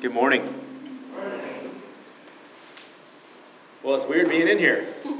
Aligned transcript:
Good 0.00 0.14
morning. 0.14 0.42
Well, 3.82 3.96
it's 3.96 4.06
weird 4.06 4.30
being 4.30 4.48
in 4.48 4.58
here. 4.58 4.88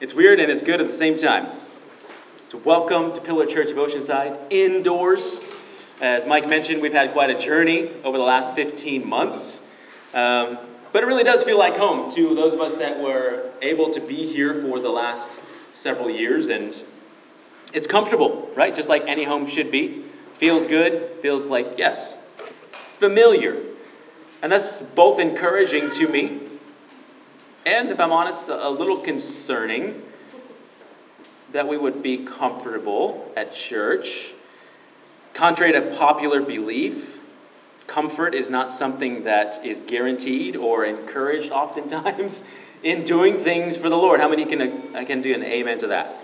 It's 0.00 0.14
weird 0.14 0.40
and 0.40 0.50
it's 0.50 0.62
good 0.62 0.80
at 0.80 0.86
the 0.86 0.92
same 0.92 1.16
time. 1.16 1.46
So, 2.48 2.58
welcome 2.58 3.12
to 3.12 3.20
Pillar 3.20 3.46
Church 3.46 3.70
of 3.70 3.76
Oceanside, 3.76 4.38
indoors. 4.50 5.98
As 6.00 6.26
Mike 6.26 6.48
mentioned, 6.48 6.80
we've 6.80 6.94
had 6.94 7.12
quite 7.12 7.28
a 7.30 7.38
journey 7.38 7.90
over 8.02 8.16
the 8.16 8.24
last 8.24 8.54
15 8.54 9.06
months. 9.06 9.60
Um, 10.14 10.58
but 10.92 11.02
it 11.02 11.06
really 11.06 11.22
does 11.22 11.44
feel 11.44 11.58
like 11.58 11.76
home 11.76 12.10
to 12.12 12.34
those 12.34 12.54
of 12.54 12.60
us 12.62 12.74
that 12.78 13.00
were 13.00 13.50
able 13.60 13.90
to 13.90 14.00
be 14.00 14.26
here 14.26 14.62
for 14.62 14.80
the 14.80 14.90
last 14.90 15.40
several 15.72 16.08
years. 16.08 16.48
And 16.48 16.74
it's 17.74 17.86
comfortable, 17.86 18.50
right? 18.56 18.74
Just 18.74 18.88
like 18.88 19.04
any 19.06 19.24
home 19.24 19.46
should 19.46 19.70
be. 19.70 20.04
Feels 20.34 20.66
good, 20.66 21.20
feels 21.20 21.46
like, 21.46 21.74
yes, 21.76 22.16
familiar. 22.98 23.73
And 24.44 24.52
that's 24.52 24.82
both 24.82 25.20
encouraging 25.20 25.88
to 25.92 26.06
me 26.06 26.38
and, 27.64 27.88
if 27.88 27.98
I'm 27.98 28.12
honest, 28.12 28.50
a 28.50 28.68
little 28.68 28.98
concerning 28.98 30.02
that 31.52 31.66
we 31.66 31.78
would 31.78 32.02
be 32.02 32.18
comfortable 32.18 33.32
at 33.36 33.54
church. 33.54 34.34
Contrary 35.32 35.72
to 35.72 35.80
popular 35.80 36.42
belief, 36.42 37.18
comfort 37.86 38.34
is 38.34 38.50
not 38.50 38.70
something 38.70 39.24
that 39.24 39.64
is 39.64 39.80
guaranteed 39.80 40.56
or 40.56 40.84
encouraged 40.84 41.50
oftentimes 41.50 42.46
in 42.82 43.04
doing 43.04 43.38
things 43.38 43.78
for 43.78 43.88
the 43.88 43.96
Lord. 43.96 44.20
How 44.20 44.28
many 44.28 44.44
can, 44.44 44.94
I 44.94 45.06
can 45.06 45.22
do 45.22 45.32
an 45.32 45.42
amen 45.42 45.78
to 45.78 45.86
that? 45.86 46.16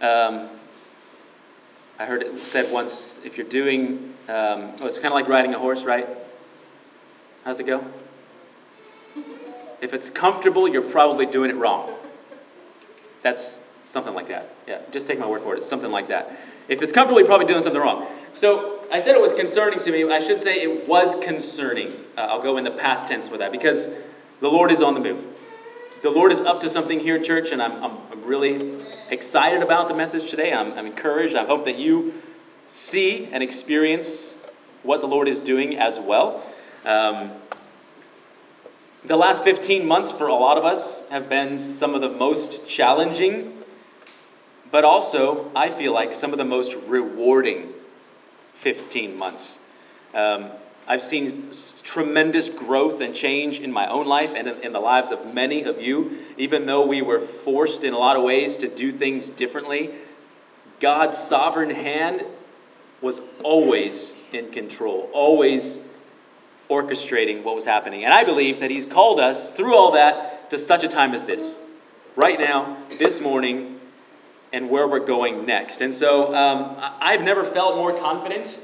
Um, 0.00 0.48
I 2.00 2.06
heard 2.06 2.22
it 2.22 2.40
said 2.40 2.72
once 2.72 3.20
if 3.24 3.36
you're 3.36 3.46
doing, 3.46 4.12
um, 4.26 4.74
oh, 4.80 4.86
it's 4.86 4.96
kind 4.96 5.06
of 5.06 5.12
like 5.12 5.28
riding 5.28 5.54
a 5.54 5.60
horse, 5.60 5.84
right? 5.84 6.08
How's 7.46 7.60
it 7.60 7.66
go? 7.66 7.88
If 9.80 9.94
it's 9.94 10.10
comfortable, 10.10 10.66
you're 10.66 10.82
probably 10.82 11.26
doing 11.26 11.48
it 11.48 11.54
wrong. 11.54 11.94
That's 13.20 13.60
something 13.84 14.14
like 14.14 14.26
that. 14.26 14.48
Yeah, 14.66 14.80
just 14.90 15.06
take 15.06 15.20
my 15.20 15.28
word 15.28 15.42
for 15.42 15.54
it. 15.54 15.58
It's 15.58 15.68
something 15.68 15.92
like 15.92 16.08
that. 16.08 16.28
If 16.66 16.82
it's 16.82 16.92
comfortable, 16.92 17.20
you're 17.20 17.28
probably 17.28 17.46
doing 17.46 17.60
something 17.60 17.80
wrong. 17.80 18.10
So 18.32 18.84
I 18.90 19.00
said 19.00 19.14
it 19.14 19.20
was 19.20 19.32
concerning 19.32 19.78
to 19.78 19.92
me. 19.92 20.02
I 20.10 20.18
should 20.18 20.40
say 20.40 20.60
it 20.60 20.88
was 20.88 21.14
concerning. 21.14 21.92
Uh, 22.16 22.22
I'll 22.22 22.42
go 22.42 22.56
in 22.56 22.64
the 22.64 22.72
past 22.72 23.06
tense 23.06 23.30
with 23.30 23.38
that 23.38 23.52
because 23.52 23.86
the 24.40 24.48
Lord 24.48 24.72
is 24.72 24.82
on 24.82 24.94
the 24.94 25.00
move. 25.00 25.24
The 26.02 26.10
Lord 26.10 26.32
is 26.32 26.40
up 26.40 26.62
to 26.62 26.68
something 26.68 26.98
here, 26.98 27.22
church, 27.22 27.52
and 27.52 27.62
I'm, 27.62 27.80
I'm, 27.80 27.98
I'm 28.10 28.24
really 28.24 28.74
excited 29.08 29.62
about 29.62 29.86
the 29.86 29.94
message 29.94 30.30
today. 30.30 30.52
I'm, 30.52 30.72
I'm 30.72 30.86
encouraged. 30.86 31.36
I 31.36 31.44
hope 31.44 31.66
that 31.66 31.78
you 31.78 32.12
see 32.66 33.28
and 33.30 33.40
experience 33.40 34.36
what 34.82 35.00
the 35.00 35.06
Lord 35.06 35.28
is 35.28 35.38
doing 35.38 35.78
as 35.78 36.00
well. 36.00 36.44
Um, 36.86 37.32
the 39.04 39.16
last 39.16 39.42
15 39.42 39.84
months 39.84 40.12
for 40.12 40.28
a 40.28 40.34
lot 40.34 40.56
of 40.56 40.64
us 40.64 41.08
have 41.08 41.28
been 41.28 41.58
some 41.58 41.96
of 41.96 42.00
the 42.00 42.08
most 42.08 42.68
challenging, 42.68 43.60
but 44.70 44.84
also, 44.84 45.50
I 45.56 45.68
feel 45.68 45.92
like, 45.92 46.14
some 46.14 46.30
of 46.30 46.38
the 46.38 46.44
most 46.44 46.76
rewarding 46.86 47.72
15 48.54 49.18
months. 49.18 49.58
Um, 50.14 50.50
I've 50.86 51.02
seen 51.02 51.50
tremendous 51.82 52.48
growth 52.48 53.00
and 53.00 53.16
change 53.16 53.58
in 53.58 53.72
my 53.72 53.88
own 53.88 54.06
life 54.06 54.34
and 54.36 54.46
in, 54.46 54.72
the 54.72 54.78
lives 54.78 55.10
of 55.10 55.34
many 55.34 55.64
of 55.64 55.82
you. 55.82 56.18
Even 56.38 56.66
though 56.66 56.86
we 56.86 57.02
were 57.02 57.18
forced 57.18 57.82
in 57.82 57.94
a 57.94 57.98
lot 57.98 58.16
of 58.16 58.22
ways 58.22 58.58
to 58.58 58.68
do 58.68 58.92
things 58.92 59.28
differently, 59.28 59.90
God's 60.78 61.18
sovereign 61.18 61.70
hand 61.70 62.24
was 63.00 63.20
always 63.42 64.14
in 64.32 64.52
control, 64.52 65.10
always 65.12 65.80
orchestrating 66.68 67.42
what 67.42 67.54
was 67.54 67.64
happening. 67.64 68.04
And 68.04 68.12
I 68.12 68.24
believe 68.24 68.60
that 68.60 68.70
He's 68.70 68.86
called 68.86 69.20
us 69.20 69.50
through 69.50 69.76
all 69.76 69.92
that 69.92 70.50
to 70.50 70.58
such 70.58 70.84
a 70.84 70.88
time 70.88 71.14
as 71.14 71.24
this, 71.24 71.60
right 72.14 72.38
now, 72.38 72.76
this 72.98 73.20
morning, 73.20 73.80
and 74.52 74.70
where 74.70 74.86
we're 74.86 75.04
going 75.04 75.46
next. 75.46 75.80
And 75.80 75.92
so 75.92 76.34
um, 76.34 76.76
I've 77.00 77.22
never 77.22 77.44
felt 77.44 77.76
more 77.76 77.92
confident 77.98 78.58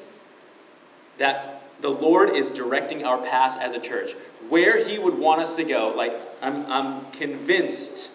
that 1.19 1.63
the 1.81 1.91
Lord 1.91 2.31
is 2.31 2.51
directing 2.51 3.05
our 3.05 3.19
path 3.19 3.59
as 3.61 3.73
a 3.73 3.81
church. 3.81 4.13
Where 4.49 4.85
He 4.85 4.99
would 4.99 5.19
want 5.19 5.41
us 5.41 5.57
to 5.57 5.65
go, 5.65 5.93
like, 5.97 6.13
I'm, 6.41 6.67
I'm 6.67 7.11
convinced 7.13 8.11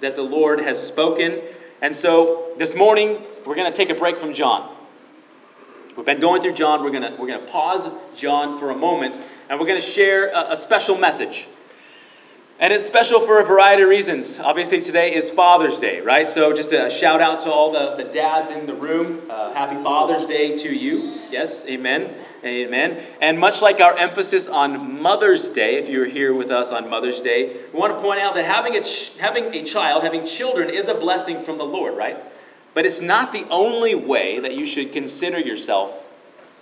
that 0.00 0.16
the 0.16 0.22
Lord 0.22 0.60
has 0.60 0.84
spoken. 0.84 1.40
And 1.80 1.94
so 1.94 2.52
this 2.58 2.74
morning, 2.74 3.22
we're 3.44 3.56
going 3.56 3.70
to 3.70 3.76
take 3.76 3.90
a 3.90 3.94
break 3.94 4.18
from 4.18 4.34
John. 4.34 4.71
We've 5.96 6.06
been 6.06 6.20
going 6.20 6.40
through 6.40 6.54
John. 6.54 6.82
We're 6.82 6.90
going 6.90 7.18
we're 7.18 7.38
to 7.38 7.38
pause 7.46 7.88
John 8.16 8.58
for 8.58 8.70
a 8.70 8.74
moment, 8.74 9.14
and 9.50 9.60
we're 9.60 9.66
going 9.66 9.80
to 9.80 9.86
share 9.86 10.28
a, 10.28 10.52
a 10.52 10.56
special 10.56 10.96
message. 10.96 11.46
And 12.58 12.72
it's 12.72 12.84
special 12.84 13.20
for 13.20 13.40
a 13.40 13.44
variety 13.44 13.82
of 13.82 13.88
reasons. 13.88 14.38
Obviously, 14.38 14.80
today 14.80 15.14
is 15.14 15.30
Father's 15.30 15.78
Day, 15.78 16.00
right? 16.00 16.30
So, 16.30 16.54
just 16.54 16.72
a 16.72 16.88
shout 16.88 17.20
out 17.20 17.42
to 17.42 17.50
all 17.50 17.72
the, 17.72 18.02
the 18.02 18.10
dads 18.10 18.50
in 18.50 18.66
the 18.66 18.74
room. 18.74 19.20
Uh, 19.28 19.52
happy 19.52 19.82
Father's 19.82 20.26
Day 20.26 20.56
to 20.58 20.72
you. 20.74 21.18
Yes, 21.30 21.66
amen. 21.66 22.14
Amen. 22.44 23.04
And 23.20 23.38
much 23.38 23.62
like 23.62 23.80
our 23.80 23.96
emphasis 23.96 24.48
on 24.48 25.00
Mother's 25.02 25.50
Day, 25.50 25.76
if 25.76 25.88
you're 25.88 26.06
here 26.06 26.32
with 26.32 26.50
us 26.50 26.72
on 26.72 26.88
Mother's 26.88 27.20
Day, 27.20 27.56
we 27.72 27.78
want 27.78 27.94
to 27.96 28.00
point 28.00 28.20
out 28.20 28.34
that 28.34 28.44
having 28.44 28.76
a, 28.76 28.82
ch- 28.82 29.16
having 29.18 29.54
a 29.54 29.62
child, 29.62 30.04
having 30.04 30.24
children, 30.24 30.70
is 30.70 30.88
a 30.88 30.94
blessing 30.94 31.42
from 31.42 31.58
the 31.58 31.64
Lord, 31.64 31.96
right? 31.96 32.16
But 32.74 32.86
it's 32.86 33.00
not 33.00 33.32
the 33.32 33.44
only 33.50 33.94
way 33.94 34.40
that 34.40 34.54
you 34.54 34.66
should 34.66 34.92
consider 34.92 35.38
yourself 35.38 36.02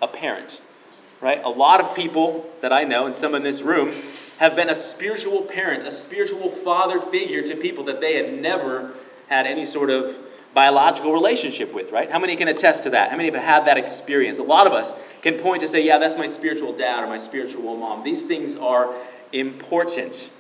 a 0.03 0.09
parent. 0.09 0.61
Right? 1.21 1.43
A 1.45 1.51
lot 1.51 1.81
of 1.81 1.95
people 1.95 2.51
that 2.63 2.73
I 2.73 2.85
know, 2.85 3.07
and 3.07 3.15
some 3.15 3.35
in 3.35 3.43
this 3.43 3.61
room, 3.61 3.93
have 4.39 4.57
been 4.57 4.71
a 4.71 4.75
spiritual 4.75 5.43
parent, 5.43 5.85
a 5.85 5.91
spiritual 5.91 6.49
father 6.49 6.99
figure 6.99 7.43
to 7.43 7.57
people 7.57 7.85
that 7.85 8.01
they 8.01 8.15
had 8.15 8.41
never 8.41 8.95
had 9.29 9.47
any 9.47 9.67
sort 9.67 9.91
of 9.91 10.19
biological 10.55 11.13
relationship 11.13 11.73
with, 11.73 11.93
right? 11.93 12.11
How 12.11 12.19
many 12.19 12.37
can 12.37 12.49
attest 12.49 12.85
to 12.85 12.91
that? 12.91 13.11
How 13.11 13.17
many 13.17 13.31
have 13.31 13.41
had 13.41 13.67
that 13.67 13.77
experience? 13.77 14.39
A 14.39 14.43
lot 14.43 14.67
of 14.67 14.73
us 14.73 14.95
can 15.23 15.39
point 15.39 15.61
to 15.61 15.69
say, 15.69 15.85
yeah, 15.85 15.99
that's 15.99 16.17
my 16.17 16.27
spiritual 16.27 16.73
dad 16.73 17.05
or 17.05 17.07
my 17.07 17.19
spiritual 17.19 17.77
mom. 17.77 18.03
These 18.03 18.27
things 18.27 18.57
are 18.57 18.93
important. 19.33 20.31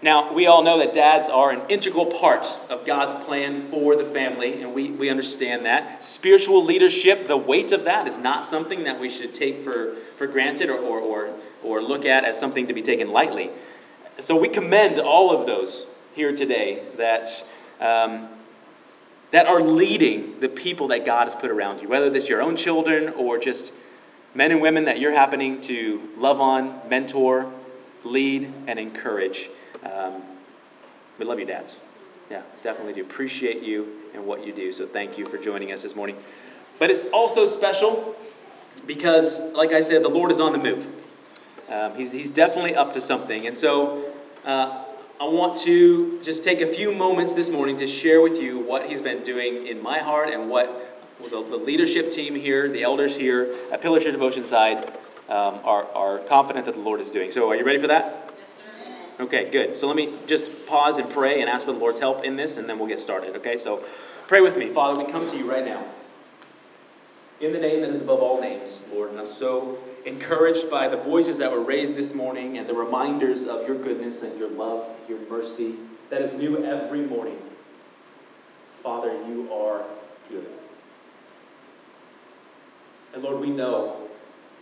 Now, 0.00 0.32
we 0.32 0.46
all 0.46 0.62
know 0.62 0.78
that 0.78 0.92
dads 0.92 1.28
are 1.28 1.50
an 1.50 1.60
integral 1.68 2.06
part 2.06 2.46
of 2.70 2.86
God's 2.86 3.14
plan 3.24 3.68
for 3.68 3.96
the 3.96 4.04
family, 4.04 4.62
and 4.62 4.72
we, 4.72 4.92
we 4.92 5.10
understand 5.10 5.64
that. 5.66 6.04
Spiritual 6.04 6.64
leadership, 6.64 7.26
the 7.26 7.36
weight 7.36 7.72
of 7.72 7.84
that 7.84 8.06
is 8.06 8.16
not 8.16 8.46
something 8.46 8.84
that 8.84 9.00
we 9.00 9.10
should 9.10 9.34
take 9.34 9.64
for, 9.64 9.96
for 10.16 10.28
granted 10.28 10.70
or, 10.70 10.78
or, 10.78 11.00
or, 11.00 11.34
or 11.64 11.82
look 11.82 12.06
at 12.06 12.24
as 12.24 12.38
something 12.38 12.68
to 12.68 12.74
be 12.74 12.82
taken 12.82 13.10
lightly. 13.10 13.50
So 14.20 14.38
we 14.38 14.48
commend 14.48 15.00
all 15.00 15.36
of 15.36 15.48
those 15.48 15.84
here 16.14 16.34
today 16.34 16.80
that, 16.96 17.44
um, 17.80 18.28
that 19.32 19.46
are 19.46 19.60
leading 19.60 20.38
the 20.38 20.48
people 20.48 20.88
that 20.88 21.06
God 21.06 21.24
has 21.24 21.34
put 21.34 21.50
around 21.50 21.82
you, 21.82 21.88
whether 21.88 22.08
this 22.08 22.28
your 22.28 22.40
own 22.40 22.56
children 22.56 23.08
or 23.10 23.38
just 23.38 23.72
men 24.32 24.52
and 24.52 24.60
women 24.60 24.84
that 24.84 25.00
you're 25.00 25.12
happening 25.12 25.60
to 25.62 26.08
love 26.16 26.40
on, 26.40 26.88
mentor, 26.88 27.52
lead, 28.04 28.52
and 28.68 28.78
encourage. 28.78 29.50
Um, 29.84 30.22
we 31.18 31.24
love 31.24 31.38
you, 31.38 31.44
dads. 31.44 31.78
Yeah, 32.30 32.42
definitely 32.62 32.92
do. 32.92 33.02
Appreciate 33.02 33.62
you 33.62 34.02
and 34.14 34.26
what 34.26 34.46
you 34.46 34.52
do. 34.52 34.72
So 34.72 34.86
thank 34.86 35.18
you 35.18 35.26
for 35.26 35.38
joining 35.38 35.72
us 35.72 35.82
this 35.82 35.96
morning. 35.96 36.16
But 36.78 36.90
it's 36.90 37.04
also 37.04 37.46
special 37.46 38.14
because, 38.86 39.40
like 39.52 39.72
I 39.72 39.80
said, 39.80 40.02
the 40.02 40.08
Lord 40.08 40.30
is 40.30 40.40
on 40.40 40.52
the 40.52 40.58
move. 40.58 40.86
Um, 41.68 41.94
he's, 41.96 42.12
he's 42.12 42.30
definitely 42.30 42.74
up 42.74 42.92
to 42.94 43.00
something. 43.00 43.46
And 43.46 43.56
so 43.56 44.12
uh, 44.44 44.84
I 45.20 45.24
want 45.24 45.58
to 45.62 46.20
just 46.22 46.44
take 46.44 46.60
a 46.60 46.66
few 46.66 46.92
moments 46.92 47.34
this 47.34 47.50
morning 47.50 47.76
to 47.78 47.86
share 47.86 48.20
with 48.20 48.40
you 48.40 48.58
what 48.58 48.86
He's 48.86 49.02
been 49.02 49.22
doing 49.22 49.66
in 49.66 49.82
my 49.82 49.98
heart 49.98 50.30
and 50.30 50.48
what 50.48 50.84
the, 51.22 51.42
the 51.42 51.56
leadership 51.56 52.12
team 52.12 52.34
here, 52.34 52.70
the 52.70 52.82
elders 52.82 53.16
here 53.16 53.54
at 53.72 53.80
Pillar 53.80 54.00
Church 54.00 54.14
of 54.14 54.20
Oceanside, 54.20 54.88
um, 55.28 55.60
are, 55.64 55.84
are 55.94 56.18
confident 56.20 56.66
that 56.66 56.74
the 56.74 56.80
Lord 56.80 57.00
is 57.00 57.10
doing. 57.10 57.30
So 57.30 57.50
are 57.50 57.56
you 57.56 57.64
ready 57.64 57.80
for 57.80 57.88
that? 57.88 58.27
Okay, 59.20 59.50
good. 59.50 59.76
So 59.76 59.88
let 59.88 59.96
me 59.96 60.12
just 60.28 60.66
pause 60.66 60.98
and 60.98 61.10
pray 61.10 61.40
and 61.40 61.50
ask 61.50 61.66
for 61.66 61.72
the 61.72 61.78
Lord's 61.78 61.98
help 61.98 62.22
in 62.24 62.36
this, 62.36 62.56
and 62.56 62.68
then 62.68 62.78
we'll 62.78 62.88
get 62.88 63.00
started. 63.00 63.34
Okay, 63.36 63.56
so 63.56 63.84
pray 64.28 64.40
with 64.40 64.56
me. 64.56 64.68
Father, 64.68 65.02
we 65.02 65.10
come 65.10 65.28
to 65.28 65.36
you 65.36 65.50
right 65.50 65.64
now. 65.64 65.84
In 67.40 67.52
the 67.52 67.58
name 67.58 67.80
that 67.80 67.90
is 67.90 68.02
above 68.02 68.20
all 68.20 68.40
names, 68.40 68.82
Lord, 68.92 69.10
and 69.10 69.18
I'm 69.18 69.26
so 69.26 69.78
encouraged 70.04 70.70
by 70.70 70.88
the 70.88 70.96
voices 70.96 71.38
that 71.38 71.50
were 71.50 71.60
raised 71.60 71.96
this 71.96 72.14
morning 72.14 72.58
and 72.58 72.68
the 72.68 72.74
reminders 72.74 73.46
of 73.46 73.66
your 73.66 73.76
goodness 73.76 74.22
and 74.22 74.38
your 74.38 74.50
love, 74.50 74.86
your 75.08 75.18
mercy 75.28 75.74
that 76.10 76.22
is 76.22 76.32
new 76.34 76.64
every 76.64 77.00
morning. 77.00 77.38
Father, 78.82 79.12
you 79.26 79.52
are 79.52 79.84
good. 80.28 80.46
And 83.14 83.22
Lord, 83.22 83.40
we 83.40 83.50
know 83.50 84.08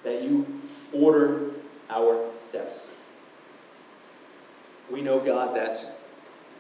that 0.03 0.23
you 0.23 0.61
order 0.93 1.51
our 1.91 2.33
steps 2.33 2.96
we 4.91 5.03
know, 5.03 5.19
God, 5.19 5.57
that 5.57 5.85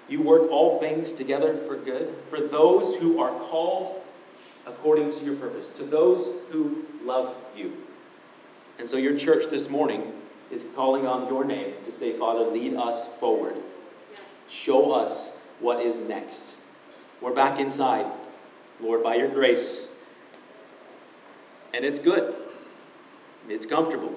you 0.08 0.22
work 0.22 0.50
all 0.50 0.78
things 0.80 1.12
together 1.12 1.56
for 1.56 1.76
good 1.76 2.14
for 2.30 2.40
those 2.40 2.96
who 2.96 3.20
are 3.20 3.36
called 3.40 4.02
according 4.66 5.12
to 5.12 5.24
your 5.24 5.36
purpose, 5.36 5.68
to 5.74 5.84
those 5.84 6.26
who 6.50 6.84
love 7.04 7.34
you. 7.56 7.72
And 8.78 8.88
so 8.88 8.96
your 8.96 9.16
church 9.16 9.48
this 9.50 9.70
morning 9.70 10.12
is 10.50 10.72
calling 10.74 11.06
on 11.06 11.28
your 11.28 11.44
name 11.44 11.74
to 11.84 11.92
say, 11.92 12.12
Father, 12.12 12.50
lead 12.50 12.74
us 12.74 13.08
forward. 13.16 13.54
Show 14.48 14.92
us 14.92 15.44
what 15.60 15.80
is 15.80 16.00
next. 16.00 16.56
We're 17.20 17.34
back 17.34 17.58
inside, 17.58 18.06
Lord, 18.80 19.02
by 19.02 19.16
your 19.16 19.28
grace. 19.28 19.98
And 21.72 21.84
it's 21.84 21.98
good, 21.98 22.34
it's 23.48 23.66
comfortable. 23.66 24.14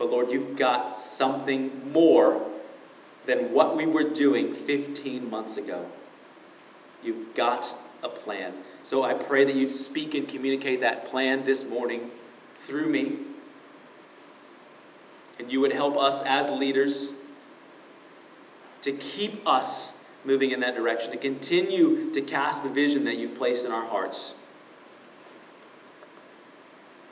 But 0.00 0.10
Lord, 0.10 0.32
you've 0.32 0.56
got 0.56 0.98
something 0.98 1.92
more 1.92 2.42
than 3.26 3.52
what 3.52 3.76
we 3.76 3.84
were 3.84 4.08
doing 4.08 4.54
15 4.54 5.28
months 5.28 5.58
ago. 5.58 5.84
You've 7.02 7.34
got 7.34 7.70
a 8.02 8.08
plan. 8.08 8.54
So 8.82 9.02
I 9.02 9.12
pray 9.12 9.44
that 9.44 9.54
you'd 9.54 9.70
speak 9.70 10.14
and 10.14 10.26
communicate 10.26 10.80
that 10.80 11.04
plan 11.04 11.44
this 11.44 11.66
morning 11.66 12.10
through 12.56 12.88
me. 12.88 13.18
And 15.38 15.52
you 15.52 15.60
would 15.60 15.72
help 15.74 15.98
us 15.98 16.22
as 16.22 16.48
leaders 16.48 17.12
to 18.80 18.92
keep 18.92 19.46
us 19.46 20.02
moving 20.24 20.52
in 20.52 20.60
that 20.60 20.76
direction, 20.76 21.10
to 21.12 21.18
continue 21.18 22.10
to 22.12 22.22
cast 22.22 22.62
the 22.62 22.70
vision 22.70 23.04
that 23.04 23.18
you've 23.18 23.34
placed 23.34 23.66
in 23.66 23.70
our 23.72 23.84
hearts. 23.84 24.34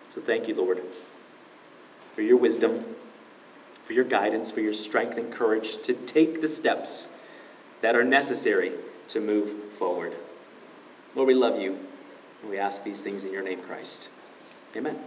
So 0.08 0.22
thank 0.22 0.48
you, 0.48 0.54
Lord, 0.54 0.80
for 2.18 2.22
your 2.22 2.36
wisdom, 2.36 2.84
for 3.84 3.92
your 3.92 4.02
guidance, 4.02 4.50
for 4.50 4.60
your 4.60 4.74
strength 4.74 5.18
and 5.18 5.32
courage 5.32 5.80
to 5.82 5.94
take 5.94 6.40
the 6.40 6.48
steps 6.48 7.06
that 7.80 7.94
are 7.94 8.02
necessary 8.02 8.72
to 9.06 9.20
move 9.20 9.72
forward. 9.74 10.12
Lord, 11.14 11.28
we 11.28 11.34
love 11.34 11.60
you, 11.60 11.78
and 12.42 12.50
we 12.50 12.58
ask 12.58 12.82
these 12.82 13.00
things 13.00 13.22
in 13.22 13.32
your 13.32 13.44
name, 13.44 13.60
Christ. 13.60 14.10
Amen. 14.74 15.00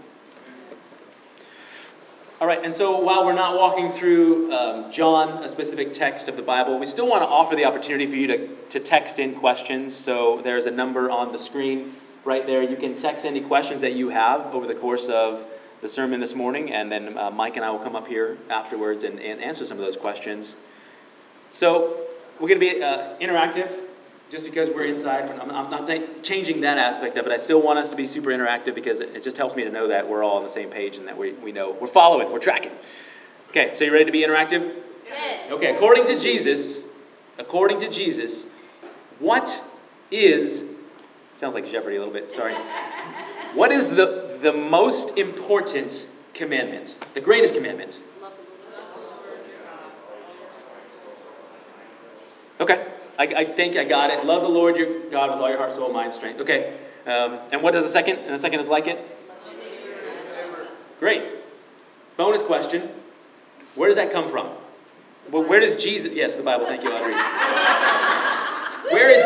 All 2.39 2.47
right, 2.47 2.63
and 2.63 2.73
so 2.73 2.97
while 2.99 3.25
we're 3.25 3.33
not 3.33 3.57
walking 3.57 3.91
through 3.91 4.49
um, 4.53 4.89
John, 4.93 5.43
a 5.43 5.49
specific 5.49 5.91
text 5.91 6.29
of 6.29 6.37
the 6.37 6.41
Bible, 6.41 6.79
we 6.79 6.85
still 6.85 7.09
want 7.09 7.23
to 7.23 7.27
offer 7.27 7.57
the 7.57 7.65
opportunity 7.65 8.05
for 8.05 8.15
you 8.15 8.27
to, 8.27 8.55
to 8.69 8.79
text 8.79 9.19
in 9.19 9.35
questions. 9.35 9.93
So 9.93 10.39
there's 10.41 10.65
a 10.65 10.71
number 10.71 11.11
on 11.11 11.33
the 11.33 11.39
screen 11.39 11.93
right 12.23 12.47
there. 12.47 12.63
You 12.63 12.77
can 12.77 12.95
text 12.95 13.25
any 13.25 13.41
questions 13.41 13.81
that 13.81 13.95
you 13.95 14.07
have 14.07 14.55
over 14.55 14.65
the 14.65 14.75
course 14.75 15.09
of 15.09 15.45
the 15.81 15.87
sermon 15.87 16.19
this 16.19 16.35
morning, 16.35 16.71
and 16.71 16.91
then 16.91 17.17
uh, 17.17 17.31
Mike 17.31 17.55
and 17.55 17.65
I 17.65 17.71
will 17.71 17.79
come 17.79 17.95
up 17.95 18.07
here 18.07 18.37
afterwards 18.49 19.03
and, 19.03 19.19
and 19.19 19.41
answer 19.41 19.65
some 19.65 19.77
of 19.77 19.83
those 19.83 19.97
questions. 19.97 20.55
So 21.49 22.05
we're 22.39 22.47
going 22.47 22.59
to 22.59 22.73
be 22.73 22.83
uh, 22.83 23.17
interactive 23.19 23.69
just 24.29 24.45
because 24.45 24.69
we're 24.69 24.85
inside. 24.85 25.29
I'm, 25.29 25.51
I'm, 25.51 25.69
not 25.69 25.89
changing 26.23 26.61
that 26.61 26.77
aspect 26.77 27.17
of 27.17 27.25
it. 27.25 27.31
I 27.31 27.37
still 27.37 27.61
want 27.61 27.79
us 27.79 27.89
to 27.89 27.95
be 27.95 28.05
super 28.07 28.29
interactive 28.29 28.75
because 28.75 28.99
it, 28.99 29.15
it 29.15 29.23
just 29.23 29.37
helps 29.37 29.55
me 29.55 29.63
to 29.63 29.71
know 29.71 29.87
that 29.87 30.07
we're 30.07 30.23
all 30.23 30.37
on 30.37 30.43
the 30.43 30.49
same 30.49 30.69
page 30.69 30.97
and 30.97 31.07
that 31.07 31.17
we, 31.17 31.33
we 31.33 31.51
know 31.51 31.71
we're 31.71 31.87
following, 31.87 32.31
we're 32.31 32.39
tracking. 32.39 32.71
Okay, 33.49 33.73
so 33.73 33.83
you 33.83 33.91
ready 33.91 34.05
to 34.05 34.11
be 34.11 34.23
interactive? 34.23 34.75
Yes. 35.09 35.51
Okay, 35.51 35.75
according 35.75 36.05
to 36.05 36.17
Jesus, 36.17 36.87
according 37.37 37.81
to 37.81 37.89
Jesus, 37.89 38.45
what 39.19 39.61
is 40.11 40.69
sounds 41.35 41.53
like 41.55 41.69
Jeopardy 41.69 41.95
a 41.95 41.99
little 41.99 42.13
bit, 42.13 42.31
sorry. 42.31 42.53
what 43.53 43.71
is 43.71 43.87
the 43.87 44.30
the 44.41 44.53
most 44.53 45.17
important 45.17 46.07
commandment? 46.33 46.95
The 47.13 47.21
greatest 47.21 47.53
commandment? 47.53 47.99
Okay. 52.59 52.87
I, 53.17 53.23
I, 53.23 53.45
think 53.45 53.75
I 53.75 53.83
got 53.83 54.11
it. 54.11 54.25
Love 54.25 54.43
the 54.43 54.49
Lord 54.49 54.75
your 54.75 55.09
God 55.09 55.31
with 55.31 55.39
all 55.39 55.49
your 55.49 55.57
heart, 55.57 55.75
soul, 55.75 55.91
mind, 55.91 56.13
strength. 56.13 56.41
Okay. 56.41 56.77
Um, 57.05 57.39
and 57.51 57.61
what 57.63 57.73
does 57.73 57.83
the 57.83 57.89
second? 57.89 58.19
And 58.19 58.33
the 58.33 58.39
second 58.39 58.59
is 58.59 58.67
like 58.67 58.87
it? 58.87 58.99
Great. 60.99 61.23
Bonus 62.17 62.43
question. 62.43 62.87
Where 63.73 63.89
does 63.89 63.95
that 63.95 64.11
come 64.11 64.29
from? 64.29 64.49
Well, 65.31 65.43
where 65.43 65.59
does 65.59 65.81
Jesus? 65.83 66.13
Yes, 66.13 66.35
the 66.35 66.43
Bible. 66.43 66.65
Thank 66.65 66.83
you, 66.83 66.91
Audrey. 66.91 67.13
Where 68.91 69.09
is 69.09 69.23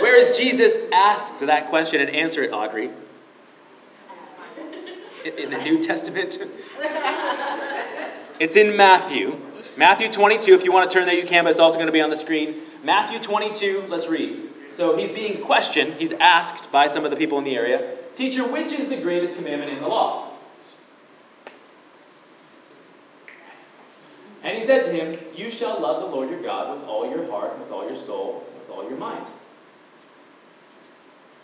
where 0.00 0.18
is 0.18 0.36
Jesus 0.36 0.78
asked 0.92 1.40
that 1.40 1.68
question 1.68 2.00
and 2.00 2.10
answer 2.10 2.42
it, 2.42 2.52
Audrey? 2.52 2.90
In, 5.24 5.50
the 5.50 5.58
New 5.58 5.82
Testament. 5.82 6.38
it's 8.40 8.56
in 8.56 8.76
Matthew. 8.76 9.40
Matthew 9.76 10.10
22. 10.10 10.54
If 10.54 10.64
you 10.64 10.72
want 10.72 10.90
to 10.90 10.94
turn 10.94 11.06
there, 11.06 11.16
you 11.16 11.26
can, 11.26 11.44
but 11.44 11.50
it's 11.50 11.60
also 11.60 11.76
going 11.76 11.86
to 11.86 11.92
be 11.92 12.02
on 12.02 12.10
the 12.10 12.16
screen. 12.16 12.60
Matthew 12.82 13.18
22, 13.18 13.86
let's 13.88 14.06
read. 14.06 14.50
So 14.72 14.96
he's 14.96 15.12
being 15.12 15.40
questioned, 15.42 15.94
he's 15.94 16.12
asked 16.12 16.70
by 16.72 16.88
some 16.88 17.04
of 17.04 17.10
the 17.10 17.16
people 17.16 17.38
in 17.38 17.44
the 17.44 17.56
area, 17.56 17.96
Teacher, 18.16 18.46
which 18.46 18.72
is 18.72 18.88
the 18.88 18.96
greatest 18.96 19.36
commandment 19.36 19.72
in 19.72 19.80
the 19.80 19.88
law? 19.88 20.30
And 24.44 24.56
he 24.56 24.62
said 24.62 24.84
to 24.84 24.92
him, 24.92 25.18
You 25.34 25.50
shall 25.50 25.80
love 25.80 26.00
the 26.00 26.06
Lord 26.06 26.30
your 26.30 26.40
God 26.40 26.78
with 26.78 26.88
all 26.88 27.08
your 27.10 27.28
heart, 27.30 27.58
with 27.58 27.72
all 27.72 27.86
your 27.86 27.96
soul, 27.96 28.46
with 28.58 28.70
all 28.70 28.88
your 28.88 28.98
mind. 28.98 29.26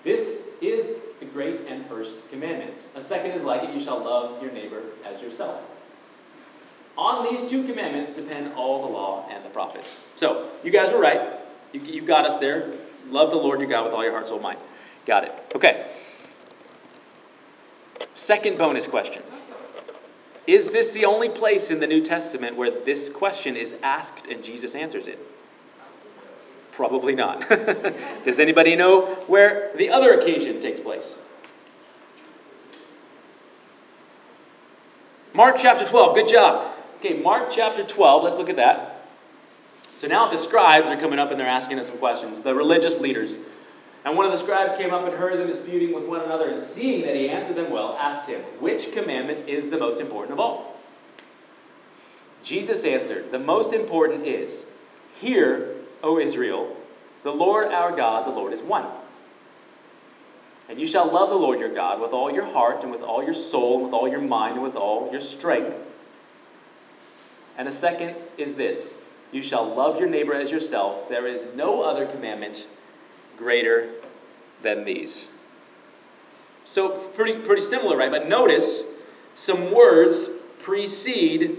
This 0.05 0.51
is 0.61 0.97
the 1.19 1.27
great 1.41 1.61
and 1.69 1.87
first 1.87 2.29
commandment. 2.29 2.83
A 2.97 3.01
second 3.01 3.31
is 3.31 3.43
like 3.45 3.63
it 3.63 3.75
you 3.75 3.81
shall 3.81 3.99
love 4.05 4.43
your 4.43 4.53
neighbor 4.53 4.83
as 5.07 5.23
yourself. 5.23 5.63
On 6.99 7.25
these 7.25 7.49
two 7.49 7.67
commandments 7.67 8.13
depend 8.13 8.53
all 8.57 8.83
the 8.83 8.93
law 8.93 9.27
and 9.31 9.43
the 9.43 9.49
prophets. 9.49 10.07
So, 10.17 10.51
you 10.63 10.71
guys 10.71 10.93
were 10.93 11.01
right. 11.01 11.41
You, 11.73 11.81
you 11.81 12.03
got 12.03 12.27
us 12.27 12.37
there. 12.37 12.75
Love 13.09 13.31
the 13.31 13.39
Lord 13.39 13.59
your 13.61 13.71
God 13.71 13.87
with 13.87 13.95
all 13.95 14.05
your 14.05 14.13
heart, 14.13 14.29
soul, 14.29 14.39
mind. 14.39 14.59
Got 15.07 15.25
it. 15.25 15.33
Okay. 15.55 15.91
Second 18.15 18.59
bonus 18.59 18.87
question 18.87 19.23
Is 20.47 20.71
this 20.71 20.91
the 20.91 21.07
only 21.07 21.31
place 21.31 21.71
in 21.71 21.81
the 21.81 21.87
New 21.87 22.03
Testament 22.03 22.55
where 22.55 22.71
this 22.71 23.09
question 23.09 23.57
is 23.57 23.75
asked 23.83 24.27
and 24.27 24.45
Jesus 24.45 24.75
answers 24.75 25.09
it? 25.09 25.19
Probably 26.73 27.15
not. 27.15 27.49
Does 28.27 28.39
anybody 28.39 28.77
know 28.77 29.07
where 29.27 29.71
the 29.77 29.89
other 29.89 30.13
occasion 30.21 30.61
takes 30.61 30.81
place? 30.81 31.19
Mark 35.41 35.57
chapter 35.59 35.87
12. 35.87 36.17
Good 36.17 36.29
job. 36.29 36.71
Okay, 36.99 37.19
Mark 37.19 37.49
chapter 37.51 37.83
12, 37.83 38.25
let's 38.25 38.37
look 38.37 38.51
at 38.51 38.57
that. 38.57 39.07
So 39.97 40.07
now 40.07 40.29
the 40.29 40.37
scribes 40.37 40.89
are 40.91 40.99
coming 40.99 41.19
up 41.19 41.31
and 41.31 41.41
they're 41.41 41.49
asking 41.49 41.79
us 41.79 41.89
some 41.89 41.97
questions, 41.97 42.43
the 42.43 42.55
religious 42.55 43.01
leaders. 43.01 43.39
And 44.05 44.19
one 44.19 44.27
of 44.27 44.33
the 44.33 44.37
scribes 44.37 44.75
came 44.75 44.93
up 44.93 45.07
and 45.07 45.15
heard 45.15 45.41
them 45.41 45.47
disputing 45.47 45.95
with 45.95 46.05
one 46.05 46.21
another, 46.21 46.49
and 46.49 46.59
seeing 46.59 47.07
that 47.07 47.17
he 47.17 47.31
answered 47.31 47.57
them 47.57 47.71
well, 47.71 47.97
asked 47.99 48.29
him, 48.29 48.43
Which 48.59 48.93
commandment 48.93 49.49
is 49.49 49.71
the 49.71 49.79
most 49.79 49.99
important 49.99 50.35
of 50.35 50.41
all? 50.41 50.79
Jesus 52.43 52.85
answered, 52.85 53.33
The 53.33 53.39
most 53.39 53.73
important 53.73 54.27
is, 54.27 54.71
Hear, 55.23 55.75
O 56.03 56.19
Israel, 56.19 56.77
the 57.23 57.33
Lord 57.33 57.69
our 57.69 57.97
God, 57.97 58.27
the 58.27 58.31
Lord 58.31 58.53
is 58.53 58.61
one. 58.61 58.85
And 60.71 60.81
you 60.81 60.87
shall 60.87 61.11
love 61.11 61.31
the 61.31 61.35
Lord 61.35 61.59
your 61.59 61.75
God 61.75 62.01
with 62.01 62.13
all 62.13 62.33
your 62.33 62.45
heart, 62.45 62.85
and 62.85 62.93
with 62.93 63.03
all 63.03 63.25
your 63.25 63.35
soul, 63.35 63.75
and 63.75 63.85
with 63.87 63.93
all 63.93 64.09
your 64.09 64.21
mind, 64.21 64.55
and 64.55 64.63
with 64.63 64.77
all 64.77 65.11
your 65.11 65.21
strength. 65.21 65.75
And 67.59 67.67
the 67.67 67.73
second 67.73 68.15
is 68.39 68.55
this 68.55 69.03
you 69.33 69.43
shall 69.43 69.67
love 69.75 69.99
your 69.99 70.09
neighbor 70.09 70.33
as 70.33 70.49
yourself. 70.49 71.09
There 71.09 71.27
is 71.27 71.45
no 71.57 71.83
other 71.83 72.07
commandment 72.07 72.69
greater 73.37 73.91
than 74.63 74.85
these. 74.85 75.37
So, 76.67 76.91
pretty, 76.91 77.41
pretty 77.41 77.63
similar, 77.63 77.97
right? 77.97 78.11
But 78.13 78.29
notice 78.29 78.85
some 79.35 79.75
words 79.75 80.29
precede 80.61 81.59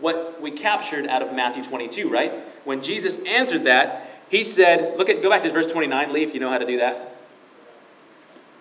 what 0.00 0.40
we 0.40 0.52
captured 0.52 1.08
out 1.08 1.22
of 1.22 1.34
Matthew 1.34 1.64
22, 1.64 2.08
right? 2.08 2.32
When 2.64 2.82
Jesus 2.82 3.18
answered 3.24 3.64
that, 3.64 4.22
he 4.28 4.44
said, 4.44 4.96
look 4.96 5.08
at, 5.08 5.22
go 5.22 5.30
back 5.30 5.42
to 5.42 5.50
verse 5.50 5.66
29, 5.66 6.12
Leaf, 6.12 6.34
you 6.34 6.40
know 6.40 6.50
how 6.50 6.58
to 6.58 6.66
do 6.66 6.76
that? 6.78 7.13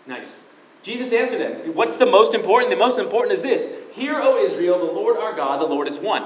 Nice. 0.08 0.50
Jesus 0.84 1.14
answered 1.14 1.40
him, 1.40 1.74
What's 1.76 1.98
the 1.98 2.06
most 2.06 2.34
important? 2.34 2.72
The 2.72 2.78
most 2.78 3.00
important 3.00 3.34
is 3.34 3.42
this 3.42 3.74
Hear, 3.94 4.16
O 4.16 4.38
Israel, 4.38 4.80
the 4.80 4.92
Lord 4.92 5.18
our 5.18 5.34
God, 5.34 5.62
the 5.62 5.66
Lord 5.66 5.88
is 5.88 5.98
one. 5.98 6.24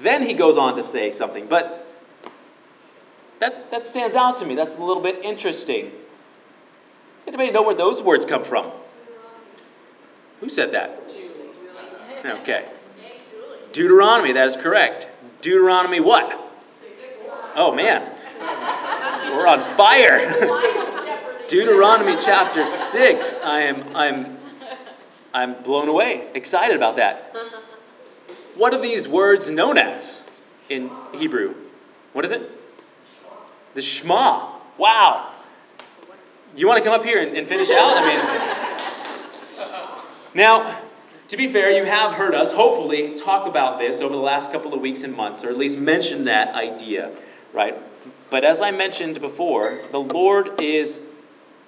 Then 0.00 0.22
he 0.22 0.34
goes 0.34 0.56
on 0.56 0.76
to 0.76 0.82
say 0.82 1.12
something, 1.12 1.46
but 1.46 1.86
that, 3.40 3.70
that 3.70 3.84
stands 3.84 4.16
out 4.16 4.38
to 4.38 4.46
me. 4.46 4.54
That's 4.54 4.76
a 4.76 4.82
little 4.82 5.02
bit 5.02 5.24
interesting. 5.24 5.86
Does 5.86 7.28
anybody 7.28 7.50
know 7.50 7.62
where 7.62 7.74
those 7.74 8.02
words 8.02 8.24
come 8.24 8.44
from? 8.44 8.70
Who 10.40 10.48
said 10.48 10.72
that? 10.72 11.00
Okay. 12.24 12.66
Deuteronomy, 13.72 14.32
that 14.32 14.46
is 14.46 14.56
correct. 14.56 15.08
Deuteronomy 15.42 16.00
what? 16.00 16.40
Oh 17.54 17.74
man. 17.74 18.10
We're 19.30 19.46
on 19.46 19.62
fire. 19.76 20.73
Deuteronomy 21.54 22.16
chapter 22.20 22.66
6. 22.66 23.38
I 23.44 23.60
am 23.60 23.84
I'm 23.94 24.38
I'm 25.32 25.62
blown 25.62 25.86
away, 25.86 26.26
excited 26.34 26.76
about 26.76 26.96
that. 26.96 27.32
What 28.56 28.74
are 28.74 28.80
these 28.80 29.06
words 29.06 29.48
known 29.48 29.78
as 29.78 30.28
in 30.68 30.90
Hebrew? 31.14 31.54
What 32.12 32.24
is 32.24 32.32
it? 32.32 32.50
The 33.74 33.82
Shema. 33.82 34.50
Wow. 34.78 35.32
You 36.56 36.66
want 36.66 36.78
to 36.78 36.84
come 36.84 36.98
up 36.98 37.06
here 37.06 37.22
and, 37.22 37.36
and 37.36 37.46
finish 37.46 37.70
out? 37.70 37.98
I 37.98 38.04
mean, 38.04 39.68
Now, 40.34 40.76
to 41.28 41.36
be 41.36 41.52
fair, 41.52 41.70
you 41.70 41.84
have 41.84 42.14
heard 42.14 42.34
us, 42.34 42.52
hopefully, 42.52 43.14
talk 43.16 43.46
about 43.46 43.78
this 43.78 44.00
over 44.00 44.12
the 44.12 44.20
last 44.20 44.50
couple 44.50 44.74
of 44.74 44.80
weeks 44.80 45.04
and 45.04 45.14
months, 45.14 45.44
or 45.44 45.50
at 45.50 45.56
least 45.56 45.78
mention 45.78 46.24
that 46.24 46.52
idea, 46.56 47.12
right? 47.52 47.78
But 48.28 48.42
as 48.42 48.60
I 48.60 48.72
mentioned 48.72 49.20
before, 49.20 49.82
the 49.92 50.00
Lord 50.00 50.60
is 50.60 51.00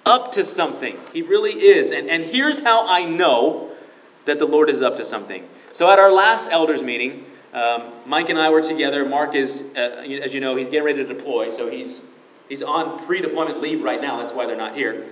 up 0.07 0.33
to 0.33 0.43
something. 0.43 0.97
He 1.13 1.21
really 1.21 1.51
is. 1.51 1.91
And, 1.91 2.09
and 2.09 2.23
here's 2.23 2.59
how 2.59 2.87
I 2.87 3.03
know 3.03 3.71
that 4.25 4.39
the 4.39 4.45
Lord 4.45 4.69
is 4.69 4.81
up 4.81 4.97
to 4.97 5.05
something. 5.05 5.47
So 5.73 5.91
at 5.91 5.99
our 5.99 6.11
last 6.11 6.49
elders 6.51 6.81
meeting, 6.81 7.25
um, 7.53 7.91
Mike 8.05 8.29
and 8.29 8.39
I 8.39 8.49
were 8.49 8.61
together. 8.61 9.05
Mark 9.05 9.35
is, 9.35 9.73
uh, 9.75 10.05
as 10.23 10.33
you 10.33 10.39
know, 10.39 10.55
he's 10.55 10.69
getting 10.69 10.85
ready 10.85 11.03
to 11.03 11.13
deploy, 11.13 11.49
so 11.49 11.69
he's 11.69 12.05
he's 12.49 12.61
on 12.61 13.05
pre-deployment 13.05 13.61
leave 13.61 13.83
right 13.83 14.01
now. 14.01 14.17
That's 14.17 14.33
why 14.33 14.45
they're 14.45 14.57
not 14.57 14.75
here. 14.75 15.05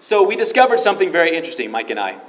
So 0.00 0.24
we 0.24 0.36
discovered 0.36 0.80
something 0.80 1.10
very 1.10 1.36
interesting, 1.36 1.70
Mike 1.70 1.90
and 1.90 2.00
I. 2.00 2.20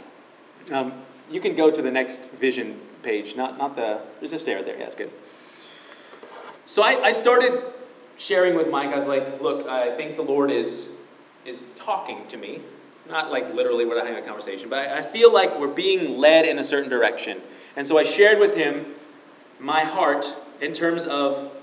Um, 0.71 0.93
you 1.29 1.41
can 1.41 1.55
go 1.55 1.71
to 1.71 1.81
the 1.81 1.91
next 1.91 2.31
vision 2.31 2.79
page, 3.03 3.35
not 3.35 3.57
not 3.57 3.75
the. 3.75 4.01
There's 4.19 4.33
a 4.33 4.39
stair 4.39 4.63
there. 4.63 4.75
Yeah, 4.75 4.83
that's 4.83 4.95
good. 4.95 5.11
So 6.65 6.83
I, 6.83 7.01
I 7.01 7.11
started 7.11 7.63
sharing 8.17 8.55
with 8.55 8.69
Mike. 8.69 8.89
I 8.89 8.95
was 8.95 9.07
like, 9.07 9.41
look, 9.41 9.67
I 9.67 9.95
think 9.95 10.17
the 10.17 10.23
Lord 10.23 10.51
is 10.51 10.96
is 11.47 11.63
talking 11.77 12.27
to 12.27 12.37
me. 12.37 12.59
Not 13.09 13.31
like 13.31 13.53
literally 13.53 13.85
we're 13.85 13.97
having 13.97 14.21
a 14.21 14.27
conversation, 14.27 14.69
but 14.69 14.79
I, 14.79 14.97
I 14.99 15.01
feel 15.01 15.33
like 15.33 15.57
we're 15.57 15.73
being 15.73 16.17
led 16.17 16.45
in 16.45 16.59
a 16.59 16.63
certain 16.63 16.89
direction. 16.89 17.41
And 17.77 17.87
so 17.87 17.97
I 17.97 18.03
shared 18.03 18.39
with 18.39 18.55
him 18.55 18.85
my 19.59 19.83
heart 19.85 20.27
in 20.59 20.73
terms 20.73 21.05
of 21.05 21.53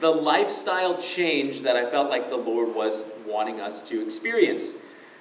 the 0.00 0.10
lifestyle 0.10 1.00
change 1.00 1.62
that 1.62 1.76
I 1.76 1.90
felt 1.90 2.08
like 2.08 2.30
the 2.30 2.36
Lord 2.36 2.74
was 2.74 3.04
wanting 3.26 3.60
us 3.60 3.86
to 3.90 4.02
experience. 4.02 4.72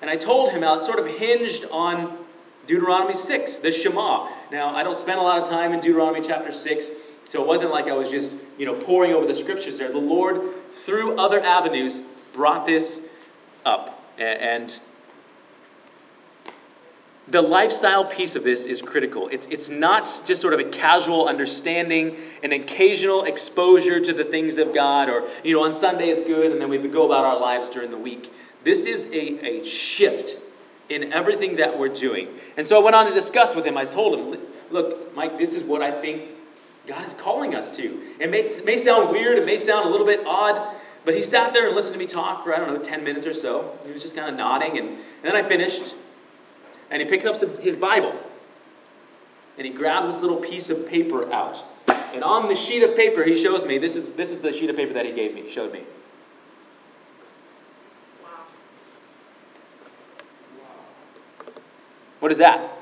And 0.02 0.10
I 0.10 0.16
told 0.16 0.52
him 0.52 0.62
how 0.62 0.76
it 0.76 0.84
sort 0.84 1.00
of 1.00 1.08
hinged 1.08 1.66
on 1.70 2.18
Deuteronomy 2.66 3.14
6, 3.14 3.58
the 3.58 3.72
Shema. 3.72 4.30
Now, 4.52 4.74
I 4.74 4.84
don't 4.84 4.98
spend 4.98 5.20
a 5.20 5.24
lot 5.24 5.42
of 5.42 5.50
time 5.50 5.74
in 5.74 5.82
Deuteronomy 5.82 6.26
chapter 6.26 6.52
6, 6.52 6.92
so 7.30 7.42
it 7.42 7.48
wasn't 7.48 7.72
like 7.72 7.88
I 7.88 7.94
was 7.94 8.10
just, 8.10 8.34
you 8.58 8.66
know, 8.66 8.74
pouring 8.74 9.14
over 9.14 9.26
the 9.26 9.36
scriptures 9.36 9.78
there. 9.78 9.92
The 9.92 9.98
Lord, 9.98 10.42
through 10.72 11.18
other 11.18 11.42
avenues, 11.42 12.04
brought 12.34 12.66
this. 12.66 13.03
And 14.18 14.78
the 17.28 17.42
lifestyle 17.42 18.06
piece 18.06 18.36
of 18.36 18.44
this 18.44 18.66
is 18.66 18.82
critical. 18.82 19.30
It's, 19.30 19.48
it's 19.48 19.70
not 19.70 20.06
just 20.26 20.42
sort 20.42 20.54
of 20.54 20.60
a 20.60 20.66
casual 20.66 21.28
understanding, 21.28 22.18
an 22.44 22.52
occasional 22.52 23.24
exposure 23.24 24.00
to 24.00 24.14
the 24.14 24.26
things 24.26 24.58
of 24.58 24.74
God, 24.74 25.10
or, 25.10 25.28
you 25.44 25.56
know, 25.56 25.64
on 25.64 25.72
Sunday 25.72 26.10
it's 26.10 26.24
good, 26.24 26.52
and 26.52 26.62
then 26.62 26.70
we 26.70 26.78
go 26.80 27.06
about 27.06 27.24
our 27.24 27.40
lives 27.40 27.70
during 27.70 27.92
the 27.92 27.98
week. 27.98 28.32
This 28.64 28.86
is 28.86 29.06
a, 29.08 29.62
a 29.62 29.66
shift 29.66 30.38
in 30.90 31.14
everything 31.14 31.56
that 31.58 31.80
we're 31.80 31.88
doing. 31.88 32.28
And 32.58 32.68
so 32.68 32.80
I 32.80 32.84
went 32.84 32.96
on 32.96 33.08
to 33.08 33.14
discuss 33.14 33.56
with 33.56 33.66
him. 33.66 33.78
I 33.78 33.86
told 33.86 34.20
him, 34.20 34.42
look, 34.70 35.16
Mike, 35.16 35.38
this 35.38 35.54
is 35.54 35.64
what 35.64 35.82
I 35.82 35.92
think 35.92 36.24
God 36.88 37.08
is 37.08 37.14
calling 37.14 37.56
us 37.56 37.76
to. 37.78 38.02
It 38.20 38.30
may, 38.30 38.42
it 38.42 38.66
may 38.66 38.76
sound 38.76 39.12
weird, 39.12 39.38
it 39.38 39.46
may 39.46 39.58
sound 39.58 39.88
a 39.88 39.90
little 39.90 40.06
bit 40.06 40.26
odd, 40.26 40.76
but 41.06 41.16
he 41.16 41.22
sat 41.22 41.54
there 41.54 41.68
and 41.68 41.76
listened 41.76 41.94
to 41.94 42.00
me 42.00 42.08
talk 42.08 42.44
for, 42.44 42.56
I 42.56 42.60
don't 42.60 42.74
know, 42.74 42.80
10 42.80 43.04
minutes 43.04 43.26
or 43.26 43.34
so. 43.34 43.78
He 43.86 43.92
was 43.92 44.02
just 44.02 44.16
kind 44.16 44.30
of 44.30 44.36
nodding, 44.36 44.78
and, 44.78 44.90
and 44.90 44.98
then 45.22 45.36
I 45.36 45.44
finished 45.44 45.96
and 46.94 47.02
he 47.02 47.08
picked 47.08 47.26
up 47.26 47.36
some, 47.36 47.58
his 47.58 47.76
Bible 47.76 48.16
and 49.58 49.66
he 49.66 49.74
grabs 49.74 50.08
this 50.08 50.22
little 50.22 50.38
piece 50.38 50.70
of 50.70 50.88
paper 50.88 51.32
out. 51.34 51.62
And 52.14 52.24
on 52.24 52.48
the 52.48 52.56
sheet 52.56 52.84
of 52.84 52.96
paper, 52.96 53.24
he 53.24 53.36
shows 53.36 53.66
me 53.66 53.80
this 53.80 53.96
is, 53.96 54.10
this 54.14 54.32
is 54.32 54.42
the 54.42 54.54
sheet 54.54 54.70
of 54.70 54.76
paper 54.76 54.94
that 54.94 55.06
he 55.06 55.12
gave 55.12 55.34
me, 55.34 55.42
he 55.42 55.52
showed 55.52 55.74
me. 55.74 55.82
Wow. 58.24 58.30
What 62.20 62.32
is 62.32 62.38
that? 62.38 62.78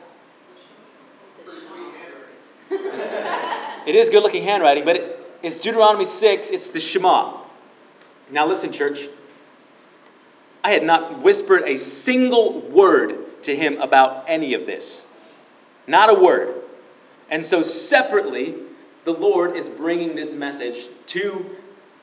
it 3.86 3.96
is 3.96 4.10
good 4.10 4.24
looking 4.24 4.44
handwriting, 4.44 4.84
but 4.84 4.98
it, 4.98 5.20
it's 5.42 5.60
Deuteronomy 5.60 6.06
6, 6.06 6.52
it's 6.52 6.72
the 6.72 6.80
Shema. 6.80 7.42
Now, 8.32 8.48
listen, 8.48 8.72
church. 8.72 9.08
I 10.64 10.72
had 10.72 10.84
not 10.84 11.22
whispered 11.22 11.64
a 11.64 11.78
single 11.78 12.62
word 12.62 13.44
to 13.44 13.56
him 13.56 13.82
about 13.82 14.26
any 14.28 14.54
of 14.54 14.66
this. 14.66 15.06
Not 15.88 16.10
a 16.10 16.14
word. 16.14 16.54
And 17.30 17.46
so, 17.46 17.64
separately, 17.64 18.56
the 19.04 19.14
Lord 19.14 19.56
is 19.56 19.68
bringing 19.68 20.16
this 20.16 20.34
message 20.34 20.88
to 21.08 21.58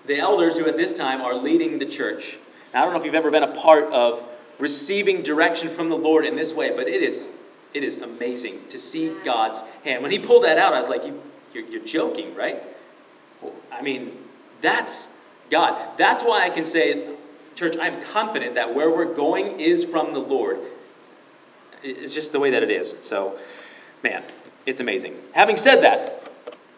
the 0.06 0.18
elders 0.18 0.56
who 0.56 0.66
at 0.66 0.76
this 0.76 0.94
time 0.94 1.20
are 1.20 1.34
leading 1.34 1.78
the 1.78 1.86
church. 1.86 2.38
Now, 2.74 2.80
I 2.80 2.84
don't 2.84 2.94
know 2.94 3.00
if 3.00 3.06
you've 3.06 3.14
ever 3.14 3.30
been 3.30 3.42
a 3.42 3.54
part 3.54 3.84
of 3.92 4.24
receiving 4.58 5.22
direction 5.22 5.68
from 5.68 5.88
the 5.88 5.96
Lord 5.96 6.26
in 6.26 6.34
this 6.34 6.52
way, 6.52 6.74
but 6.74 6.88
it 6.88 7.02
is 7.02 7.28
it 7.74 7.84
is 7.84 7.98
amazing 7.98 8.66
to 8.70 8.78
see 8.78 9.14
God's 9.24 9.60
hand. 9.84 10.02
When 10.02 10.10
he 10.10 10.18
pulled 10.18 10.44
that 10.44 10.58
out, 10.58 10.72
I 10.72 10.78
was 10.78 10.88
like, 10.88 11.04
you, 11.04 11.22
you're, 11.52 11.64
you're 11.64 11.84
joking, 11.84 12.34
right? 12.34 12.62
I 13.70 13.82
mean, 13.82 14.16
that's 14.62 15.08
God. 15.50 15.98
That's 15.98 16.22
why 16.22 16.44
I 16.44 16.50
can 16.50 16.64
say, 16.64 17.14
church, 17.54 17.76
I'm 17.80 18.02
confident 18.02 18.54
that 18.54 18.74
where 18.74 18.90
we're 18.90 19.14
going 19.14 19.60
is 19.60 19.84
from 19.84 20.12
the 20.12 20.20
Lord. 20.20 20.58
It's 21.82 22.14
just 22.14 22.32
the 22.32 22.40
way 22.40 22.50
that 22.50 22.62
it 22.62 22.70
is. 22.70 22.94
So, 23.02 23.38
man, 24.02 24.22
it's 24.66 24.80
amazing. 24.80 25.16
Having 25.32 25.56
said 25.56 25.80
that, 25.82 26.30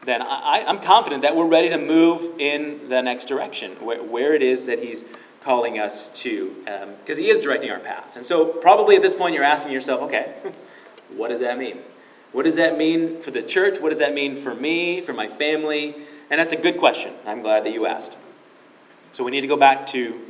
then 0.05 0.23
I, 0.23 0.61
am 0.61 0.81
confident 0.81 1.23
that 1.23 1.37
we're 1.37 1.47
ready 1.47 1.71
to 1.71 1.79
move 1.79 2.41
in 2.41 2.89
the 2.89 3.03
next 3.03 3.27
direction, 3.27 3.73
where, 3.85 4.03
where 4.03 4.35
it 4.35 4.43
is 4.43 4.67
that 4.67 4.83
He's 4.83 5.05
calling 5.43 5.79
us 5.79 6.11
to, 6.23 6.55
because 6.65 7.19
um, 7.19 7.23
He 7.23 7.29
is 7.29 7.41
directing 7.41 7.71
our 7.71 7.81
paths. 7.81 8.17
And 8.17 8.25
so, 8.25 8.47
probably 8.47 8.97
at 8.97 9.03
this 9.03 9.15
point, 9.15 9.35
you're 9.35 9.45
asking 9.45 9.73
yourself, 9.73 10.03
okay, 10.03 10.35
what 11.11 11.29
does 11.29 11.41
that 11.41 11.59
mean? 11.59 11.79
What 12.33 12.45
does 12.45 12.57
that 12.57 12.79
mean 12.79 13.21
for 13.21 13.31
the 13.31 13.43
church? 13.43 13.81
What 13.81 13.89
does 13.89 13.99
that 13.99 14.15
mean 14.15 14.37
for 14.37 14.55
me, 14.55 15.00
for 15.00 15.12
my 15.12 15.27
family? 15.27 15.95
And 16.31 16.39
that's 16.39 16.53
a 16.53 16.57
good 16.57 16.79
question. 16.79 17.12
I'm 17.27 17.43
glad 17.43 17.65
that 17.65 17.73
you 17.73 17.87
asked. 17.87 18.17
So, 19.12 19.25
we 19.25 19.31
need 19.31 19.43
to 19.43 19.49
go 19.49 19.57
back 19.57 19.87
to 19.88 20.21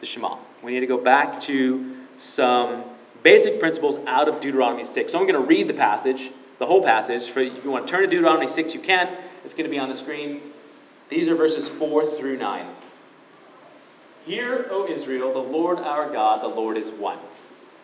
the 0.00 0.06
Shema. 0.06 0.36
We 0.62 0.72
need 0.72 0.80
to 0.80 0.86
go 0.86 0.98
back 0.98 1.40
to 1.40 1.96
some 2.18 2.84
basic 3.22 3.60
principles 3.60 3.98
out 4.06 4.28
of 4.28 4.40
Deuteronomy 4.40 4.84
6. 4.84 5.12
So 5.12 5.18
I'm 5.18 5.26
going 5.26 5.40
to 5.40 5.46
read 5.46 5.68
the 5.68 5.74
passage, 5.74 6.30
the 6.58 6.66
whole 6.66 6.82
passage. 6.82 7.28
For 7.28 7.40
if 7.40 7.64
you 7.64 7.70
want 7.70 7.86
to 7.86 7.92
turn 7.92 8.02
to 8.02 8.08
Deuteronomy 8.08 8.48
6, 8.48 8.74
you 8.74 8.80
can. 8.80 9.08
It's 9.44 9.54
going 9.54 9.64
to 9.64 9.70
be 9.70 9.78
on 9.78 9.88
the 9.88 9.96
screen. 9.96 10.42
These 11.08 11.28
are 11.28 11.34
verses 11.34 11.68
4 11.68 12.06
through 12.06 12.38
9. 12.38 12.66
Hear, 14.26 14.66
O 14.70 14.86
Israel, 14.86 15.32
the 15.32 15.38
Lord 15.38 15.78
our 15.78 16.10
God, 16.10 16.42
the 16.42 16.48
Lord 16.48 16.76
is 16.76 16.90
one. 16.90 17.18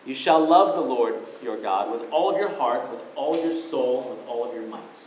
You 0.05 0.13
shall 0.13 0.45
love 0.45 0.75
the 0.75 0.81
Lord 0.81 1.15
your 1.43 1.57
God 1.57 1.91
with 1.91 2.09
all 2.11 2.31
of 2.31 2.37
your 2.37 2.49
heart, 2.55 2.89
with 2.91 3.01
all 3.15 3.37
of 3.37 3.43
your 3.43 3.55
soul, 3.55 4.15
with 4.15 4.27
all 4.27 4.47
of 4.47 4.53
your 4.53 4.65
might. 4.67 5.06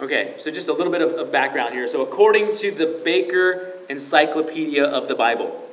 Okay, 0.00 0.34
so 0.38 0.50
just 0.50 0.68
a 0.68 0.72
little 0.72 0.92
bit 0.92 1.02
of, 1.02 1.12
of 1.14 1.32
background 1.32 1.74
here. 1.74 1.88
So, 1.88 2.02
according 2.02 2.52
to 2.54 2.70
the 2.70 3.00
Baker 3.04 3.72
Encyclopedia 3.88 4.84
of 4.84 5.08
the 5.08 5.16
Bible, 5.16 5.68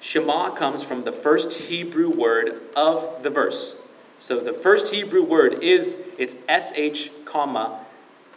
Shema 0.00 0.50
comes 0.50 0.82
from 0.82 1.02
the 1.02 1.12
first 1.12 1.52
Hebrew 1.52 2.10
word 2.10 2.60
of 2.74 3.22
the 3.22 3.30
verse. 3.30 3.80
So 4.18 4.40
the 4.40 4.52
first 4.52 4.92
Hebrew 4.92 5.22
word 5.22 5.62
is 5.62 5.98
it's 6.18 6.34
sh 6.34 7.10
comma 7.24 7.80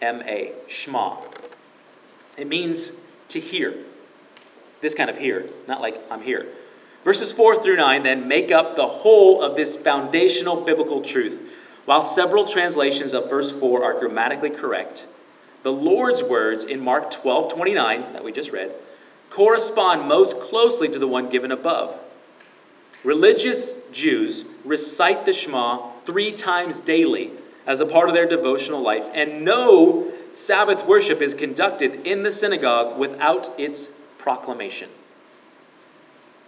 ma 0.01 0.21
Shema. 0.67 1.17
It 2.37 2.47
means 2.47 2.91
to 3.29 3.39
hear. 3.39 3.73
This 4.81 4.93
kind 4.95 5.09
of 5.09 5.17
hear, 5.17 5.49
not 5.67 5.81
like 5.81 5.99
I'm 6.11 6.21
here. 6.21 6.45
Verses 7.03 7.31
4 7.31 7.63
through 7.63 7.77
9 7.77 8.03
then 8.03 8.27
make 8.27 8.51
up 8.51 8.75
the 8.75 8.87
whole 8.87 9.41
of 9.41 9.55
this 9.55 9.75
foundational 9.75 10.63
biblical 10.63 11.01
truth. 11.01 11.46
While 11.87 12.01
several 12.01 12.45
translations 12.45 13.13
of 13.13 13.29
verse 13.29 13.49
4 13.49 13.81
are 13.81 13.97
grammatically 13.97 14.49
correct, 14.49 15.07
the 15.63 15.71
Lord's 15.71 16.21
words 16.21 16.65
in 16.65 16.81
Mark 16.81 17.11
12:29 17.11 18.11
that 18.11 18.25
we 18.25 18.33
just 18.33 18.51
read 18.51 18.75
correspond 19.29 20.05
most 20.05 20.41
closely 20.41 20.89
to 20.89 20.99
the 20.99 21.07
one 21.07 21.29
given 21.29 21.53
above. 21.53 21.97
Religious 23.05 23.71
Jews 23.93 24.43
recite 24.65 25.23
the 25.23 25.31
Shema 25.31 25.91
three 26.03 26.33
times 26.33 26.81
daily 26.81 27.31
as 27.65 27.79
a 27.79 27.85
part 27.85 28.09
of 28.09 28.15
their 28.15 28.27
devotional 28.27 28.81
life, 28.81 29.05
and 29.13 29.45
no 29.45 30.11
Sabbath 30.33 30.85
worship 30.85 31.21
is 31.21 31.33
conducted 31.33 32.05
in 32.05 32.21
the 32.21 32.33
synagogue 32.33 32.99
without 32.99 33.49
its 33.57 33.87
proclamation. 34.17 34.89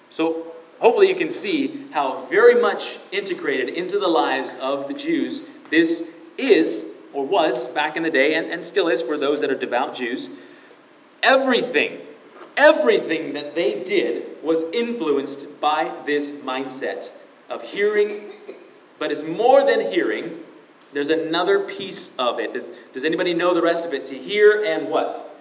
So, 0.09 0.51
hopefully, 0.79 1.09
you 1.09 1.15
can 1.15 1.29
see 1.29 1.85
how 1.91 2.25
very 2.25 2.61
much 2.61 2.99
integrated 3.11 3.69
into 3.69 3.99
the 3.99 4.07
lives 4.07 4.55
of 4.61 4.87
the 4.87 4.93
Jews 4.93 5.47
This 5.69 6.19
is, 6.37 6.95
or 7.13 7.25
was 7.25 7.67
back 7.73 7.97
in 7.97 8.03
the 8.03 8.09
day, 8.09 8.35
and, 8.35 8.47
and 8.47 8.63
still 8.63 8.87
is 8.87 9.01
for 9.01 9.17
those 9.17 9.41
that 9.41 9.51
are 9.51 9.55
devout 9.55 9.95
Jews, 9.95 10.29
everything, 11.21 11.99
everything 12.57 13.33
that 13.33 13.55
they 13.55 13.83
did 13.83 14.43
was 14.43 14.63
influenced 14.71 15.59
by 15.61 15.91
this 16.05 16.33
mindset 16.41 17.09
of 17.49 17.61
hearing, 17.61 18.31
but 18.97 19.11
it's 19.11 19.23
more 19.23 19.63
than 19.63 19.91
hearing. 19.91 20.43
There's 20.91 21.09
another 21.09 21.59
piece 21.61 22.17
of 22.17 22.39
it. 22.39 22.53
Does, 22.53 22.71
does 22.93 23.05
anybody 23.05 23.33
know 23.33 23.53
the 23.53 23.61
rest 23.61 23.85
of 23.85 23.93
it? 23.93 24.07
To 24.07 24.15
hear 24.15 24.63
and 24.65 24.89
what? 24.89 25.37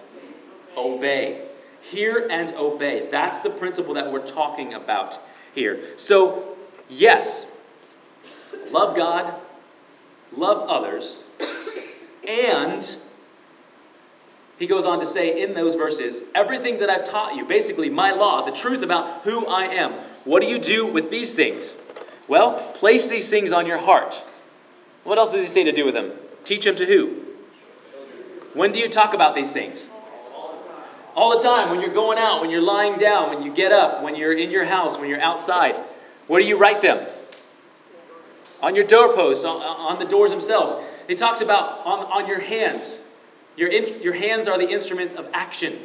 Obey. 0.77 1.45
Hear 1.81 2.27
and 2.29 2.53
obey. 2.53 3.07
That's 3.09 3.39
the 3.39 3.49
principle 3.49 3.95
that 3.95 4.11
we're 4.11 4.25
talking 4.25 4.73
about 4.75 5.19
here. 5.55 5.79
So, 5.97 6.55
yes, 6.89 7.49
love 8.71 8.95
God, 8.95 9.33
love 10.31 10.69
others, 10.69 11.23
and 12.27 12.97
he 14.59 14.67
goes 14.67 14.85
on 14.85 14.99
to 14.99 15.05
say 15.05 15.41
in 15.41 15.53
those 15.53 15.75
verses, 15.75 16.21
everything 16.35 16.79
that 16.79 16.89
I've 16.89 17.05
taught 17.05 17.35
you, 17.35 17.45
basically 17.45 17.89
my 17.89 18.11
law, 18.11 18.45
the 18.45 18.51
truth 18.51 18.83
about 18.83 19.23
who 19.23 19.47
I 19.47 19.65
am, 19.65 19.93
what 20.25 20.41
do 20.41 20.49
you 20.49 20.59
do 20.59 20.85
with 20.85 21.09
these 21.09 21.33
things? 21.33 21.77
Well, 22.27 22.55
place 22.55 23.07
these 23.07 23.29
things 23.29 23.53
on 23.53 23.65
your 23.65 23.77
heart. 23.77 24.21
What 25.03 25.17
else 25.17 25.31
does 25.31 25.41
he 25.41 25.47
say 25.47 25.63
to 25.63 25.71
do 25.71 25.85
with 25.85 25.95
them? 25.95 26.11
Teach 26.43 26.65
them 26.65 26.75
to 26.75 26.85
who? 26.85 27.23
When 28.53 28.71
do 28.71 28.79
you 28.79 28.89
talk 28.89 29.13
about 29.13 29.33
these 29.33 29.51
things? 29.51 29.88
All 31.19 31.37
the 31.37 31.43
time. 31.43 31.69
When 31.69 31.81
you're 31.81 31.93
going 31.93 32.17
out, 32.17 32.39
when 32.39 32.49
you're 32.49 32.61
lying 32.61 32.97
down, 32.97 33.27
when 33.27 33.43
you 33.43 33.53
get 33.53 33.73
up, 33.73 34.03
when 34.03 34.15
you're 34.15 34.31
in 34.31 34.51
your 34.51 34.63
house, 34.63 34.97
when 34.97 35.09
you're 35.09 35.19
outside. 35.19 35.77
Where 36.27 36.41
do 36.41 36.47
you 36.47 36.57
write 36.57 36.81
them? 36.81 37.05
On 38.61 38.73
your 38.73 38.85
doorposts, 38.85 39.43
on, 39.43 39.61
on 39.61 39.99
the 39.99 40.05
doors 40.05 40.31
themselves. 40.31 40.77
He 41.09 41.15
talks 41.15 41.41
about 41.41 41.85
on, 41.85 42.05
on 42.05 42.29
your 42.29 42.39
hands. 42.39 43.05
Your, 43.57 43.67
in, 43.67 44.01
your 44.01 44.13
hands 44.13 44.47
are 44.47 44.57
the 44.57 44.69
instrument 44.69 45.17
of 45.17 45.27
action, 45.33 45.77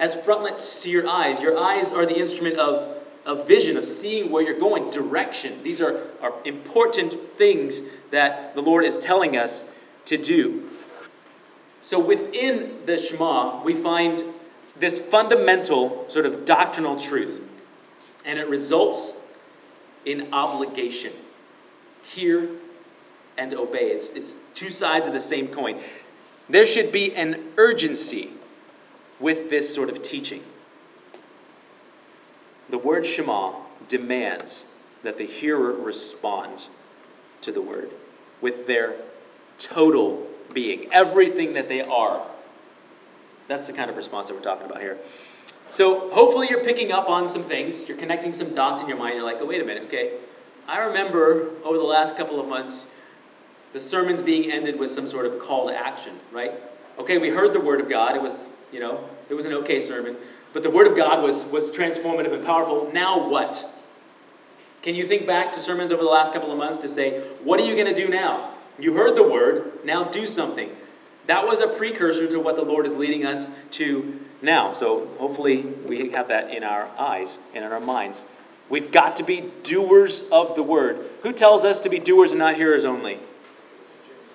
as 0.00 0.20
frontlets 0.24 0.82
to 0.82 0.90
your 0.90 1.06
eyes. 1.06 1.40
Your 1.40 1.56
eyes 1.56 1.92
are 1.92 2.04
the 2.04 2.18
instrument 2.18 2.56
of, 2.56 2.98
of 3.24 3.46
vision, 3.46 3.76
of 3.76 3.84
seeing 3.84 4.32
where 4.32 4.42
you're 4.42 4.58
going, 4.58 4.90
direction. 4.90 5.62
These 5.62 5.80
are, 5.80 6.08
are 6.20 6.34
important 6.44 7.14
things 7.36 7.82
that 8.10 8.56
the 8.56 8.62
Lord 8.62 8.84
is 8.84 8.98
telling 8.98 9.36
us 9.36 9.72
to 10.06 10.16
do. 10.16 10.68
So 11.82 12.00
within 12.00 12.84
the 12.84 12.98
Shema, 12.98 13.62
we 13.62 13.74
find 13.74 14.24
this 14.78 14.98
fundamental 14.98 16.06
sort 16.08 16.26
of 16.26 16.44
doctrinal 16.44 16.96
truth, 16.96 17.40
and 18.24 18.38
it 18.38 18.48
results 18.48 19.20
in 20.04 20.32
obligation. 20.32 21.12
Hear 22.04 22.48
and 23.38 23.54
obey. 23.54 23.90
It's, 23.90 24.14
it's 24.14 24.34
two 24.54 24.70
sides 24.70 25.06
of 25.06 25.12
the 25.12 25.20
same 25.20 25.48
coin. 25.48 25.78
There 26.48 26.66
should 26.66 26.92
be 26.92 27.14
an 27.14 27.52
urgency 27.56 28.30
with 29.20 29.48
this 29.48 29.72
sort 29.72 29.88
of 29.88 30.02
teaching. 30.02 30.42
The 32.70 32.78
word 32.78 33.06
Shema 33.06 33.54
demands 33.88 34.64
that 35.02 35.18
the 35.18 35.26
hearer 35.26 35.72
respond 35.72 36.66
to 37.42 37.52
the 37.52 37.60
word 37.60 37.90
with 38.40 38.66
their 38.66 38.96
total 39.58 40.26
being, 40.52 40.92
everything 40.92 41.54
that 41.54 41.68
they 41.68 41.80
are. 41.80 42.26
That's 43.48 43.66
the 43.66 43.72
kind 43.72 43.90
of 43.90 43.96
response 43.96 44.28
that 44.28 44.34
we're 44.34 44.40
talking 44.40 44.66
about 44.66 44.80
here. 44.80 44.98
So 45.70 46.10
hopefully 46.10 46.48
you're 46.50 46.64
picking 46.64 46.92
up 46.92 47.08
on 47.08 47.26
some 47.26 47.42
things. 47.42 47.88
You're 47.88 47.96
connecting 47.96 48.32
some 48.32 48.54
dots 48.54 48.82
in 48.82 48.88
your 48.88 48.98
mind. 48.98 49.14
You're 49.14 49.24
like, 49.24 49.38
oh, 49.40 49.46
wait 49.46 49.60
a 49.60 49.64
minute, 49.64 49.84
okay. 49.84 50.12
I 50.68 50.78
remember 50.78 51.50
over 51.64 51.76
the 51.76 51.84
last 51.84 52.16
couple 52.16 52.40
of 52.40 52.46
months 52.46 52.90
the 53.72 53.80
sermons 53.80 54.20
being 54.20 54.52
ended 54.52 54.78
with 54.78 54.90
some 54.90 55.08
sort 55.08 55.26
of 55.26 55.38
call 55.38 55.68
to 55.68 55.76
action, 55.76 56.12
right? 56.30 56.52
Okay, 56.98 57.18
we 57.18 57.30
heard 57.30 57.52
the 57.52 57.60
word 57.60 57.80
of 57.80 57.88
God. 57.88 58.14
It 58.14 58.22
was, 58.22 58.46
you 58.70 58.80
know, 58.80 59.08
it 59.28 59.34
was 59.34 59.46
an 59.46 59.52
okay 59.54 59.80
sermon. 59.80 60.16
But 60.52 60.62
the 60.62 60.70
word 60.70 60.86
of 60.86 60.96
God 60.96 61.22
was, 61.22 61.44
was 61.46 61.70
transformative 61.70 62.32
and 62.34 62.44
powerful. 62.44 62.90
Now 62.92 63.28
what? 63.28 63.66
Can 64.82 64.94
you 64.94 65.06
think 65.06 65.26
back 65.26 65.52
to 65.54 65.60
sermons 65.60 65.90
over 65.92 66.02
the 66.02 66.08
last 66.08 66.32
couple 66.34 66.52
of 66.52 66.58
months 66.58 66.78
to 66.78 66.88
say, 66.88 67.20
what 67.42 67.58
are 67.60 67.64
you 67.64 67.74
going 67.74 67.92
to 67.92 67.94
do 67.94 68.08
now? 68.10 68.52
You 68.78 68.94
heard 68.94 69.16
the 69.16 69.22
word, 69.22 69.84
now 69.84 70.04
do 70.04 70.26
something. 70.26 70.70
That 71.26 71.46
was 71.46 71.60
a 71.60 71.68
precursor 71.68 72.26
to 72.28 72.40
what 72.40 72.56
the 72.56 72.62
Lord 72.62 72.86
is 72.86 72.94
leading 72.94 73.24
us 73.24 73.48
to 73.72 74.20
now. 74.40 74.72
So 74.72 75.06
hopefully 75.18 75.62
we 75.62 76.10
have 76.10 76.28
that 76.28 76.50
in 76.54 76.64
our 76.64 76.88
eyes 76.98 77.38
and 77.54 77.64
in 77.64 77.72
our 77.72 77.80
minds. 77.80 78.26
We've 78.68 78.90
got 78.90 79.16
to 79.16 79.22
be 79.22 79.44
doers 79.62 80.28
of 80.30 80.56
the 80.56 80.62
word. 80.62 81.08
Who 81.22 81.32
tells 81.32 81.64
us 81.64 81.80
to 81.80 81.88
be 81.88 81.98
doers 81.98 82.32
and 82.32 82.38
not 82.38 82.56
hearers 82.56 82.84
only? 82.84 83.18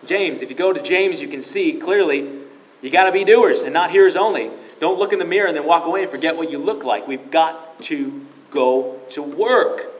James. 0.06 0.41
If 0.41 0.50
you 0.50 0.56
go 0.56 0.71
to 0.71 0.82
James, 0.82 1.21
you 1.21 1.28
can 1.28 1.41
see 1.41 1.73
clearly 1.73 2.43
you 2.82 2.89
got 2.89 3.06
to 3.06 3.12
be 3.12 3.23
doers 3.23 3.63
and 3.63 3.73
not 3.73 3.91
hearers 3.91 4.15
only. 4.15 4.52
Don't 4.80 5.00
look 5.00 5.12
in 5.12 5.19
the 5.19 5.26
mirror 5.26 5.47
and 5.47 5.58
then 5.58 5.65
walk 5.65 5.86
away 5.86 6.04
and 6.04 6.12
forget 6.12 6.38
what 6.38 6.52
you 6.52 6.60
look 6.60 6.84
like. 6.84 7.08
We've 7.08 7.32
got 7.32 7.82
to 7.84 8.26
go 8.52 9.00
to 9.10 9.23
work. 9.23 9.91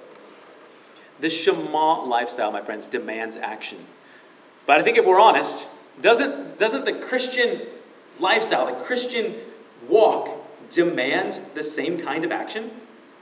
The 1.20 1.30
Shema 1.30 2.04
lifestyle, 2.04 2.52
my 2.52 2.62
friends, 2.62 2.86
demands 2.86 3.38
action. 3.38 3.80
But 4.68 4.80
I 4.80 4.84
think 4.84 4.98
if 4.98 5.06
we're 5.06 5.20
honest, 5.20 5.68
doesn't, 6.02 6.60
doesn't 6.60 6.86
the 6.86 6.94
Christian 6.94 7.62
lifestyle, 8.20 8.68
the 8.68 8.84
Christian 8.84 9.36
walk, 9.88 10.30
demand 10.70 11.40
the 11.54 11.64
same 11.64 12.00
kind 12.00 12.26
of 12.26 12.32
action? 12.32 12.70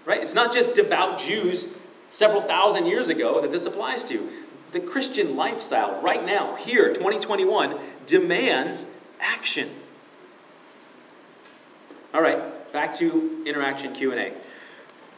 Right? 0.06 0.22
It's 0.22 0.34
not 0.34 0.54
just 0.54 0.76
devout 0.76 1.20
Jews 1.20 1.76
several 2.10 2.42
thousand 2.42 2.86
years 2.86 3.10
ago 3.10 3.42
that 3.42 3.52
this 3.52 3.66
applies 3.66 4.04
to. 4.06 4.30
The 4.72 4.80
Christian 4.80 5.36
lifestyle, 5.36 6.02
right 6.02 6.26
now, 6.26 6.56
here, 6.56 6.94
2021, 6.94 7.78
demands 8.06 8.86
action. 9.20 9.70
All 12.14 12.22
right, 12.22 12.72
back 12.74 12.96
to 12.96 13.44
interaction 13.46 13.94
Q&A. 13.94 14.34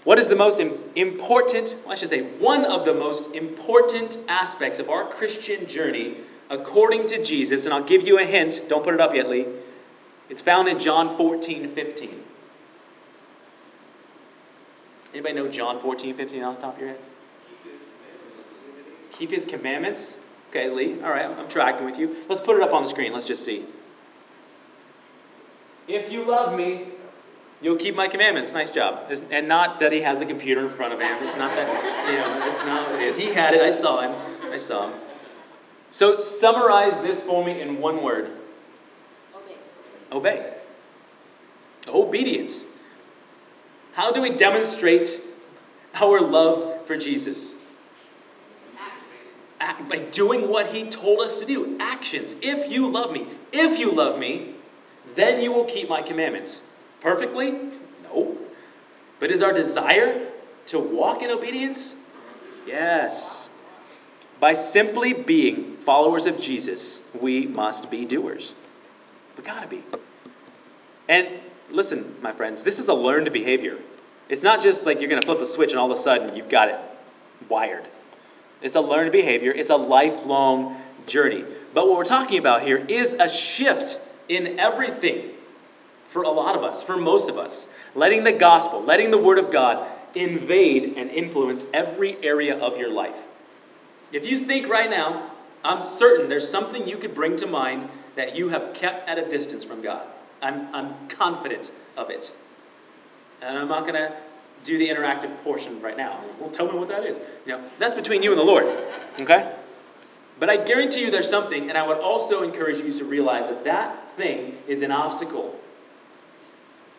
What 0.04 0.20
is 0.20 0.30
the 0.30 0.36
most 0.36 0.60
important, 0.60 1.76
well, 1.84 1.94
I 1.94 1.96
should 1.96 2.10
say, 2.10 2.22
one 2.22 2.66
of 2.66 2.86
the 2.86 2.94
most 2.94 3.36
important 3.36 4.18
aspects 4.28 4.80
of 4.80 4.90
our 4.90 5.06
Christian 5.06 5.68
journey 5.68 6.18
according 6.50 7.08
to 7.08 7.24
Jesus? 7.24 7.66
And 7.66 7.74
I'll 7.74 7.84
give 7.84 8.08
you 8.08 8.20
a 8.20 8.24
hint. 8.24 8.64
Don't 8.68 8.84
put 8.84 8.94
it 8.94 9.02
up 9.02 9.14
yet, 9.14 9.30
Lee. 9.30 9.46
It's 10.30 10.42
found 10.42 10.68
in 10.68 10.80
John 10.80 11.18
14, 11.18 11.70
15. 11.70 12.24
Anybody 15.14 15.34
know 15.36 15.48
John 15.48 15.80
14, 15.80 16.16
15 16.16 16.44
off 16.44 16.56
the 16.56 16.62
top 16.62 16.76
of 16.76 16.80
your 16.82 16.90
head? 16.90 17.00
Keep 19.14 19.32
his 19.32 19.46
commandments. 19.46 20.24
Okay, 20.50 20.70
Lee. 20.70 21.02
All 21.02 21.10
right, 21.10 21.26
I'm 21.26 21.50
tracking 21.50 21.86
with 21.86 21.98
you. 21.98 22.16
Let's 22.30 22.42
put 22.42 22.58
it 22.58 22.64
up 22.64 22.74
on 22.74 22.84
the 22.84 22.90
screen. 22.90 23.14
Let's 23.14 23.26
just 23.26 23.44
see. 23.44 23.66
If 25.88 26.12
you 26.12 26.24
love 26.24 26.56
me, 26.56 26.86
you'll 27.62 27.78
keep 27.78 27.96
my 27.96 28.08
commandments. 28.08 28.54
Nice 28.54 28.72
job. 28.72 29.12
And 29.32 29.48
not 29.48 29.80
that 29.80 29.92
he 29.92 30.02
has 30.02 30.20
the 30.20 30.26
computer 30.26 30.62
in 30.62 30.70
front 30.70 30.94
of 30.94 31.00
him. 31.00 31.18
It's 31.24 31.38
not 31.38 31.56
that, 31.56 31.68
you 32.12 32.18
know, 32.18 32.52
it's 32.52 32.60
not 32.66 32.92
what 32.92 33.02
it 33.02 33.08
is. 33.08 33.18
He 33.18 33.34
had 33.34 33.54
it. 33.54 33.62
I 33.62 33.70
saw 33.70 34.02
him. 34.02 34.52
I 34.52 34.58
saw 34.58 34.90
him. 34.90 35.00
So 35.98 36.16
summarize 36.22 37.02
this 37.02 37.24
for 37.24 37.44
me 37.44 37.60
in 37.60 37.82
one 37.82 38.04
word. 38.04 38.30
Obey. 39.34 39.56
Obey. 40.12 40.54
Obedience. 41.88 42.68
How 43.94 44.12
do 44.12 44.22
we 44.22 44.30
demonstrate 44.30 45.20
our 45.96 46.22
love 46.22 46.86
for 46.86 46.98
Jesus? 46.98 47.56
by 49.90 49.98
doing 49.98 50.50
what 50.50 50.68
he 50.68 50.88
told 50.92 51.22
us 51.22 51.40
to 51.40 51.48
do. 51.48 51.78
Actions. 51.80 52.36
If 52.44 52.72
you 52.72 52.90
love 52.90 53.12
me, 53.12 53.26
if 53.52 53.80
you 53.80 53.92
love 53.92 54.20
me, 54.20 54.54
then 55.16 55.42
you 55.42 55.52
will 55.52 55.66
keep 55.66 55.90
my 55.90 56.04
commandments. 56.04 56.62
Perfectly? 57.02 57.72
No. 58.04 58.38
But 59.20 59.32
is 59.32 59.42
our 59.42 59.52
desire 59.52 60.28
to 60.68 60.78
walk 60.78 61.24
in 61.24 61.32
obedience? 61.32 62.00
Yes. 62.68 63.37
By 64.40 64.54
simply 64.54 65.14
being 65.14 65.78
followers 65.78 66.26
of 66.26 66.40
Jesus, 66.40 67.10
we 67.20 67.48
must 67.48 67.90
be 67.90 68.06
doers. 68.06 68.54
We 69.36 69.44
gotta 69.44 69.68
be. 69.68 69.84
And 71.10 71.28
listen, 71.70 72.16
my 72.22 72.32
friends, 72.32 72.64
this 72.64 72.80
is 72.80 72.88
a 72.88 72.94
learned 72.94 73.32
behavior. 73.32 73.78
It's 74.30 74.44
not 74.44 74.62
just 74.62 74.86
like 74.86 75.00
you're 75.00 75.10
gonna 75.10 75.22
flip 75.22 75.40
a 75.42 75.46
switch 75.46 75.72
and 75.72 75.80
all 75.80 75.92
of 75.92 75.98
a 75.98 76.02
sudden 76.02 76.36
you've 76.36 76.50
got 76.50 76.70
it 76.70 76.80
wired. 77.50 77.86
It's 78.62 78.76
a 78.76 78.82
learned 78.82 79.12
behavior, 79.12 79.52
it's 79.52 79.70
a 79.70 79.76
lifelong 79.76 80.78
journey. 81.06 81.44
But 81.74 81.88
what 81.88 81.98
we're 81.98 82.06
talking 82.06 82.40
about 82.40 82.64
here 82.64 82.78
is 82.78 83.14
a 83.14 83.30
shift 83.30 84.00
in 84.28 84.60
everything 84.60 85.32
for 86.10 86.24
a 86.24 86.30
lot 86.30 86.56
of 86.56 86.64
us, 86.64 86.84
for 86.84 86.98
most 86.98 87.30
of 87.30 87.38
us. 87.38 87.72
Letting 87.96 88.24
the 88.24 88.32
gospel, 88.32 88.82
letting 88.84 89.12
the 89.12 89.18
word 89.18 89.38
of 89.38 89.52
God 89.52 89.88
invade 90.16 90.98
and 90.98 91.12
influence 91.12 91.66
every 91.74 92.18
area 92.24 92.58
of 92.58 92.78
your 92.78 92.90
life. 92.90 93.18
If 94.12 94.26
you 94.26 94.40
think 94.40 94.68
right 94.68 94.90
now, 94.90 95.32
I'm 95.64 95.82
certain 95.82 96.30
there's 96.30 96.48
something 96.48 96.88
you 96.88 96.98
could 96.98 97.14
bring 97.14 97.36
to 97.38 97.48
mind 97.48 97.90
that 98.16 98.36
you 98.36 98.50
have 98.50 98.74
kept 98.74 99.08
at 99.10 99.18
a 99.18 99.30
distance 99.30 99.64
from 99.64 99.82
God. 99.82 100.08
I'm, 100.42 100.74
I'm 100.74 101.08
confident 101.10 101.72
of 101.98 102.10
it. 102.10 102.32
And 103.42 103.58
I'm 103.58 103.68
not 103.68 103.82
going 103.82 103.96
to 103.96 104.16
do 104.64 104.78
the 104.78 104.88
interactive 104.88 105.36
portion 105.44 105.82
right 105.82 105.98
now. 105.98 106.20
Well, 106.40 106.50
tell 106.50 106.72
me 106.72 106.78
what 106.78 106.88
that 106.90 107.04
is. 107.04 107.18
You 107.46 107.54
know, 107.54 107.64
that's 107.80 107.94
between 107.94 108.24
you 108.24 108.32
and 108.32 108.40
the 108.40 108.44
Lord. 108.44 108.66
Okay? 109.22 109.52
But 110.40 110.50
I 110.50 110.58
guarantee 110.58 111.02
you 111.02 111.12
there's 111.12 111.30
something, 111.30 111.70
and 111.70 111.78
I 111.78 111.86
would 111.86 111.98
also 111.98 112.44
encourage 112.44 112.78
you 112.78 112.94
to 112.94 113.06
realize 113.06 113.48
that 113.48 113.64
that 113.64 114.16
thing 114.16 114.58
is 114.68 114.82
an 114.82 114.92
obstacle 114.92 115.60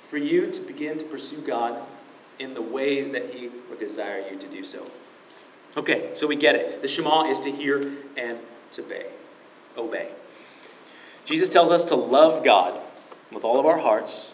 for 0.09 0.19
you 0.19 0.51
to 0.51 0.61
begin 0.63 0.99
to 0.99 1.05
pursue 1.05 1.41
God 1.43 1.81
in 2.39 2.55
the 2.55 2.63
ways 2.63 3.11
that 3.11 3.31
He 3.31 3.51
would 3.69 3.79
desire 3.79 4.25
you 4.31 4.39
to 4.39 4.47
do 4.49 4.65
so. 4.65 4.87
Okay, 5.77 6.11
so 6.15 6.27
we 6.27 6.37
get 6.37 6.55
it. 6.55 6.83
The 6.83 6.89
Shema 6.89 7.31
is 7.31 7.41
to 7.41 7.51
hear 7.51 7.79
and 8.17 8.39
to 8.73 8.83
obey. 8.83 9.07
Obey. 9.77 10.09
Jesus 11.25 11.51
tells 11.51 11.71
us 11.71 11.85
to 11.85 11.95
love 11.95 12.43
God 12.43 12.81
with 13.31 13.45
all 13.45 13.61
of 13.61 13.67
our 13.67 13.79
hearts, 13.79 14.33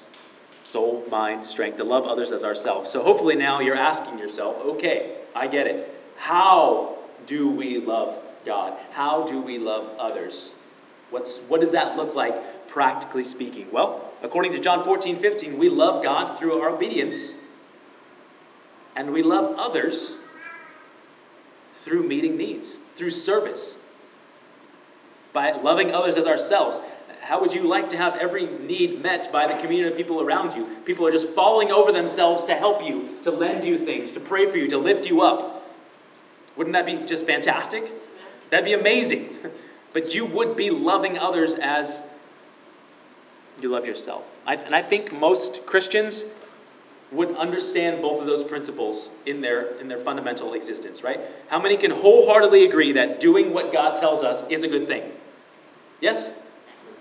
soul, 0.64 1.04
mind, 1.10 1.44
strength, 1.44 1.78
to 1.78 1.84
love 1.84 2.04
others 2.04 2.32
as 2.32 2.44
ourselves. 2.44 2.90
So 2.90 3.02
hopefully 3.02 3.34
now 3.34 3.60
you're 3.60 3.76
asking 3.76 4.18
yourself, 4.18 4.56
okay, 4.62 5.16
I 5.34 5.48
get 5.48 5.66
it. 5.66 5.92
How 6.16 6.98
do 7.26 7.48
we 7.48 7.78
love 7.78 8.22
God? 8.46 8.78
How 8.92 9.26
do 9.26 9.40
we 9.40 9.58
love 9.58 9.98
others? 9.98 10.54
What's, 11.10 11.40
what 11.42 11.60
does 11.60 11.72
that 11.72 11.96
look 11.96 12.14
like, 12.14 12.68
practically 12.68 13.24
speaking? 13.24 13.70
Well, 13.70 14.12
according 14.22 14.52
to 14.52 14.58
John 14.60 14.84
14, 14.84 15.18
15, 15.18 15.58
we 15.58 15.68
love 15.68 16.02
God 16.02 16.38
through 16.38 16.60
our 16.60 16.70
obedience, 16.70 17.40
and 18.96 19.12
we 19.12 19.22
love 19.22 19.56
others 19.58 20.16
through 21.84 22.02
meeting 22.02 22.36
needs, 22.36 22.78
through 22.96 23.10
service, 23.10 23.78
by 25.32 25.52
loving 25.52 25.94
others 25.94 26.16
as 26.16 26.26
ourselves. 26.26 26.78
How 27.20 27.40
would 27.40 27.52
you 27.54 27.62
like 27.62 27.90
to 27.90 27.96
have 27.96 28.16
every 28.16 28.46
need 28.46 29.00
met 29.00 29.30
by 29.32 29.46
the 29.46 29.60
community 29.60 29.92
of 29.92 29.96
people 29.96 30.20
around 30.20 30.54
you? 30.56 30.66
People 30.84 31.06
are 31.06 31.10
just 31.10 31.28
falling 31.30 31.72
over 31.72 31.92
themselves 31.92 32.44
to 32.44 32.54
help 32.54 32.84
you, 32.84 33.18
to 33.22 33.30
lend 33.30 33.64
you 33.64 33.78
things, 33.78 34.12
to 34.12 34.20
pray 34.20 34.46
for 34.46 34.56
you, 34.56 34.68
to 34.68 34.78
lift 34.78 35.06
you 35.06 35.22
up. 35.22 35.72
Wouldn't 36.56 36.74
that 36.74 36.86
be 36.86 36.96
just 37.06 37.26
fantastic? 37.26 37.84
That'd 38.50 38.64
be 38.64 38.72
amazing. 38.72 39.36
But 39.94 40.12
you 40.12 40.24
would 40.24 40.56
be 40.56 40.70
loving 40.70 41.18
others 41.20 41.54
as 41.54 42.02
you 43.60 43.68
love 43.68 43.86
yourself. 43.86 44.24
I, 44.44 44.56
and 44.56 44.74
I 44.74 44.82
think 44.82 45.12
most 45.12 45.64
Christians 45.66 46.24
would 47.12 47.34
understand 47.36 48.02
both 48.02 48.20
of 48.20 48.26
those 48.26 48.42
principles 48.42 49.10
in 49.26 49.40
their 49.40 49.76
in 49.78 49.88
their 49.88 49.98
fundamental 49.98 50.54
existence, 50.54 51.02
right? 51.02 51.20
How 51.48 51.60
many 51.60 51.76
can 51.76 51.90
wholeheartedly 51.90 52.64
agree 52.64 52.92
that 52.92 53.20
doing 53.20 53.52
what 53.52 53.72
God 53.72 53.96
tells 53.96 54.22
us 54.22 54.48
is 54.50 54.62
a 54.62 54.68
good 54.68 54.88
thing? 54.88 55.12
Yes? 56.00 56.42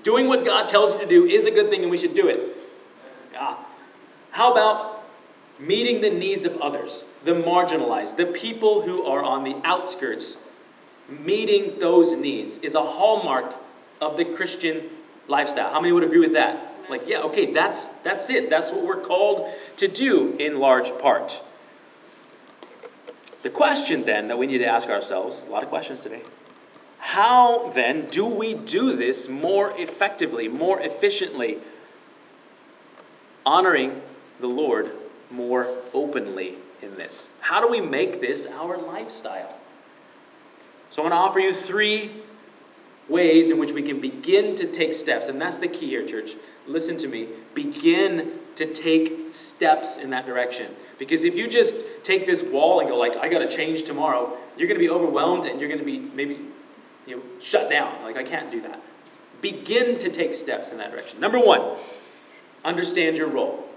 Doing 0.03 0.27
what 0.27 0.45
God 0.45 0.67
tells 0.67 0.93
you 0.93 0.99
to 0.99 1.07
do 1.07 1.25
is 1.25 1.45
a 1.45 1.51
good 1.51 1.69
thing 1.69 1.81
and 1.81 1.91
we 1.91 1.97
should 1.97 2.13
do 2.13 2.27
it. 2.27 2.61
Yeah. 3.31 3.55
How 4.31 4.51
about 4.51 5.03
meeting 5.59 6.01
the 6.01 6.09
needs 6.09 6.45
of 6.45 6.61
others, 6.61 7.05
the 7.23 7.31
marginalized, 7.31 8.17
the 8.17 8.25
people 8.25 8.81
who 8.81 9.05
are 9.05 9.23
on 9.23 9.43
the 9.43 9.55
outskirts? 9.63 10.45
Meeting 11.09 11.79
those 11.79 12.13
needs 12.13 12.59
is 12.59 12.75
a 12.75 12.81
hallmark 12.81 13.55
of 14.01 14.17
the 14.17 14.25
Christian 14.25 14.89
lifestyle. 15.27 15.71
How 15.71 15.79
many 15.79 15.93
would 15.93 16.03
agree 16.03 16.19
with 16.19 16.33
that? 16.33 16.72
Like, 16.89 17.03
yeah, 17.07 17.21
okay, 17.21 17.53
that's 17.53 17.87
that's 17.87 18.29
it. 18.29 18.49
That's 18.49 18.71
what 18.71 18.85
we're 18.85 19.01
called 19.01 19.49
to 19.77 19.87
do 19.87 20.35
in 20.37 20.59
large 20.59 20.95
part. 20.99 21.41
The 23.43 23.49
question 23.49 24.03
then 24.03 24.29
that 24.29 24.37
we 24.37 24.47
need 24.47 24.59
to 24.59 24.67
ask 24.67 24.89
ourselves, 24.89 25.43
a 25.47 25.51
lot 25.51 25.63
of 25.63 25.69
questions 25.69 25.99
today. 25.99 26.21
How 26.99 27.69
then 27.71 28.07
do 28.07 28.25
we 28.25 28.53
do 28.53 28.95
this 28.95 29.27
more 29.27 29.73
effectively, 29.77 30.47
more 30.47 30.79
efficiently, 30.79 31.57
honoring 33.45 34.01
the 34.39 34.47
Lord 34.47 34.91
more 35.29 35.67
openly 35.93 36.55
in 36.81 36.95
this? 36.95 37.29
How 37.41 37.61
do 37.61 37.67
we 37.67 37.81
make 37.81 38.21
this 38.21 38.47
our 38.47 38.77
lifestyle? 38.77 39.53
So 40.89 41.03
I'm 41.03 41.09
going 41.09 41.19
to 41.19 41.27
offer 41.27 41.39
you 41.39 41.53
three 41.53 42.11
ways 43.09 43.51
in 43.51 43.59
which 43.59 43.73
we 43.73 43.81
can 43.83 43.99
begin 43.99 44.55
to 44.55 44.67
take 44.67 44.93
steps. 44.93 45.27
And 45.27 45.41
that's 45.41 45.57
the 45.57 45.67
key 45.67 45.87
here, 45.87 46.05
church. 46.05 46.31
Listen 46.67 46.97
to 46.97 47.07
me. 47.07 47.27
Begin 47.53 48.39
to 48.55 48.73
take 48.73 49.27
steps 49.27 49.97
in 49.97 50.11
that 50.11 50.25
direction. 50.25 50.73
Because 50.97 51.23
if 51.23 51.35
you 51.35 51.49
just 51.49 51.75
take 52.03 52.25
this 52.25 52.43
wall 52.43 52.79
and 52.79 52.89
go 52.89 52.97
like, 52.97 53.15
I 53.17 53.27
got 53.27 53.39
to 53.39 53.49
change 53.49 53.83
tomorrow, 53.83 54.37
you're 54.57 54.67
going 54.67 54.79
to 54.79 54.85
be 54.85 54.89
overwhelmed 54.89 55.45
and 55.45 55.59
you're 55.59 55.69
going 55.69 55.79
to 55.79 55.85
be 55.85 55.99
maybe 55.99 56.39
you 57.05 57.17
know, 57.17 57.21
shut 57.39 57.69
down. 57.69 58.03
Like, 58.03 58.17
I 58.17 58.23
can't 58.23 58.51
do 58.51 58.61
that. 58.61 58.79
Begin 59.41 59.99
to 59.99 60.09
take 60.09 60.35
steps 60.35 60.71
in 60.71 60.77
that 60.77 60.91
direction. 60.91 61.19
Number 61.19 61.39
one, 61.39 61.77
understand 62.63 63.17
your 63.17 63.27
role. 63.27 63.67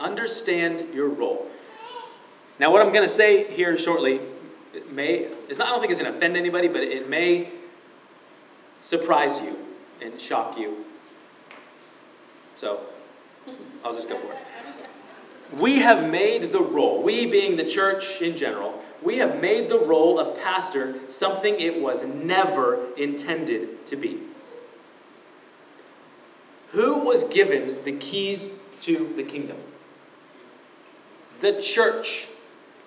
Understand 0.00 0.94
your 0.94 1.08
role. 1.08 1.46
Now, 2.58 2.72
what 2.72 2.80
I'm 2.80 2.92
going 2.92 3.06
to 3.06 3.12
say 3.12 3.52
here 3.52 3.76
shortly 3.76 4.20
it 4.74 4.92
may, 4.92 5.28
it's 5.48 5.58
not, 5.58 5.68
I 5.68 5.70
don't 5.70 5.80
think 5.80 5.90
it's 5.90 6.00
going 6.00 6.12
to 6.12 6.16
offend 6.16 6.36
anybody, 6.36 6.68
but 6.68 6.82
it 6.82 7.08
may 7.08 7.50
surprise 8.80 9.40
you 9.40 9.56
and 10.00 10.20
shock 10.20 10.58
you. 10.58 10.84
So, 12.58 12.80
I'll 13.84 13.94
just 13.94 14.08
go 14.08 14.18
for 14.18 14.32
it. 14.32 15.58
We 15.58 15.78
have 15.78 16.10
made 16.10 16.52
the 16.52 16.60
role, 16.60 17.02
we 17.02 17.26
being 17.26 17.56
the 17.56 17.64
church 17.64 18.20
in 18.20 18.36
general, 18.36 18.82
we 19.00 19.18
have 19.18 19.40
made 19.40 19.68
the 19.68 19.78
role 19.78 20.18
of 20.18 20.38
pastor 20.42 20.96
something 21.08 21.58
it 21.60 21.80
was 21.80 22.04
never 22.04 22.92
intended 22.96 23.86
to 23.86 23.96
be. 23.96 24.20
Who 26.70 27.04
was 27.04 27.24
given 27.24 27.78
the 27.84 27.92
keys 27.92 28.58
to 28.82 29.12
the 29.16 29.22
kingdom? 29.22 29.56
The 31.40 31.62
church. 31.62 32.26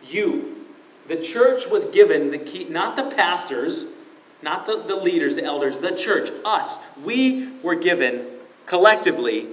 You. 0.04 0.66
The 1.08 1.22
church 1.22 1.68
was 1.68 1.86
given 1.86 2.30
the 2.30 2.38
key, 2.38 2.66
not 2.66 2.96
the 2.96 3.16
pastors, 3.16 3.92
not 4.42 4.66
the, 4.66 4.84
the 4.84 4.96
leaders, 4.96 5.36
the 5.36 5.44
elders, 5.44 5.78
the 5.78 5.96
church, 5.96 6.30
us. 6.46 6.78
We 7.04 7.54
were 7.64 7.76
given 7.76 8.26
collectively 8.66 9.48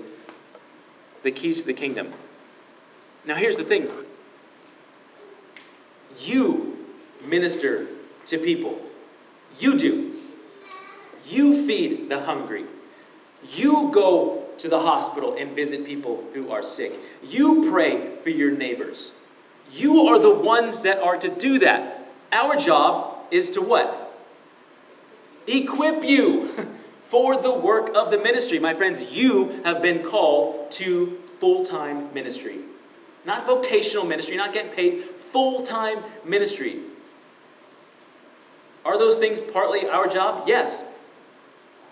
the 1.22 1.30
keys 1.30 1.62
to 1.62 1.66
the 1.66 1.74
kingdom. 1.74 2.12
Now, 3.24 3.34
here's 3.34 3.56
the 3.56 3.64
thing 3.64 3.88
you 6.18 6.86
minister 7.24 7.86
to 8.26 8.38
people, 8.38 8.80
you 9.58 9.78
do. 9.78 10.14
You 11.26 11.66
feed 11.66 12.08
the 12.08 12.20
hungry. 12.20 12.64
You 13.52 13.90
go 13.92 14.46
to 14.58 14.68
the 14.68 14.80
hospital 14.80 15.36
and 15.38 15.54
visit 15.54 15.84
people 15.84 16.24
who 16.34 16.50
are 16.50 16.62
sick. 16.62 16.92
You 17.22 17.70
pray 17.70 18.16
for 18.22 18.30
your 18.30 18.50
neighbors. 18.50 19.16
You 19.72 20.08
are 20.08 20.18
the 20.18 20.34
ones 20.34 20.82
that 20.82 21.02
are 21.02 21.16
to 21.16 21.28
do 21.28 21.60
that. 21.60 22.08
Our 22.32 22.56
job 22.56 23.26
is 23.30 23.50
to 23.50 23.60
what? 23.60 24.04
Equip 25.46 26.04
you 26.04 26.50
for 27.08 27.40
the 27.40 27.52
work 27.52 27.94
of 27.94 28.10
the 28.10 28.18
ministry. 28.18 28.58
My 28.58 28.74
friends, 28.74 29.12
you 29.12 29.60
have 29.64 29.80
been 29.82 30.02
called 30.02 30.70
to 30.72 31.18
full 31.40 31.64
time 31.64 32.12
ministry. 32.12 32.58
Not 33.24 33.46
vocational 33.46 34.04
ministry, 34.04 34.36
not 34.36 34.52
getting 34.52 34.72
paid, 34.72 35.02
full 35.32 35.62
time 35.62 36.02
ministry. 36.24 36.80
Are 38.84 38.98
those 38.98 39.18
things 39.18 39.40
partly 39.40 39.86
our 39.86 40.06
job? 40.06 40.48
Yes. 40.48 40.84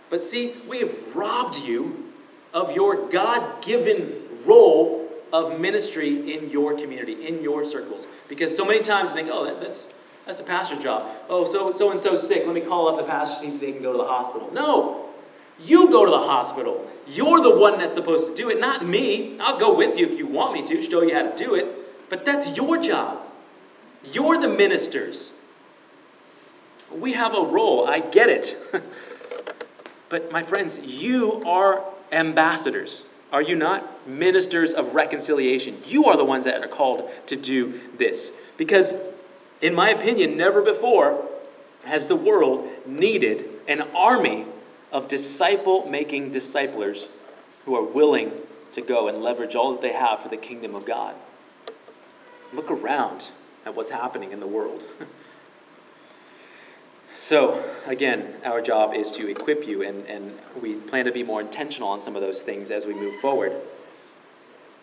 But 0.09 0.23
see, 0.23 0.55
we 0.69 0.81
have 0.81 1.15
robbed 1.15 1.57
you 1.57 2.13
of 2.55 2.75
your 2.75 3.09
God 3.09 3.63
given 3.63 4.23
role 4.45 5.11
of 5.33 5.59
ministry 5.61 6.33
in 6.33 6.51
your 6.51 6.79
community, 6.79 7.27
in 7.27 7.43
your 7.43 7.67
circles. 7.67 8.07
Because 8.29 8.57
so 8.57 8.65
many 8.65 8.81
times 8.81 9.11
I 9.11 9.15
think, 9.15 9.29
oh, 9.31 9.45
that, 9.45 9.61
that's 9.61 9.93
that's 10.27 10.39
the 10.39 10.45
pastor's 10.45 10.81
job. 10.81 11.09
Oh, 11.29 11.45
so 11.45 11.73
so 11.73 11.93
and 11.93 12.01
so 12.01 12.15
sick. 12.15 12.45
Let 12.45 12.55
me 12.55 12.61
call 12.61 12.89
up 12.89 12.99
the 12.99 13.05
pastor 13.05 13.47
see 13.47 13.55
if 13.55 13.61
they 13.61 13.73
can 13.73 13.83
go 13.83 13.93
to 13.93 13.99
the 13.99 14.05
hospital. 14.05 14.51
No, 14.53 15.07
you 15.61 15.91
go 15.91 16.05
to 16.05 16.11
the 16.11 16.19
hospital. 16.19 16.91
You're 17.09 17.41
the 17.41 17.57
one 17.57 17.79
that's 17.79 17.95
supposed 17.95 18.29
to 18.29 18.35
do 18.35 18.51
it, 18.51 18.61
not 18.61 18.85
me. 18.85 19.39
I'll 19.41 19.59
go 19.59 19.75
with 19.75 19.99
you 19.99 20.07
if 20.07 20.19
you 20.19 20.27
want 20.27 20.55
me 20.55 20.67
to, 20.67 20.83
show 20.83 21.03
you 21.03 21.15
how 21.15 21.23
to 21.23 21.37
do 21.37 21.55
it. 21.55 21.67
But 22.11 22.25
that's 22.25 22.57
your 22.57 22.79
job. 22.79 23.21
You're 24.13 24.39
the 24.39 24.49
ministers. 24.49 25.33
We 26.93 27.13
have 27.13 27.35
a 27.35 27.43
role. 27.43 27.87
I 27.87 28.01
get 28.01 28.29
it. 28.29 28.57
but 30.09 30.31
my 30.31 30.43
friends, 30.43 30.79
you 30.79 31.43
are 31.45 31.85
ambassadors. 32.13 33.05
Are 33.33 33.43
you 33.43 33.57
not 33.57 34.09
ministers 34.09 34.73
of 34.73 34.95
reconciliation? 34.95 35.77
You 35.87 36.07
are 36.07 36.17
the 36.17 36.25
ones 36.25 36.45
that 36.45 36.63
are 36.63 36.69
called 36.69 37.11
to 37.27 37.37
do 37.37 37.81
this. 37.99 38.39
Because, 38.57 38.95
in 39.61 39.75
my 39.75 39.91
opinion, 39.91 40.37
never 40.37 40.63
before 40.63 41.27
has 41.85 42.09
the 42.09 42.17
world 42.17 42.69
needed 42.87 43.49
an 43.69 43.83
army 43.95 44.47
of 44.93 45.09
disciple 45.09 45.89
making 45.89 46.31
disciplers 46.31 47.09
who 47.65 47.77
are 47.77 47.83
willing 47.83 48.33
to 48.73 48.81
go 48.81 49.09
and 49.09 49.23
leverage 49.23 49.55
all 49.55 49.73
that 49.73 49.81
they 49.81 49.93
have 49.93 50.21
for 50.21 50.29
the 50.29 50.37
kingdom 50.37 50.75
of 50.75 50.85
God. 50.85 51.15
Look 52.53 52.71
around 52.71 53.31
at 53.65 53.75
what's 53.75 53.91
happening 53.91 54.33
in 54.33 54.41
the 54.41 54.47
world. 54.47 54.85
So, 57.17 57.65
again, 57.87 58.37
our 58.45 58.61
job 58.61 58.95
is 58.95 59.11
to 59.13 59.29
equip 59.29 59.67
you, 59.67 59.83
and, 59.83 60.07
and 60.07 60.39
we 60.61 60.75
plan 60.75 61.07
to 61.07 61.13
be 61.13 61.25
more 61.25 61.41
intentional 61.41 61.89
on 61.89 62.01
some 62.01 62.15
of 62.15 62.23
those 62.23 62.43
things 62.43 62.71
as 62.71 62.87
we 62.87 62.95
move 62.95 63.17
forward. 63.17 63.53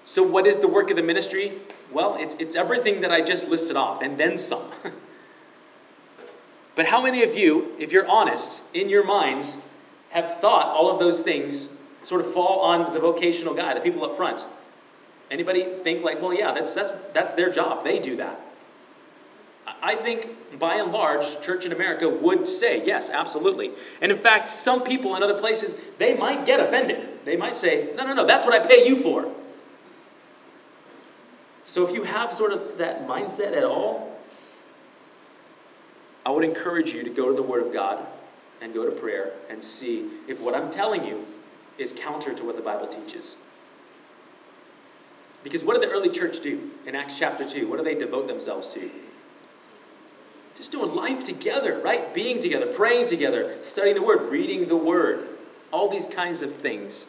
So, 0.05 0.23
what 0.23 0.47
is 0.47 0.57
the 0.57 0.67
work 0.67 0.89
of 0.89 0.95
the 0.95 1.03
ministry? 1.03 1.53
Well, 1.91 2.17
it's, 2.19 2.35
it's 2.39 2.55
everything 2.55 3.01
that 3.01 3.11
I 3.11 3.21
just 3.21 3.47
listed 3.47 3.75
off, 3.75 4.01
and 4.01 4.17
then 4.17 4.37
some. 4.37 4.69
But 6.75 6.85
how 6.85 7.03
many 7.03 7.23
of 7.23 7.37
you, 7.37 7.71
if 7.77 7.91
you're 7.91 8.07
honest, 8.07 8.63
in 8.75 8.89
your 8.89 9.03
minds, 9.03 9.61
have 10.09 10.39
thought 10.39 10.75
all 10.75 10.89
of 10.89 10.99
those 10.99 11.21
things 11.21 11.69
sort 12.01 12.21
of 12.21 12.33
fall 12.33 12.61
on 12.61 12.93
the 12.93 12.99
vocational 12.99 13.53
guy, 13.53 13.73
the 13.73 13.79
people 13.79 14.03
up 14.03 14.17
front? 14.17 14.43
Anybody 15.29 15.65
think 15.83 16.03
like, 16.03 16.21
well, 16.21 16.33
yeah, 16.33 16.51
that's 16.53 16.73
that's 16.73 16.91
that's 17.13 17.33
their 17.33 17.51
job. 17.51 17.83
They 17.83 17.99
do 17.99 18.17
that. 18.17 18.39
I 19.81 19.95
think 19.95 20.59
by 20.59 20.75
and 20.75 20.91
large, 20.91 21.41
church 21.41 21.65
in 21.65 21.71
America 21.71 22.09
would 22.09 22.47
say 22.47 22.85
yes, 22.85 23.09
absolutely. 23.09 23.71
And 24.01 24.11
in 24.11 24.17
fact, 24.17 24.49
some 24.49 24.83
people 24.83 25.15
in 25.15 25.23
other 25.23 25.37
places, 25.37 25.75
they 25.97 26.15
might 26.15 26.45
get 26.45 26.59
offended. 26.59 27.07
They 27.23 27.37
might 27.37 27.55
say, 27.55 27.89
no, 27.95 28.05
no, 28.05 28.13
no, 28.13 28.25
that's 28.25 28.45
what 28.45 28.53
I 28.53 28.65
pay 28.65 28.87
you 28.87 28.97
for. 28.97 29.31
So 31.73 31.87
if 31.87 31.95
you 31.95 32.03
have 32.03 32.31
sort 32.31 32.51
of 32.51 32.77
that 32.77 33.07
mindset 33.07 33.57
at 33.57 33.63
all, 33.63 34.15
I 36.23 36.29
would 36.29 36.43
encourage 36.43 36.93
you 36.93 37.01
to 37.01 37.09
go 37.09 37.29
to 37.29 37.33
the 37.33 37.41
Word 37.41 37.65
of 37.65 37.73
God 37.73 38.05
and 38.61 38.75
go 38.75 38.85
to 38.85 38.91
prayer 38.91 39.33
and 39.49 39.63
see 39.63 40.05
if 40.27 40.39
what 40.39 40.53
I'm 40.53 40.69
telling 40.69 41.03
you 41.03 41.25
is 41.79 41.91
counter 41.97 42.31
to 42.31 42.43
what 42.43 42.57
the 42.57 42.61
Bible 42.61 42.85
teaches. 42.85 43.37
Because 45.43 45.63
what 45.63 45.81
did 45.81 45.89
the 45.89 45.91
early 45.91 46.09
church 46.09 46.41
do 46.41 46.69
in 46.85 46.93
Acts 46.93 47.17
chapter 47.17 47.43
2? 47.43 47.67
What 47.67 47.77
do 47.77 47.83
they 47.83 47.95
devote 47.95 48.27
themselves 48.27 48.71
to? 48.75 48.91
Just 50.55 50.71
doing 50.71 50.93
life 50.93 51.23
together, 51.23 51.81
right? 51.83 52.13
Being 52.13 52.37
together, 52.37 52.67
praying 52.67 53.07
together, 53.07 53.57
studying 53.63 53.95
the 53.95 54.03
Word, 54.03 54.29
reading 54.29 54.67
the 54.67 54.75
Word, 54.75 55.27
all 55.71 55.89
these 55.89 56.05
kinds 56.05 56.43
of 56.43 56.53
things. 56.53 57.07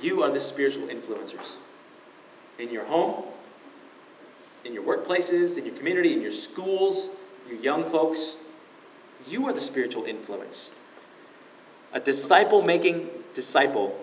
You 0.00 0.22
are 0.22 0.30
the 0.30 0.40
spiritual 0.40 0.88
influencers 0.88 1.56
in 2.58 2.70
your 2.70 2.84
home, 2.84 3.24
in 4.64 4.72
your 4.72 4.84
workplaces, 4.84 5.58
in 5.58 5.66
your 5.66 5.74
community, 5.74 6.12
in 6.12 6.20
your 6.22 6.30
schools, 6.32 7.10
you 7.48 7.56
young 7.56 7.90
folks. 7.90 8.36
You 9.26 9.46
are 9.48 9.52
the 9.52 9.60
spiritual 9.60 10.04
influence. 10.04 10.74
A 11.92 12.00
disciple 12.00 12.62
making 12.62 13.10
disciple 13.34 13.98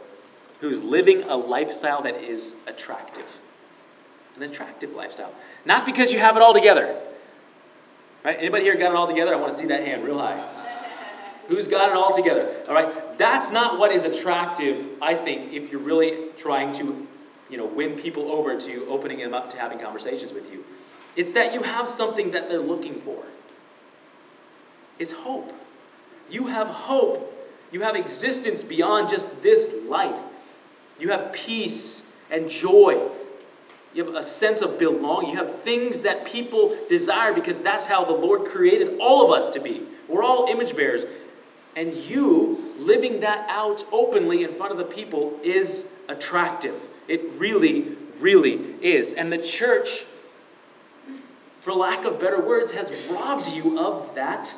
who's 0.59 0.81
living 0.81 1.23
a 1.23 1.35
lifestyle 1.35 2.01
that 2.03 2.15
is 2.23 2.55
attractive. 2.67 3.25
An 4.35 4.43
attractive 4.43 4.93
lifestyle. 4.93 5.33
Not 5.65 5.85
because 5.85 6.11
you 6.11 6.19
have 6.19 6.35
it 6.35 6.41
all 6.41 6.53
together. 6.53 6.99
Right? 8.23 8.37
Anybody 8.39 8.63
here 8.63 8.75
got 8.75 8.91
it 8.91 8.95
all 8.95 9.07
together? 9.07 9.33
I 9.33 9.37
want 9.37 9.53
to 9.53 9.57
see 9.57 9.67
that 9.67 9.85
hand 9.85 10.03
real 10.03 10.17
high. 10.17 10.64
Who's 11.47 11.67
got 11.67 11.89
it 11.89 11.95
all 11.95 12.15
together? 12.15 12.55
All 12.67 12.73
right? 12.73 13.17
That's 13.17 13.51
not 13.51 13.79
what 13.79 13.91
is 13.91 14.03
attractive, 14.03 14.85
I 15.01 15.13
think, 15.13 15.53
if 15.53 15.71
you're 15.71 15.81
really 15.81 16.29
trying 16.37 16.73
to, 16.73 17.07
you 17.49 17.57
know, 17.57 17.65
win 17.65 17.95
people 17.95 18.31
over 18.31 18.59
to 18.59 18.87
opening 18.87 19.19
them 19.19 19.33
up 19.33 19.51
to 19.51 19.57
having 19.57 19.79
conversations 19.79 20.33
with 20.33 20.51
you. 20.51 20.63
It's 21.15 21.33
that 21.33 21.53
you 21.53 21.61
have 21.61 21.87
something 21.87 22.31
that 22.31 22.49
they're 22.49 22.59
looking 22.59 23.01
for. 23.01 23.23
It's 24.99 25.11
hope. 25.11 25.53
You 26.29 26.47
have 26.47 26.67
hope. 26.67 27.31
You 27.71 27.81
have 27.81 27.95
existence 27.95 28.63
beyond 28.63 29.09
just 29.09 29.41
this 29.41 29.73
life. 29.87 30.19
You 30.99 31.09
have 31.09 31.33
peace 31.33 32.15
and 32.29 32.49
joy. 32.49 33.01
You 33.93 34.05
have 34.05 34.15
a 34.15 34.23
sense 34.23 34.61
of 34.61 34.77
belonging. 34.77 35.31
You 35.31 35.37
have 35.37 35.61
things 35.61 36.01
that 36.01 36.25
people 36.25 36.77
desire 36.89 37.33
because 37.33 37.61
that's 37.61 37.85
how 37.85 38.03
the 38.03 38.13
Lord 38.13 38.45
created 38.45 38.97
all 38.99 39.25
of 39.25 39.37
us 39.37 39.51
to 39.51 39.59
be. 39.59 39.81
We're 40.07 40.23
all 40.23 40.47
image 40.47 40.75
bearers. 40.75 41.05
And 41.75 41.93
you 41.93 42.73
living 42.77 43.21
that 43.21 43.49
out 43.49 43.83
openly 43.91 44.43
in 44.43 44.53
front 44.53 44.71
of 44.71 44.77
the 44.77 44.85
people 44.85 45.39
is 45.43 45.95
attractive. 46.07 46.75
It 47.07 47.21
really, 47.37 47.95
really 48.19 48.75
is. 48.81 49.13
And 49.13 49.31
the 49.31 49.37
church, 49.37 50.05
for 51.61 51.73
lack 51.73 52.05
of 52.05 52.19
better 52.19 52.39
words, 52.39 52.71
has 52.71 52.91
robbed 53.09 53.47
you 53.47 53.77
of 53.77 54.15
that 54.15 54.53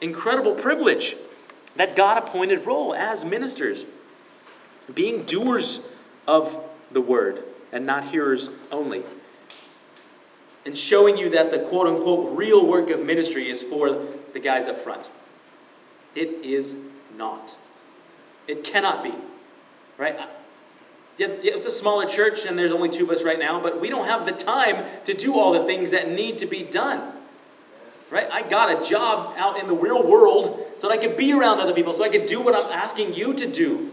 incredible 0.00 0.54
privilege, 0.54 1.16
that 1.76 1.96
God 1.96 2.18
appointed 2.18 2.66
role 2.66 2.94
as 2.94 3.24
ministers, 3.24 3.84
being 4.92 5.24
doers 5.24 5.94
of 6.26 6.62
the 6.90 7.00
word 7.00 7.44
and 7.72 7.86
not 7.86 8.04
hearers 8.04 8.50
only. 8.72 9.02
And 10.66 10.76
showing 10.76 11.16
you 11.16 11.30
that 11.30 11.50
the 11.50 11.60
quote 11.60 11.86
unquote 11.86 12.36
real 12.36 12.66
work 12.66 12.90
of 12.90 13.04
ministry 13.04 13.48
is 13.48 13.62
for 13.62 14.06
the 14.32 14.40
guys 14.40 14.66
up 14.66 14.80
front. 14.80 15.08
It 16.14 16.44
is 16.44 16.74
not. 17.16 17.54
It 18.46 18.64
cannot 18.64 19.02
be. 19.02 19.14
Right? 19.96 20.18
Yeah, 21.18 21.28
it's 21.28 21.66
a 21.66 21.70
smaller 21.70 22.06
church 22.06 22.46
and 22.46 22.58
there's 22.58 22.72
only 22.72 22.88
two 22.88 23.04
of 23.04 23.10
us 23.10 23.22
right 23.22 23.38
now, 23.38 23.60
but 23.60 23.80
we 23.80 23.90
don't 23.90 24.06
have 24.06 24.24
the 24.24 24.32
time 24.32 24.84
to 25.04 25.14
do 25.14 25.38
all 25.38 25.52
the 25.52 25.64
things 25.64 25.90
that 25.90 26.10
need 26.10 26.38
to 26.38 26.46
be 26.46 26.62
done. 26.62 27.12
Right? 28.10 28.28
I 28.30 28.42
got 28.42 28.80
a 28.80 28.88
job 28.88 29.34
out 29.36 29.60
in 29.60 29.68
the 29.68 29.74
real 29.74 30.04
world 30.04 30.66
so 30.76 30.88
that 30.88 30.94
I 30.94 30.96
could 30.96 31.16
be 31.16 31.32
around 31.32 31.60
other 31.60 31.74
people, 31.74 31.94
so 31.94 32.02
I 32.02 32.08
could 32.08 32.26
do 32.26 32.40
what 32.40 32.54
I'm 32.54 32.72
asking 32.72 33.14
you 33.14 33.34
to 33.34 33.46
do. 33.46 33.92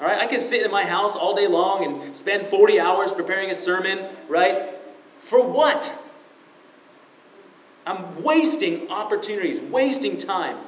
All 0.00 0.06
right? 0.06 0.18
I 0.18 0.26
could 0.26 0.40
sit 0.40 0.64
in 0.64 0.70
my 0.70 0.84
house 0.84 1.16
all 1.16 1.36
day 1.36 1.48
long 1.48 1.84
and 1.84 2.16
spend 2.16 2.46
40 2.46 2.80
hours 2.80 3.12
preparing 3.12 3.50
a 3.50 3.54
sermon, 3.54 3.98
right? 4.28 4.70
For 5.20 5.42
what? 5.46 5.92
I'm 7.86 8.22
wasting 8.22 8.90
opportunities, 8.90 9.60
wasting 9.60 10.18
time 10.18 10.58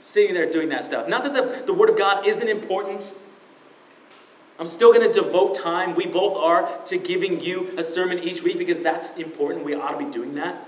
sitting 0.00 0.34
there 0.34 0.50
doing 0.50 0.68
that 0.70 0.84
stuff. 0.84 1.08
Not 1.08 1.24
that 1.24 1.34
the, 1.34 1.64
the 1.66 1.74
Word 1.74 1.90
of 1.90 1.96
God 1.96 2.26
isn't 2.26 2.48
important. 2.48 3.14
I'm 4.58 4.66
still 4.66 4.92
going 4.92 5.10
to 5.10 5.12
devote 5.12 5.54
time, 5.54 5.94
we 5.94 6.06
both 6.06 6.36
are, 6.36 6.78
to 6.86 6.96
giving 6.96 7.40
you 7.40 7.74
a 7.76 7.84
sermon 7.84 8.20
each 8.20 8.42
week 8.42 8.56
because 8.56 8.82
that's 8.82 9.16
important. 9.18 9.64
We 9.64 9.74
ought 9.74 9.98
to 9.98 10.04
be 10.04 10.10
doing 10.10 10.34
that. 10.36 10.66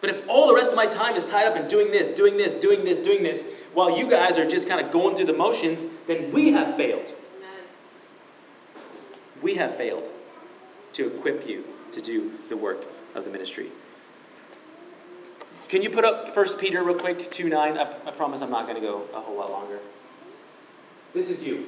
But 0.00 0.10
if 0.10 0.28
all 0.28 0.46
the 0.46 0.54
rest 0.54 0.70
of 0.70 0.76
my 0.76 0.86
time 0.86 1.16
is 1.16 1.28
tied 1.28 1.46
up 1.46 1.56
in 1.56 1.66
doing 1.66 1.90
this, 1.90 2.10
doing 2.10 2.36
this, 2.36 2.54
doing 2.54 2.84
this, 2.84 2.98
doing 2.98 3.22
this, 3.22 3.50
while 3.72 3.98
you 3.98 4.08
guys 4.08 4.38
are 4.38 4.48
just 4.48 4.68
kind 4.68 4.84
of 4.84 4.92
going 4.92 5.16
through 5.16 5.24
the 5.24 5.32
motions, 5.32 5.86
then 6.06 6.30
we 6.30 6.52
have 6.52 6.76
failed. 6.76 7.12
We 9.42 9.54
have 9.54 9.76
failed 9.76 10.08
to 10.92 11.06
equip 11.06 11.48
you 11.48 11.64
to 11.92 12.00
do 12.00 12.32
the 12.48 12.56
work 12.56 12.86
of 13.14 13.24
the 13.24 13.30
ministry. 13.30 13.70
Can 15.74 15.82
you 15.82 15.90
put 15.90 16.04
up 16.04 16.36
1 16.36 16.58
Peter 16.58 16.84
real 16.84 16.94
quick, 16.94 17.32
2 17.32 17.48
9? 17.48 17.78
I, 17.78 17.82
I 17.82 18.10
promise 18.12 18.42
I'm 18.42 18.50
not 18.52 18.68
going 18.68 18.80
to 18.80 18.80
go 18.80 19.08
a 19.12 19.20
whole 19.20 19.34
lot 19.34 19.50
longer. 19.50 19.80
This 21.12 21.28
is 21.30 21.42
you. 21.42 21.66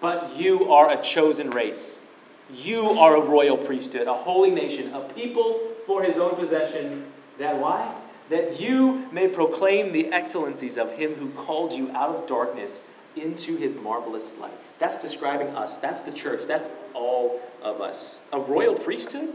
But 0.00 0.34
you 0.34 0.72
are 0.72 0.90
a 0.90 1.00
chosen 1.00 1.52
race. 1.52 2.04
You 2.52 2.98
are 2.98 3.14
a 3.14 3.20
royal 3.20 3.56
priesthood, 3.56 4.08
a 4.08 4.14
holy 4.14 4.50
nation, 4.50 4.92
a 4.94 5.02
people 5.02 5.60
for 5.86 6.02
his 6.02 6.16
own 6.16 6.34
possession. 6.34 7.04
That 7.38 7.58
why? 7.60 7.94
That 8.30 8.60
you 8.60 9.08
may 9.12 9.28
proclaim 9.28 9.92
the 9.92 10.08
excellencies 10.08 10.76
of 10.76 10.90
him 10.96 11.14
who 11.14 11.30
called 11.44 11.72
you 11.72 11.92
out 11.92 12.16
of 12.16 12.26
darkness 12.26 12.90
into 13.14 13.56
his 13.56 13.76
marvelous 13.76 14.36
light. 14.38 14.58
That's 14.80 15.00
describing 15.00 15.54
us. 15.54 15.76
That's 15.76 16.00
the 16.00 16.10
church. 16.10 16.48
That's 16.48 16.66
all 16.94 17.40
of 17.62 17.80
us. 17.80 18.26
A 18.32 18.40
royal 18.40 18.74
priesthood? 18.74 19.32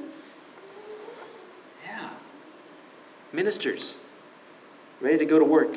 Ministers, 3.34 4.00
ready 5.02 5.18
to 5.18 5.26
go 5.26 5.40
to 5.40 5.46
work. 5.46 5.76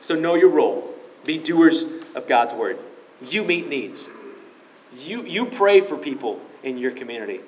So 0.00 0.14
know 0.14 0.36
your 0.36 0.50
role. 0.50 0.94
Be 1.24 1.38
doers 1.38 1.82
of 2.14 2.28
God's 2.28 2.54
word. 2.54 2.78
You 3.20 3.42
meet 3.42 3.68
needs. 3.68 4.08
You, 4.94 5.24
you 5.24 5.46
pray 5.46 5.80
for 5.80 5.96
people 5.96 6.40
in 6.62 6.78
your 6.78 6.92
community. 6.92 7.40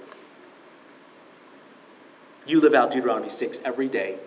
You 2.47 2.61
live 2.61 2.75
out 2.75 2.91
Deuteronomy 2.91 3.29
6 3.29 3.61
every 3.65 3.89
day. 3.89 4.19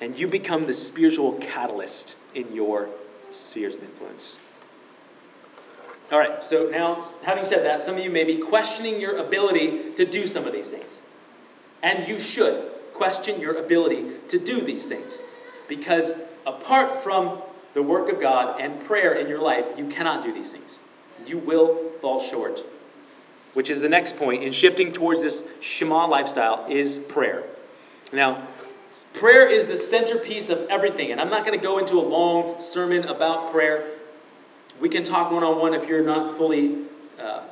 And 0.00 0.16
you 0.16 0.28
become 0.28 0.66
the 0.66 0.74
spiritual 0.74 1.32
catalyst 1.34 2.16
in 2.34 2.54
your 2.54 2.88
spheres 3.30 3.74
of 3.74 3.82
influence. 3.82 4.38
All 6.12 6.18
right, 6.18 6.44
so 6.44 6.68
now, 6.68 7.02
having 7.22 7.44
said 7.44 7.64
that, 7.64 7.80
some 7.80 7.96
of 7.96 8.04
you 8.04 8.10
may 8.10 8.24
be 8.24 8.36
questioning 8.38 9.00
your 9.00 9.16
ability 9.16 9.92
to 9.94 10.04
do 10.04 10.26
some 10.26 10.46
of 10.46 10.52
these 10.52 10.68
things. 10.68 11.00
And 11.82 12.06
you 12.06 12.20
should 12.20 12.70
question 12.94 13.40
your 13.40 13.56
ability 13.56 14.04
to 14.28 14.38
do 14.38 14.60
these 14.60 14.86
things. 14.86 15.18
Because 15.68 16.14
apart 16.46 17.02
from 17.02 17.40
the 17.74 17.82
work 17.82 18.12
of 18.12 18.20
God 18.20 18.60
and 18.60 18.82
prayer 18.84 19.14
in 19.14 19.28
your 19.28 19.40
life, 19.40 19.64
you 19.76 19.86
cannot 19.86 20.22
do 20.22 20.32
these 20.32 20.50
things. 20.50 20.78
You 21.26 21.38
will 21.38 21.90
fall 22.00 22.20
short. 22.20 22.64
Which 23.54 23.70
is 23.70 23.80
the 23.80 23.88
next 23.88 24.16
point 24.16 24.42
in 24.42 24.52
shifting 24.52 24.92
towards 24.92 25.22
this 25.22 25.46
Shema 25.60 26.06
lifestyle 26.06 26.66
is 26.68 26.96
prayer. 26.96 27.44
Now, 28.12 28.46
prayer 29.14 29.48
is 29.48 29.66
the 29.66 29.76
centerpiece 29.76 30.48
of 30.48 30.68
everything. 30.68 31.12
And 31.12 31.20
I'm 31.20 31.30
not 31.30 31.44
going 31.44 31.58
to 31.58 31.62
go 31.62 31.78
into 31.78 31.94
a 31.94 32.06
long 32.06 32.58
sermon 32.58 33.04
about 33.04 33.52
prayer. 33.52 33.86
We 34.80 34.88
can 34.88 35.04
talk 35.04 35.30
one 35.30 35.44
on 35.44 35.58
one 35.58 35.74
if 35.74 35.86
you're 35.86 36.04
not 36.04 36.36
fully 36.36 36.78
uh, 37.20 37.42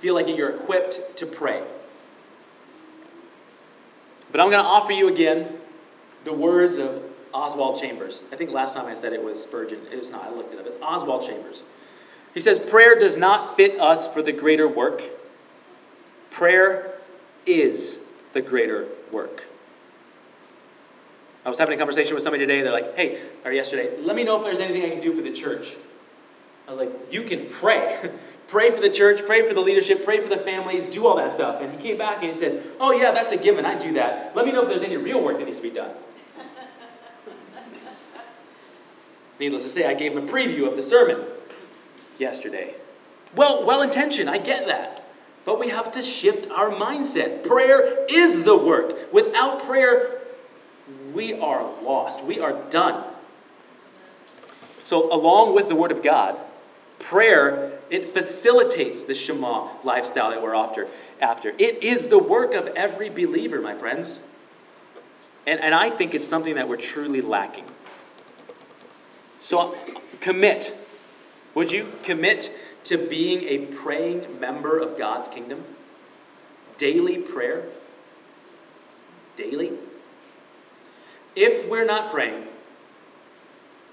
feel 0.00 0.14
like 0.14 0.28
you're 0.28 0.50
equipped 0.50 1.16
to 1.18 1.26
pray. 1.26 1.62
But 4.30 4.40
I'm 4.40 4.50
going 4.50 4.62
to 4.62 4.68
offer 4.68 4.92
you 4.92 5.08
again 5.08 5.48
the 6.24 6.32
words 6.32 6.76
of 6.76 7.02
Oswald 7.32 7.80
Chambers. 7.80 8.22
I 8.32 8.36
think 8.36 8.50
last 8.50 8.74
time 8.74 8.86
I 8.86 8.94
said 8.94 9.12
it 9.12 9.22
was 9.22 9.42
Spurgeon. 9.42 9.80
It 9.92 9.98
was 9.98 10.10
not. 10.10 10.24
I 10.24 10.30
looked 10.30 10.52
it 10.52 10.60
up. 10.60 10.66
It's 10.66 10.76
Oswald 10.82 11.26
Chambers. 11.26 11.62
He 12.34 12.40
says, 12.40 12.58
Prayer 12.58 12.98
does 12.98 13.16
not 13.16 13.56
fit 13.56 13.80
us 13.80 14.12
for 14.12 14.22
the 14.22 14.32
greater 14.32 14.68
work. 14.68 15.02
Prayer 16.30 16.98
is 17.46 18.06
the 18.32 18.40
greater 18.40 18.88
work. 19.10 19.44
I 21.46 21.48
was 21.48 21.58
having 21.58 21.76
a 21.76 21.78
conversation 21.78 22.14
with 22.14 22.24
somebody 22.24 22.44
today. 22.44 22.62
They're 22.62 22.72
like, 22.72 22.96
hey, 22.96 23.20
or 23.44 23.52
yesterday, 23.52 23.96
let 24.00 24.16
me 24.16 24.24
know 24.24 24.36
if 24.36 24.42
there's 24.42 24.58
anything 24.58 24.84
I 24.84 24.90
can 24.90 25.00
do 25.00 25.14
for 25.14 25.22
the 25.22 25.30
church. 25.30 25.74
I 26.66 26.70
was 26.72 26.78
like, 26.80 26.90
you 27.10 27.22
can 27.22 27.46
pray. 27.46 28.10
pray 28.48 28.70
for 28.70 28.80
the 28.80 28.90
church, 28.90 29.24
pray 29.26 29.46
for 29.46 29.54
the 29.54 29.60
leadership, 29.60 30.04
pray 30.04 30.20
for 30.20 30.28
the 30.28 30.38
families, 30.38 30.86
do 30.86 31.06
all 31.06 31.16
that 31.16 31.32
stuff. 31.32 31.60
And 31.60 31.72
he 31.72 31.78
came 31.82 31.98
back 31.98 32.22
and 32.22 32.26
he 32.26 32.34
said, 32.34 32.62
oh, 32.78 32.92
yeah, 32.92 33.12
that's 33.12 33.32
a 33.32 33.36
given. 33.36 33.64
I 33.64 33.76
do 33.76 33.94
that. 33.94 34.34
Let 34.36 34.46
me 34.46 34.52
know 34.52 34.62
if 34.62 34.68
there's 34.68 34.82
any 34.82 34.96
real 34.96 35.22
work 35.22 35.38
that 35.38 35.46
needs 35.46 35.58
to 35.58 35.62
be 35.62 35.70
done. 35.70 35.92
Needless 39.40 39.64
to 39.64 39.68
say, 39.68 39.86
I 39.86 39.94
gave 39.94 40.12
him 40.12 40.28
a 40.28 40.30
preview 40.30 40.66
of 40.66 40.76
the 40.76 40.82
sermon 40.82 41.24
yesterday. 42.18 42.74
Well, 43.34 43.66
well 43.66 43.82
intentioned, 43.82 44.30
I 44.30 44.38
get 44.38 44.66
that. 44.66 45.02
But 45.44 45.60
we 45.60 45.68
have 45.68 45.92
to 45.92 46.02
shift 46.02 46.50
our 46.50 46.70
mindset. 46.70 47.44
Prayer 47.44 48.04
is 48.08 48.42
the 48.42 48.56
work. 48.56 49.12
Without 49.12 49.64
prayer, 49.64 50.20
we 51.12 51.34
are 51.34 51.62
lost. 51.82 52.24
We 52.24 52.40
are 52.40 52.52
done. 52.70 53.04
So, 54.84 55.12
along 55.12 55.54
with 55.54 55.68
the 55.68 55.74
Word 55.74 55.92
of 55.92 56.02
God, 56.02 56.38
prayer 57.08 57.72
it 57.88 58.12
facilitates 58.12 59.04
the 59.04 59.14
Shema 59.14 59.68
lifestyle 59.84 60.30
that 60.30 60.42
we're 60.42 60.54
after. 60.54 60.88
After 61.20 61.50
it 61.50 61.82
is 61.82 62.08
the 62.08 62.18
work 62.18 62.54
of 62.54 62.68
every 62.68 63.08
believer, 63.08 63.60
my 63.60 63.74
friends, 63.74 64.22
and 65.46 65.60
and 65.60 65.74
I 65.74 65.90
think 65.90 66.14
it's 66.14 66.26
something 66.26 66.56
that 66.56 66.68
we're 66.68 66.76
truly 66.76 67.20
lacking. 67.20 67.64
So, 69.38 69.76
commit. 70.20 70.76
Would 71.54 71.72
you 71.72 71.90
commit 72.02 72.50
to 72.84 72.98
being 72.98 73.44
a 73.44 73.58
praying 73.74 74.40
member 74.40 74.78
of 74.78 74.98
God's 74.98 75.28
kingdom? 75.28 75.64
Daily 76.76 77.18
prayer? 77.18 77.64
Daily? 79.36 79.72
If 81.34 81.68
we're 81.68 81.84
not 81.84 82.10
praying, 82.10 82.46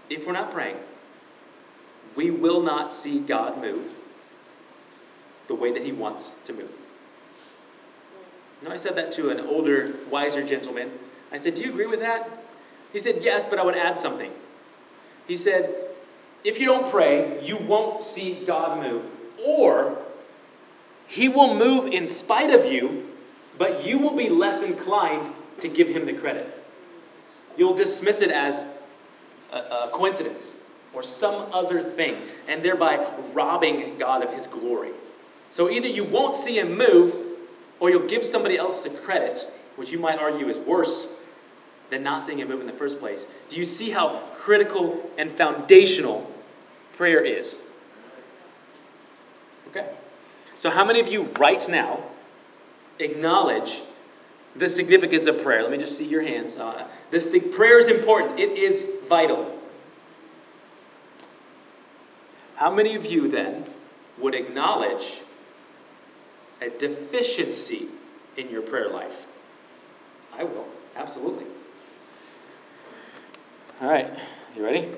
if 0.10 0.26
we're 0.26 0.34
not 0.34 0.52
praying, 0.52 0.78
we 2.15 2.32
will 2.32 2.62
not 2.62 2.93
see 2.93 3.19
God 3.19 3.62
move 3.62 3.84
the 5.47 5.56
way 5.56 5.71
that 5.71 5.84
He 5.84 5.91
wants 5.91 6.36
to 6.45 6.54
move. 6.54 6.69
Now, 8.62 8.71
I 8.71 8.78
said 8.78 8.95
that 8.95 9.12
to 9.13 9.30
an 9.30 9.41
older, 9.41 9.93
wiser 10.10 10.45
gentleman. 10.45 10.91
I 11.32 11.38
said, 11.38 11.56
Do 11.56 11.63
you 11.63 11.69
agree 11.69 11.86
with 11.86 11.99
that? 11.99 12.26
He 12.93 12.99
said, 12.99 13.21
Yes, 13.21 13.45
but 13.45 13.60
I 13.60 13.63
would 13.63 13.76
add 13.76 13.99
something. 13.99 14.32
He 15.28 15.36
said, 15.36 15.88
If 16.43 16.60
you 16.60 16.65
don't 16.65 16.89
pray, 16.89 17.43
you 17.43 17.58
won't 17.58 18.04
see 18.04 18.36
God 18.45 18.82
move. 18.82 19.04
Or 19.38 20.02
He 21.08 21.28
will 21.28 21.56
move 21.56 21.91
in 21.91 22.08
spite 22.08 22.52
of 22.52 22.71
you, 22.71 23.04
but 23.58 23.86
you 23.86 23.97
will 23.97 24.15
be 24.15 24.30
less 24.30 24.63
inclined 24.63 25.30
to 25.60 25.67
give 25.67 25.89
Him 25.89 26.06
the 26.06 26.13
credit. 26.13 26.49
You'll 27.58 27.76
dismiss 27.76 28.21
it 28.21 28.32
as 28.32 28.65
a, 29.52 29.58
a 29.58 29.89
coincidence 29.91 30.62
or 30.94 31.04
some 31.04 31.52
other 31.52 31.82
thing, 31.82 32.16
and 32.48 32.64
thereby 32.64 33.06
robbing 33.34 33.98
God 33.98 34.24
of 34.24 34.34
his 34.34 34.48
glory. 34.48 34.92
So 35.50 35.70
either 35.70 35.88
you 35.88 36.04
won't 36.04 36.36
see 36.36 36.60
him 36.60 36.78
move, 36.78 37.16
or 37.80 37.90
you'll 37.90 38.08
give 38.08 38.24
somebody 38.26 38.58
else 38.58 38.84
the 38.84 38.90
credit, 38.90 39.46
which 39.76 39.92
you 39.92 40.00
might 40.00 40.20
argue 40.20 40.48
is 40.50 40.58
worse 40.58 41.20
than 41.90 42.04
not 42.04 42.24
seeing 42.24 42.40
him 42.40 42.48
move 42.48 42.62
in 42.62 42.68
the 42.68 42.74
first 42.74 43.00
place. 43.00 43.28
Do 43.50 43.58
you 43.58 43.66
see 43.66 43.90
how 43.90 44.22
critical 44.36 45.12
and 45.18 45.32
foundational 45.32 46.32
prayer 46.94 47.22
is? 47.22 47.60
Okay. 49.70 49.88
So, 50.58 50.70
how 50.70 50.86
many 50.86 51.00
of 51.00 51.08
you 51.08 51.24
right 51.40 51.68
now 51.68 52.04
acknowledge 53.00 53.82
the 54.56 54.70
significance 54.70 55.26
of 55.28 55.42
prayer. 55.42 55.62
Let 55.62 55.72
me 55.72 55.78
just 55.78 55.98
see 55.98 56.06
your 56.06 56.22
hands. 56.22 56.56
Uh, 56.56 56.88
this 57.12 57.36
prayer 57.54 57.80
is 57.80 57.88
important. 57.88 58.40
It 58.40 58.58
is 58.58 58.88
vital. 59.08 59.60
How 62.56 62.74
many 62.74 62.96
of 62.96 63.06
you 63.06 63.28
then 63.28 63.66
would 64.18 64.36
acknowledge 64.36 65.22
a 66.62 66.70
deficiency 66.70 67.88
in 68.38 68.50
your 68.50 68.62
prayer 68.62 68.89
life? 68.89 69.26
I 70.38 70.44
will, 70.44 70.68
absolutely. 70.96 71.46
All 73.82 73.89
right, 73.89 74.10
you 74.56 74.63
ready? 74.63 74.89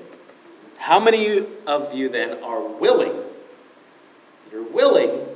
How 0.78 1.00
many 1.00 1.44
of 1.66 1.94
you 1.94 2.08
then 2.08 2.42
are 2.44 2.62
willing? 2.62 3.14
You're 4.52 4.62
willing 4.62 5.26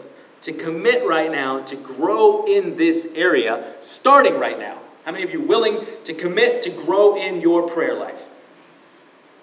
to 0.43 0.53
commit 0.53 1.07
right 1.07 1.31
now 1.31 1.61
to 1.65 1.77
grow 1.77 2.45
in 2.45 2.77
this 2.77 3.13
area, 3.15 3.75
starting 3.81 4.39
right 4.39 4.59
now? 4.59 4.79
How 5.05 5.13
many 5.13 5.25
of 5.25 5.33
you 5.33 5.41
willing 5.41 5.79
to 6.05 6.15
commit 6.15 6.63
to 6.63 6.71
grow 6.71 7.17
in 7.17 7.41
your 7.41 7.69
prayer 7.69 7.95
life? 7.95 8.21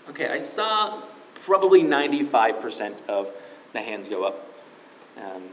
Okay, 0.09 0.27
I 0.27 0.37
saw 0.37 1.01
probably 1.47 1.81
95% 1.81 3.07
of 3.07 3.31
the 3.71 3.81
hands 3.81 4.09
go 4.09 4.25
up. 4.25 4.45
Um, 5.15 5.43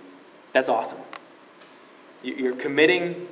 that's 0.53 0.69
awesome. 0.69 0.99
You're 2.25 2.57
committing 2.57 3.29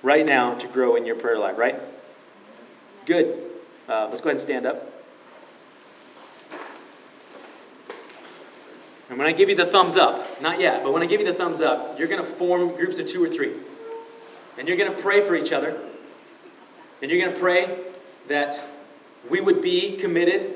right 0.00 0.24
now 0.24 0.54
to 0.54 0.68
grow 0.68 0.94
in 0.94 1.06
your 1.06 1.16
prayer 1.16 1.40
life, 1.40 1.58
right? 1.58 1.74
Good. 3.04 3.50
Uh, 3.88 4.06
let's 4.08 4.20
go 4.20 4.30
ahead 4.30 4.36
and 4.36 4.40
stand 4.40 4.64
up. 4.64 4.92
And 9.10 9.18
when 9.18 9.26
I 9.26 9.32
give 9.32 9.48
you 9.48 9.56
the 9.56 9.66
thumbs 9.66 9.96
up, 9.96 10.40
not 10.40 10.60
yet, 10.60 10.84
but 10.84 10.92
when 10.92 11.02
I 11.02 11.06
give 11.06 11.20
you 11.20 11.26
the 11.26 11.34
thumbs 11.34 11.60
up, 11.60 11.98
you're 11.98 12.08
going 12.08 12.22
to 12.22 12.28
form 12.28 12.76
groups 12.76 13.00
of 13.00 13.08
two 13.08 13.22
or 13.22 13.28
three. 13.28 13.54
And 14.56 14.68
you're 14.68 14.76
going 14.76 14.94
to 14.94 15.02
pray 15.02 15.20
for 15.26 15.34
each 15.34 15.52
other. 15.52 15.76
And 17.02 17.10
you're 17.10 17.20
going 17.20 17.34
to 17.34 17.40
pray 17.40 17.76
that 18.28 18.60
we 19.28 19.40
would 19.40 19.60
be 19.60 19.96
committed 19.96 20.54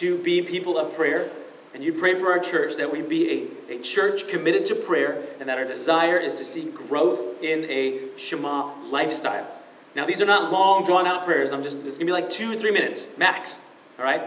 to 0.00 0.18
be 0.18 0.42
people 0.42 0.76
of 0.76 0.94
prayer. 0.94 1.30
And 1.72 1.84
you 1.84 1.92
pray 1.92 2.18
for 2.18 2.30
our 2.32 2.40
church 2.40 2.76
that 2.76 2.90
we 2.90 3.00
be 3.00 3.48
a, 3.68 3.74
a 3.74 3.78
church 3.80 4.26
committed 4.28 4.64
to 4.66 4.74
prayer 4.74 5.22
and 5.38 5.48
that 5.48 5.58
our 5.58 5.64
desire 5.64 6.18
is 6.18 6.34
to 6.36 6.44
see 6.44 6.70
growth 6.70 7.42
in 7.42 7.64
a 7.70 8.16
Shema 8.16 8.72
lifestyle. 8.90 9.46
Now, 9.94 10.06
these 10.06 10.20
are 10.20 10.26
not 10.26 10.52
long, 10.52 10.84
drawn 10.84 11.06
out 11.06 11.24
prayers. 11.24 11.52
I'm 11.52 11.62
just, 11.62 11.84
this 11.84 11.94
is 11.94 11.98
going 11.98 12.06
to 12.06 12.12
be 12.12 12.20
like 12.20 12.28
two 12.30 12.56
three 12.56 12.70
minutes, 12.70 13.16
max. 13.18 13.60
All 13.98 14.04
right? 14.04 14.22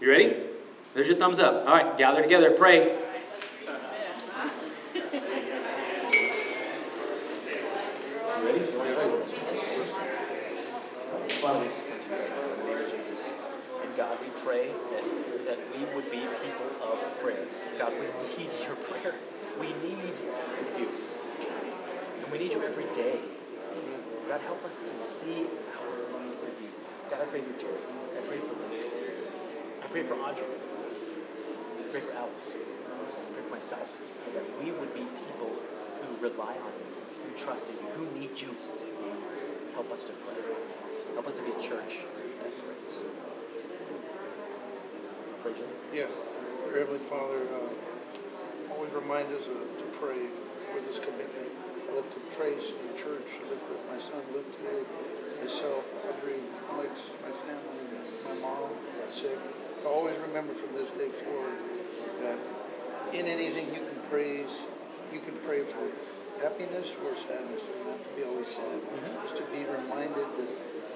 You 0.00 0.10
ready? 0.10 0.36
There's 0.94 1.08
your 1.08 1.16
thumbs 1.16 1.38
up. 1.38 1.66
All 1.66 1.72
right, 1.72 1.96
gather 1.96 2.22
together, 2.22 2.50
pray. 2.50 2.98
Ready? 8.42 8.60
Father, 11.40 11.58
we 11.60 11.68
just 11.68 11.84
thank 11.86 12.02
you 12.08 12.14
in 12.14 12.20
the 12.58 12.64
name 12.66 12.78
of 12.78 12.90
Jesus. 12.90 13.34
And 13.82 13.96
God, 13.96 14.18
we 14.20 14.26
pray 14.44 14.70
that, 14.92 15.04
that 15.46 15.58
we 15.72 15.80
would 15.94 16.10
be 16.10 16.20
people 16.44 16.68
of 16.82 16.98
prayer. 17.22 17.46
God, 17.78 17.92
we 17.94 18.06
need 18.36 18.52
your 18.66 18.76
prayer. 18.76 19.14
We 19.58 19.68
need 19.82 20.14
you. 20.78 20.88
And 22.18 22.21
we 22.32 22.38
need 22.38 22.52
you 22.52 22.62
every 22.62 22.88
day. 22.94 23.20
God, 24.26 24.40
help 24.40 24.64
us 24.64 24.80
to 24.80 24.98
see 24.98 25.44
our 25.76 26.24
need 26.24 26.40
with 26.40 26.56
you. 26.64 26.70
God, 27.10 27.20
I 27.20 27.24
pray 27.26 27.42
for 27.42 27.60
Jerry. 27.60 27.76
I 28.16 28.20
pray 28.24 28.38
for 28.38 28.56
Luke. 28.56 28.88
I 29.82 29.86
pray 29.88 30.02
for 30.02 30.14
Audrey 30.14 30.46
I 30.48 31.92
pray 31.92 32.00
for 32.00 32.12
Alex. 32.12 32.56
I 32.56 33.32
pray 33.34 33.42
for 33.44 33.54
myself. 33.54 33.86
That 34.32 34.64
we 34.64 34.72
would 34.72 34.94
be 34.94 35.00
people 35.00 35.52
who 36.00 36.24
rely 36.24 36.56
on 36.56 36.72
you, 36.72 37.28
who 37.28 37.36
trust 37.36 37.66
in 37.68 37.76
you, 37.76 37.92
who 38.00 38.18
need 38.18 38.40
you. 38.40 38.56
Help 39.74 39.92
us 39.92 40.04
to 40.04 40.12
pray. 40.24 40.40
Help 41.12 41.26
us 41.28 41.34
to 41.34 41.42
be 41.42 41.50
a 41.50 41.60
church 41.60 42.00
that 42.40 42.52
prays. 42.64 43.04
Pray, 45.42 45.52
Yes. 45.92 46.10
Dear 46.64 46.78
Heavenly 46.78 46.98
Father, 46.98 47.42
uh, 47.52 48.72
always 48.72 48.92
remind 48.92 49.30
us 49.34 49.48
uh, 49.48 49.52
to 49.52 49.84
pray 50.00 50.24
for 50.72 50.80
this 50.80 50.98
commitment. 50.98 51.61
I 51.92 51.96
lift 51.96 52.16
up 52.16 52.24
Trace 52.32 52.72
and 52.72 52.88
the 52.88 52.96
church. 52.96 53.28
I 53.36 53.50
lift 53.52 53.68
up 53.68 53.84
my 53.92 54.00
son 54.00 54.24
Luke 54.32 54.48
today, 54.56 54.80
myself, 55.44 55.84
Audrey, 56.08 56.40
Alex, 56.72 57.12
my 57.20 57.28
family, 57.44 57.84
my 58.24 58.40
mom, 58.40 58.72
sick. 59.10 59.36
I 59.84 59.88
always 59.88 60.16
remember 60.24 60.54
from 60.54 60.72
this 60.72 60.88
day 60.96 61.12
forward 61.12 61.52
that 62.24 62.38
in 63.12 63.26
anything 63.26 63.68
you 63.76 63.84
can 63.84 64.00
praise, 64.08 64.48
you 65.12 65.20
can 65.20 65.36
pray 65.44 65.60
for 65.68 65.84
happiness 66.40 66.96
or 67.04 67.14
sadness. 67.14 67.68
You 67.68 67.84
don't 67.84 67.92
have 67.92 68.08
to 68.08 68.16
be 68.16 68.24
always 68.24 68.48
sad. 68.48 68.64
Mm-hmm. 68.64 69.28
Just 69.28 69.36
to 69.36 69.44
be 69.52 69.60
reminded 69.68 70.16
that 70.16 70.48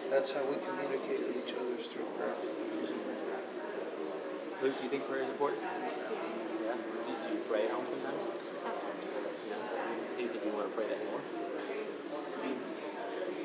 that's 0.08 0.32
how 0.32 0.40
we 0.48 0.56
communicate 0.64 1.28
with 1.28 1.44
each 1.44 1.52
other 1.60 1.76
is 1.76 1.92
through 1.92 2.08
prayer. 2.16 2.32
Luke, 4.62 4.72
do 4.72 4.84
you 4.84 4.88
think 4.88 5.04
prayer 5.08 5.24
is 5.24 5.28
important? 5.28 5.60
Yeah. 5.60 6.72
Do 6.72 7.34
you 7.36 7.40
pray 7.52 7.66
at 7.66 7.70
home 7.70 7.84
sometimes? 7.84 8.55
Yeah. 10.56 10.62
Do 10.62 10.64
you 10.64 10.64
think 10.64 10.64
want 10.64 10.70
to 10.70 10.76
pray 10.76 10.86
that 10.88 11.04
more? 11.10 11.20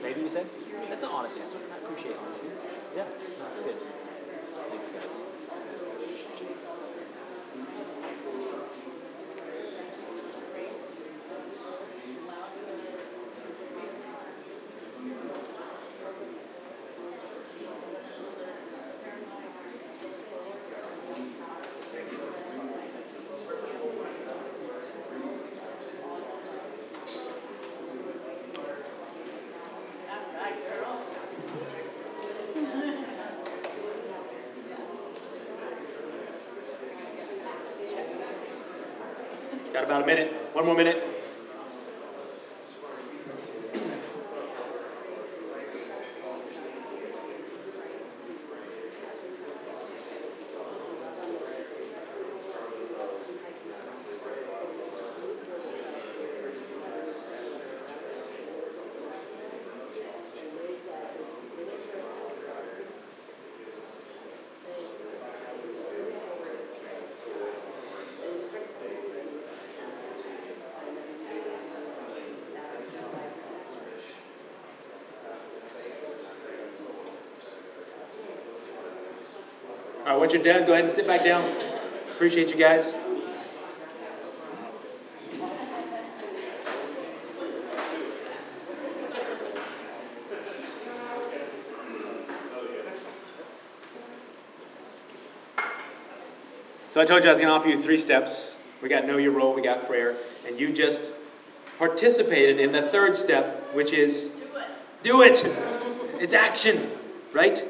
Maybe 0.04 0.22
you 0.22 0.30
said? 0.30 0.48
That's 0.90 1.04
an 1.04 1.10
honest 1.10 1.38
answer. 1.40 1.58
I 1.74 1.78
appreciate 1.78 2.16
honesty. 2.26 2.48
Yeah, 2.96 3.04
that's 3.40 3.60
good. 3.60 3.76
Thanks, 4.70 4.88
guys. 4.90 5.41
Got 39.74 39.86
about 39.86 40.04
a 40.04 40.06
minute. 40.06 40.34
One 40.54 40.66
more 40.66 40.76
minute. 40.76 41.02
All 80.04 80.18
right, 80.18 80.20
once 80.32 80.46
you're 80.46 80.54
done, 80.54 80.66
go 80.66 80.72
ahead 80.72 80.86
and 80.86 80.94
sit 80.94 81.06
back 81.06 81.26
down. 81.26 81.44
Appreciate 82.12 82.52
you 82.52 82.56
guys. 82.56 82.96
So 96.88 97.02
I 97.02 97.06
told 97.06 97.24
you 97.24 97.30
I 97.30 97.34
was 97.34 97.42
going 97.42 97.50
to 97.50 97.54
offer 97.54 97.68
you 97.68 97.78
three 97.78 98.00
steps. 98.00 98.58
We 98.82 98.88
got 98.88 99.06
know 99.06 99.18
your 99.18 99.32
role, 99.32 99.54
we 99.54 99.62
got 99.62 99.86
prayer, 99.86 100.16
and 100.48 100.58
you 100.58 100.72
just 100.72 101.12
participated 101.78 102.58
in 102.58 102.72
the 102.72 102.82
third 102.82 103.18
step, 103.18 103.74
which 103.74 103.92
is 103.92 104.30
do 105.04 105.24
it. 105.24 105.42
Do 105.42 105.44
it. 105.44 106.22
It's 106.22 106.34
action, 106.34 106.90
right? 107.34 107.62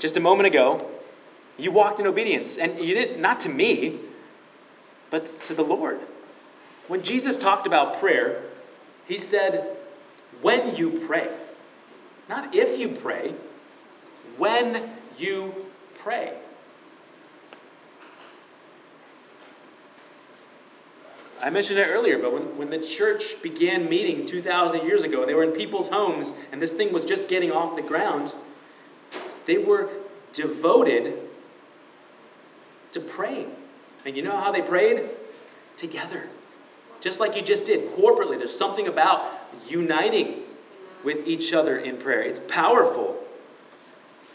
Just 0.00 0.16
a 0.16 0.20
moment 0.20 0.48
ago, 0.48 0.97
you 1.58 1.72
walked 1.72 1.98
in 2.00 2.06
obedience, 2.06 2.56
and 2.56 2.78
you 2.78 2.94
didn't, 2.94 3.20
not 3.20 3.40
to 3.40 3.48
me, 3.48 3.98
but 5.10 5.26
to 5.44 5.54
the 5.54 5.64
Lord. 5.64 5.98
When 6.86 7.02
Jesus 7.02 7.36
talked 7.36 7.66
about 7.66 8.00
prayer, 8.00 8.42
he 9.06 9.18
said, 9.18 9.76
when 10.40 10.76
you 10.76 11.02
pray. 11.06 11.28
Not 12.28 12.54
if 12.54 12.78
you 12.78 12.90
pray, 12.90 13.34
when 14.36 14.90
you 15.18 15.52
pray. 16.02 16.32
I 21.40 21.50
mentioned 21.50 21.78
it 21.78 21.88
earlier, 21.88 22.18
but 22.18 22.32
when, 22.32 22.56
when 22.56 22.70
the 22.70 22.80
church 22.80 23.42
began 23.42 23.88
meeting 23.88 24.26
2,000 24.26 24.86
years 24.86 25.02
ago, 25.02 25.20
and 25.20 25.28
they 25.28 25.34
were 25.34 25.44
in 25.44 25.52
people's 25.52 25.88
homes, 25.88 26.32
and 26.52 26.60
this 26.60 26.72
thing 26.72 26.92
was 26.92 27.04
just 27.04 27.28
getting 27.28 27.52
off 27.52 27.76
the 27.76 27.82
ground, 27.82 28.34
they 29.46 29.58
were 29.58 29.88
devoted 30.32 31.27
praying. 33.18 33.50
And 34.06 34.16
you 34.16 34.22
know 34.22 34.36
how 34.36 34.52
they 34.52 34.62
prayed? 34.62 35.08
Together. 35.76 36.28
Just 37.00 37.18
like 37.18 37.34
you 37.34 37.42
just 37.42 37.66
did, 37.66 37.84
corporately. 37.96 38.38
There's 38.38 38.56
something 38.56 38.86
about 38.86 39.26
uniting 39.68 40.44
with 41.02 41.26
each 41.26 41.52
other 41.52 41.78
in 41.78 41.96
prayer. 41.96 42.22
It's 42.22 42.38
powerful. 42.38 43.20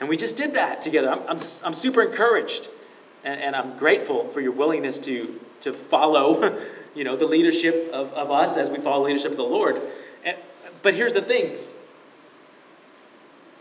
And 0.01 0.09
we 0.09 0.17
just 0.17 0.35
did 0.35 0.55
that 0.55 0.81
together. 0.81 1.09
I'm, 1.09 1.21
I'm, 1.21 1.39
I'm 1.63 1.73
super 1.73 2.01
encouraged. 2.01 2.67
And, 3.23 3.39
and 3.39 3.55
I'm 3.55 3.77
grateful 3.77 4.27
for 4.29 4.41
your 4.41 4.51
willingness 4.51 4.99
to, 4.99 5.39
to 5.61 5.71
follow 5.71 6.59
you 6.95 7.05
know, 7.05 7.15
the 7.15 7.25
leadership 7.25 7.89
of, 7.93 8.11
of 8.11 8.31
us 8.31 8.57
as 8.57 8.69
we 8.69 8.79
follow 8.79 9.03
the 9.03 9.13
leadership 9.13 9.31
of 9.31 9.37
the 9.37 9.43
Lord. 9.43 9.81
And, 10.25 10.35
but 10.81 10.93
here's 10.93 11.13
the 11.13 11.21
thing 11.21 11.57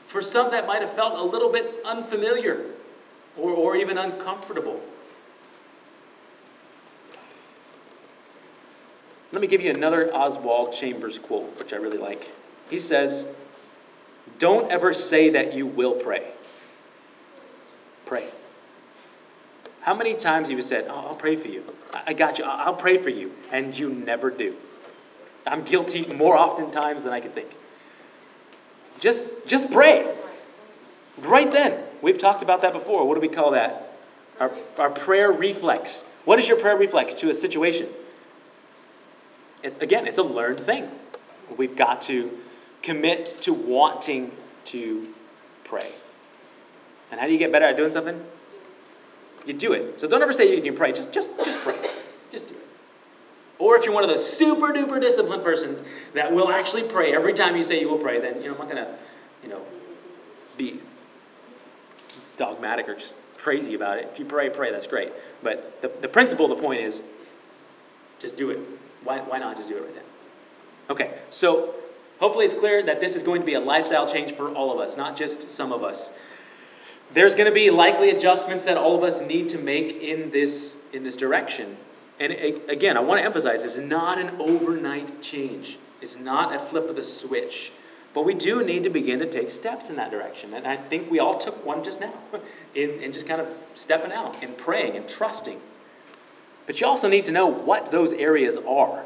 for 0.09 0.21
some, 0.21 0.51
that 0.51 0.67
might 0.67 0.83
have 0.83 0.93
felt 0.95 1.17
a 1.17 1.23
little 1.23 1.51
bit 1.51 1.65
unfamiliar 1.85 2.67
or, 3.37 3.51
or 3.53 3.77
even 3.77 3.97
uncomfortable. 3.97 4.83
Let 9.33 9.41
me 9.41 9.47
give 9.47 9.63
you 9.63 9.71
another 9.71 10.15
Oswald 10.15 10.73
Chambers 10.73 11.19
quote, 11.19 11.59
which 11.59 11.73
I 11.73 11.77
really 11.77 11.99
like. 11.99 12.31
He 12.69 12.79
says, 12.79 13.35
Don't 14.39 14.71
ever 14.71 14.93
say 14.93 15.31
that 15.31 15.55
you 15.55 15.67
will 15.67 15.93
pray. 15.93 16.31
Pray. 18.05 18.29
How 19.81 19.95
many 19.95 20.15
times 20.15 20.49
have 20.49 20.57
you 20.57 20.63
said, 20.63 20.87
oh, 20.89 21.09
I'll 21.09 21.15
pray 21.15 21.35
for 21.35 21.49
you? 21.49 21.65
I 21.93 22.13
got 22.13 22.39
you. 22.39 22.45
I'll 22.45 22.75
pray 22.75 22.99
for 22.99 23.11
you. 23.11 23.33
And 23.51 23.77
you 23.77 23.89
never 23.89 24.31
do. 24.31 24.55
I'm 25.45 25.65
guilty 25.65 26.07
more 26.07 26.37
often 26.37 26.71
times 26.71 27.03
than 27.03 27.13
I 27.13 27.21
can 27.21 27.33
think. 27.33 27.51
Just, 29.01 29.47
just 29.47 29.73
pray. 29.73 30.09
Right 31.19 31.51
then. 31.51 31.83
We've 32.01 32.19
talked 32.19 32.43
about 32.43 32.61
that 32.61 32.73
before. 32.73 33.09
What 33.09 33.15
do 33.15 33.21
we 33.21 33.29
call 33.29 33.53
that? 33.53 33.93
Our, 34.39 34.53
our 34.79 34.91
prayer 34.91 35.33
reflex. 35.33 36.09
What 36.25 36.39
is 36.39 36.47
your 36.47 36.59
prayer 36.59 36.77
reflex 36.77 37.15
to 37.17 37.31
a 37.31 37.35
situation? 37.35 37.89
It, 39.63 39.83
again, 39.83 40.07
it's 40.07 40.19
a 40.19 40.23
learned 40.23 40.61
thing. 40.61 40.91
We've 41.57 41.77
got 41.77 42.03
to 42.03 42.39
commit 42.83 43.39
to 43.39 43.53
wanting 43.53 44.33
to 44.67 45.09
pray. 45.65 45.93
And 47.11 47.21
how 47.21 47.27
do 47.27 47.33
you 47.33 47.39
get 47.39 47.53
better 47.53 47.67
at 47.67 47.77
doing 47.77 47.91
something? 47.91 48.23
You 49.47 49.53
do 49.53 49.73
it. 49.73 50.01
So 50.01 50.09
don't 50.09 50.23
ever 50.23 50.33
say 50.33 50.55
you 50.55 50.63
can 50.63 50.75
pray. 50.75 50.93
Just, 50.93 51.13
just, 51.13 51.37
just 51.45 51.59
pray. 51.61 51.77
Just 52.31 52.49
do 52.49 52.55
it. 52.55 52.61
Or 53.59 53.77
if 53.77 53.85
you're 53.85 53.95
one 53.95 54.03
of 54.03 54.11
those 54.11 54.27
super 54.27 54.73
duper 54.73 55.01
disciplined 55.01 55.45
persons 55.45 55.83
that 56.15 56.33
will 56.33 56.51
actually 56.51 56.83
pray 56.85 57.15
every 57.15 57.33
time 57.33 57.57
you 57.57 57.63
say 57.63 57.81
you 57.81 57.89
will 57.89 57.99
pray, 57.99 58.21
then 58.21 58.43
you 58.43 58.49
know 58.49 58.55
I'm 58.55 58.59
not 58.59 58.69
gonna, 58.69 58.97
you 59.43 59.49
know, 59.49 59.61
be 60.57 60.81
dogmatic 62.37 62.89
or 62.89 62.95
just 62.95 63.15
crazy 63.39 63.75
about 63.75 63.99
it. 63.99 64.09
If 64.13 64.19
you 64.19 64.25
pray, 64.25 64.51
pray, 64.51 64.71
that's 64.71 64.87
great. 64.87 65.13
But 65.43 65.81
the, 65.83 65.91
the 66.01 66.09
principle, 66.09 66.49
the 66.49 66.57
point 66.57 66.81
is, 66.81 67.03
just 68.19 68.37
do 68.37 68.51
it. 68.51 68.59
Why, 69.05 69.19
why 69.21 69.39
not 69.39 69.57
just 69.57 69.69
do 69.69 69.77
it 69.77 69.83
right 69.83 69.95
then? 69.95 70.05
Okay, 70.91 71.15
so 71.31 71.75
hopefully 72.21 72.47
it's 72.47 72.55
clear 72.55 72.83
that 72.83 73.01
this 73.01 73.17
is 73.17 73.23
going 73.23 73.41
to 73.41 73.47
be 73.47 73.55
a 73.55 73.61
lifestyle 73.61 74.11
change 74.11 74.33
for 74.33 74.51
all 74.51 74.73
of 74.73 74.79
us, 74.79 74.97
not 74.97 75.17
just 75.17 75.51
some 75.51 75.73
of 75.73 75.83
us. 75.83 76.17
There's 77.15 77.35
going 77.35 77.49
to 77.49 77.55
be 77.55 77.71
likely 77.71 78.11
adjustments 78.11 78.65
that 78.65 78.77
all 78.77 78.97
of 78.97 79.05
us 79.05 79.21
need 79.21 79.51
to 79.51 79.59
make 79.59 80.03
in 80.03 80.31
this 80.31 80.79
in 80.93 81.05
this 81.05 81.17
direction. 81.17 81.77
And 82.21 82.33
again, 82.69 82.97
I 82.97 83.01
want 83.01 83.21
to 83.21 83.25
emphasize 83.25 83.65
it's 83.65 83.77
not 83.77 84.19
an 84.19 84.41
overnight 84.41 85.23
change. 85.23 85.79
It's 86.01 86.19
not 86.19 86.55
a 86.55 86.59
flip 86.59 86.89
of 86.89 86.97
the 86.97 87.05
switch. 87.05 87.73
But 88.15 88.25
we 88.25 88.35
do 88.35 88.63
need 88.63 88.85
to 88.85 88.91
begin 88.91 89.21
to 89.21 89.27
take 89.27 89.51
steps 89.51 89.89
in 89.89 89.97
that 89.97 90.11
direction. 90.11 90.53
And 90.55 90.67
I 90.67 90.77
think 90.77 91.11
we 91.11 91.19
all 91.19 91.39
took 91.39 91.65
one 91.65 91.83
just 91.83 92.01
now 92.01 92.13
in, 92.75 92.91
in 93.01 93.13
just 93.13 93.27
kind 93.27 93.41
of 93.41 93.49
stepping 93.75 94.13
out 94.13 94.43
and 94.43 94.57
praying 94.57 94.97
and 94.97 95.09
trusting. 95.09 95.61
But 96.67 96.81
you 96.81 96.87
also 96.87 97.09
need 97.09 97.25
to 97.25 97.33
know 97.33 97.47
what 97.47 97.91
those 97.91 98.13
areas 98.13 98.57
are 98.57 99.05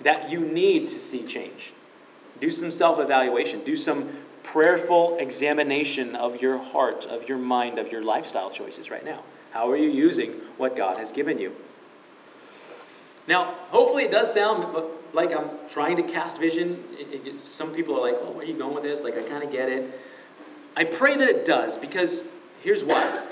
that 0.00 0.30
you 0.30 0.40
need 0.40 0.88
to 0.88 0.98
see 0.98 1.26
change. 1.26 1.72
Do 2.40 2.50
some 2.50 2.70
self 2.70 2.98
evaluation, 3.00 3.64
do 3.64 3.76
some 3.76 4.08
prayerful 4.42 5.18
examination 5.18 6.16
of 6.16 6.40
your 6.40 6.58
heart, 6.58 7.06
of 7.06 7.28
your 7.28 7.38
mind, 7.38 7.78
of 7.78 7.92
your 7.92 8.02
lifestyle 8.02 8.50
choices 8.50 8.90
right 8.90 9.04
now. 9.04 9.22
How 9.50 9.70
are 9.70 9.76
you 9.76 9.90
using 9.90 10.32
what 10.56 10.76
God 10.76 10.98
has 10.98 11.12
given 11.12 11.38
you? 11.38 11.54
Now, 13.26 13.54
hopefully, 13.70 14.04
it 14.04 14.10
does 14.10 14.32
sound 14.32 14.74
like 15.12 15.36
I'm 15.36 15.50
trying 15.68 15.96
to 15.96 16.02
cast 16.02 16.38
vision. 16.38 16.82
Some 17.44 17.74
people 17.74 17.96
are 17.96 18.00
like, 18.00 18.18
oh, 18.22 18.30
where 18.30 18.44
are 18.44 18.48
you 18.48 18.56
going 18.56 18.74
with 18.74 18.84
this? 18.84 19.02
Like, 19.02 19.18
I 19.18 19.22
kind 19.22 19.42
of 19.42 19.50
get 19.50 19.68
it. 19.68 20.00
I 20.76 20.84
pray 20.84 21.16
that 21.16 21.28
it 21.28 21.44
does 21.44 21.76
because 21.76 22.28
here's 22.62 22.84
why. 22.84 23.22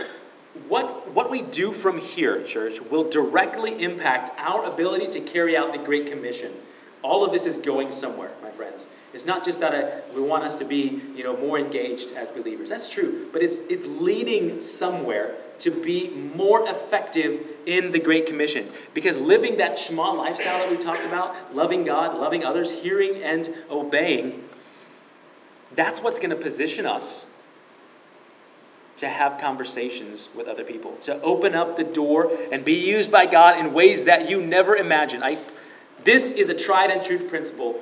What, 0.69 1.11
what 1.13 1.31
we 1.31 1.43
do 1.43 1.73
from 1.73 1.99
here, 1.99 2.43
church, 2.43 2.81
will 2.81 3.09
directly 3.09 3.83
impact 3.83 4.39
our 4.41 4.65
ability 4.65 5.09
to 5.09 5.21
carry 5.21 5.57
out 5.57 5.73
the 5.73 5.79
Great 5.79 6.07
Commission. 6.07 6.53
All 7.03 7.25
of 7.25 7.33
this 7.33 7.47
is 7.47 7.59
going 7.59 7.91
somewhere, 7.91 8.33
my 8.43 8.51
friends. 8.51 8.87
It's 9.13 9.27
not 9.27 9.45
just 9.45 9.61
that 9.61 9.75
I, 9.75 10.15
we 10.15 10.21
want 10.21 10.45
us 10.45 10.57
to 10.57 10.65
be, 10.65 11.01
you 11.15 11.23
know, 11.23 11.37
more 11.37 11.59
engaged 11.59 12.13
as 12.15 12.31
believers. 12.31 12.69
That's 12.69 12.91
true, 12.91 13.29
but 13.33 13.43
it's 13.43 13.59
it's 13.71 13.87
leading 13.87 14.61
somewhere 14.61 15.37
to 15.61 15.71
be 15.71 16.11
more 16.11 16.69
effective 16.69 17.47
in 17.65 17.93
the 17.93 17.99
Great 17.99 18.27
Commission. 18.27 18.69
Because 18.93 19.19
living 19.19 19.57
that 19.59 19.79
Shema 19.79 20.13
lifestyle 20.13 20.59
that 20.59 20.71
we 20.71 20.77
talked 20.77 21.05
about, 21.05 21.55
loving 21.55 21.85
God, 21.85 22.19
loving 22.19 22.45
others, 22.45 22.71
hearing 22.71 23.23
and 23.23 23.49
obeying, 23.71 24.45
that's 25.75 26.03
what's 26.03 26.19
going 26.19 26.31
to 26.31 26.37
position 26.37 26.87
us 26.87 27.27
to 28.97 29.09
have 29.09 29.39
conversations 29.39 30.29
with 30.35 30.49
other 30.49 30.65
people, 30.65 30.97
to 31.03 31.21
open 31.21 31.55
up 31.55 31.77
the 31.77 31.85
door 31.85 32.31
and 32.51 32.65
be 32.65 32.75
used 32.75 33.13
by 33.13 33.27
God 33.27 33.59
in 33.59 33.73
ways 33.73 34.05
that 34.05 34.31
you 34.31 34.41
never 34.41 34.75
imagined. 34.75 35.23
I, 35.23 35.37
this 36.05 36.33
is 36.33 36.49
a 36.49 36.55
tried 36.55 36.91
and 36.91 37.05
true 37.05 37.19
principle. 37.19 37.81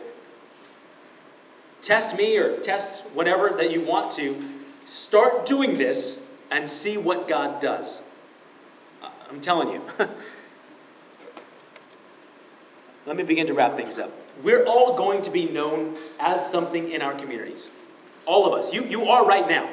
Test 1.83 2.17
me 2.17 2.37
or 2.39 2.59
test 2.59 3.05
whatever 3.11 3.51
that 3.59 3.71
you 3.71 3.83
want 3.83 4.13
to. 4.13 4.43
Start 4.87 5.47
doing 5.47 5.79
this 5.79 6.29
and 6.51 6.69
see 6.69 6.97
what 6.97 7.29
God 7.29 7.61
does. 7.61 8.03
I'm 9.31 9.41
telling 9.41 9.71
you. 9.71 9.83
let 13.07 13.17
me 13.17 13.23
begin 13.23 13.47
to 13.49 13.55
wrap 13.55 13.77
things 13.77 13.99
up. 13.99 14.11
We're 14.43 14.65
all 14.65 14.97
going 14.97 15.23
to 15.23 15.31
be 15.31 15.49
known 15.49 15.97
as 16.19 16.51
something 16.51 16.91
in 16.91 17.03
our 17.03 17.15
communities. 17.15 17.71
All 18.27 18.47
of 18.47 18.59
us. 18.59 18.73
You, 18.73 18.85
you 18.85 19.05
are 19.07 19.25
right 19.25 19.49
now. 19.49 19.69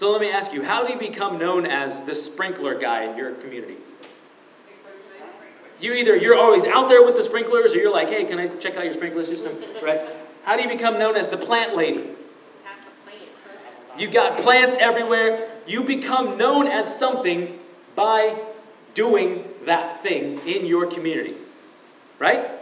So 0.00 0.10
let 0.12 0.22
me 0.22 0.30
ask 0.30 0.54
you, 0.54 0.62
how 0.62 0.82
do 0.82 0.90
you 0.90 0.98
become 0.98 1.38
known 1.38 1.66
as 1.66 2.04
the 2.04 2.14
sprinkler 2.14 2.74
guy 2.74 3.04
in 3.04 3.18
your 3.18 3.32
community? 3.32 3.76
You 5.78 5.92
either 5.92 6.16
you're 6.16 6.34
always 6.34 6.64
out 6.64 6.88
there 6.88 7.02
with 7.02 7.16
the 7.16 7.22
sprinklers, 7.22 7.74
or 7.74 7.76
you're 7.76 7.92
like, 7.92 8.08
hey, 8.08 8.24
can 8.24 8.38
I 8.38 8.46
check 8.46 8.78
out 8.78 8.84
your 8.84 8.94
sprinkler 8.94 9.26
system? 9.26 9.54
Right? 9.82 10.00
How 10.46 10.56
do 10.56 10.62
you 10.62 10.70
become 10.70 10.98
known 10.98 11.16
as 11.16 11.28
the 11.28 11.36
plant 11.36 11.76
lady? 11.76 12.02
You 13.98 14.08
got 14.08 14.38
plants 14.38 14.74
everywhere. 14.78 15.50
You 15.66 15.82
become 15.82 16.38
known 16.38 16.66
as 16.66 16.98
something 16.98 17.60
by 17.94 18.42
doing 18.94 19.52
that 19.66 20.02
thing 20.02 20.38
in 20.46 20.64
your 20.64 20.86
community. 20.86 21.34
Right? 22.18 22.52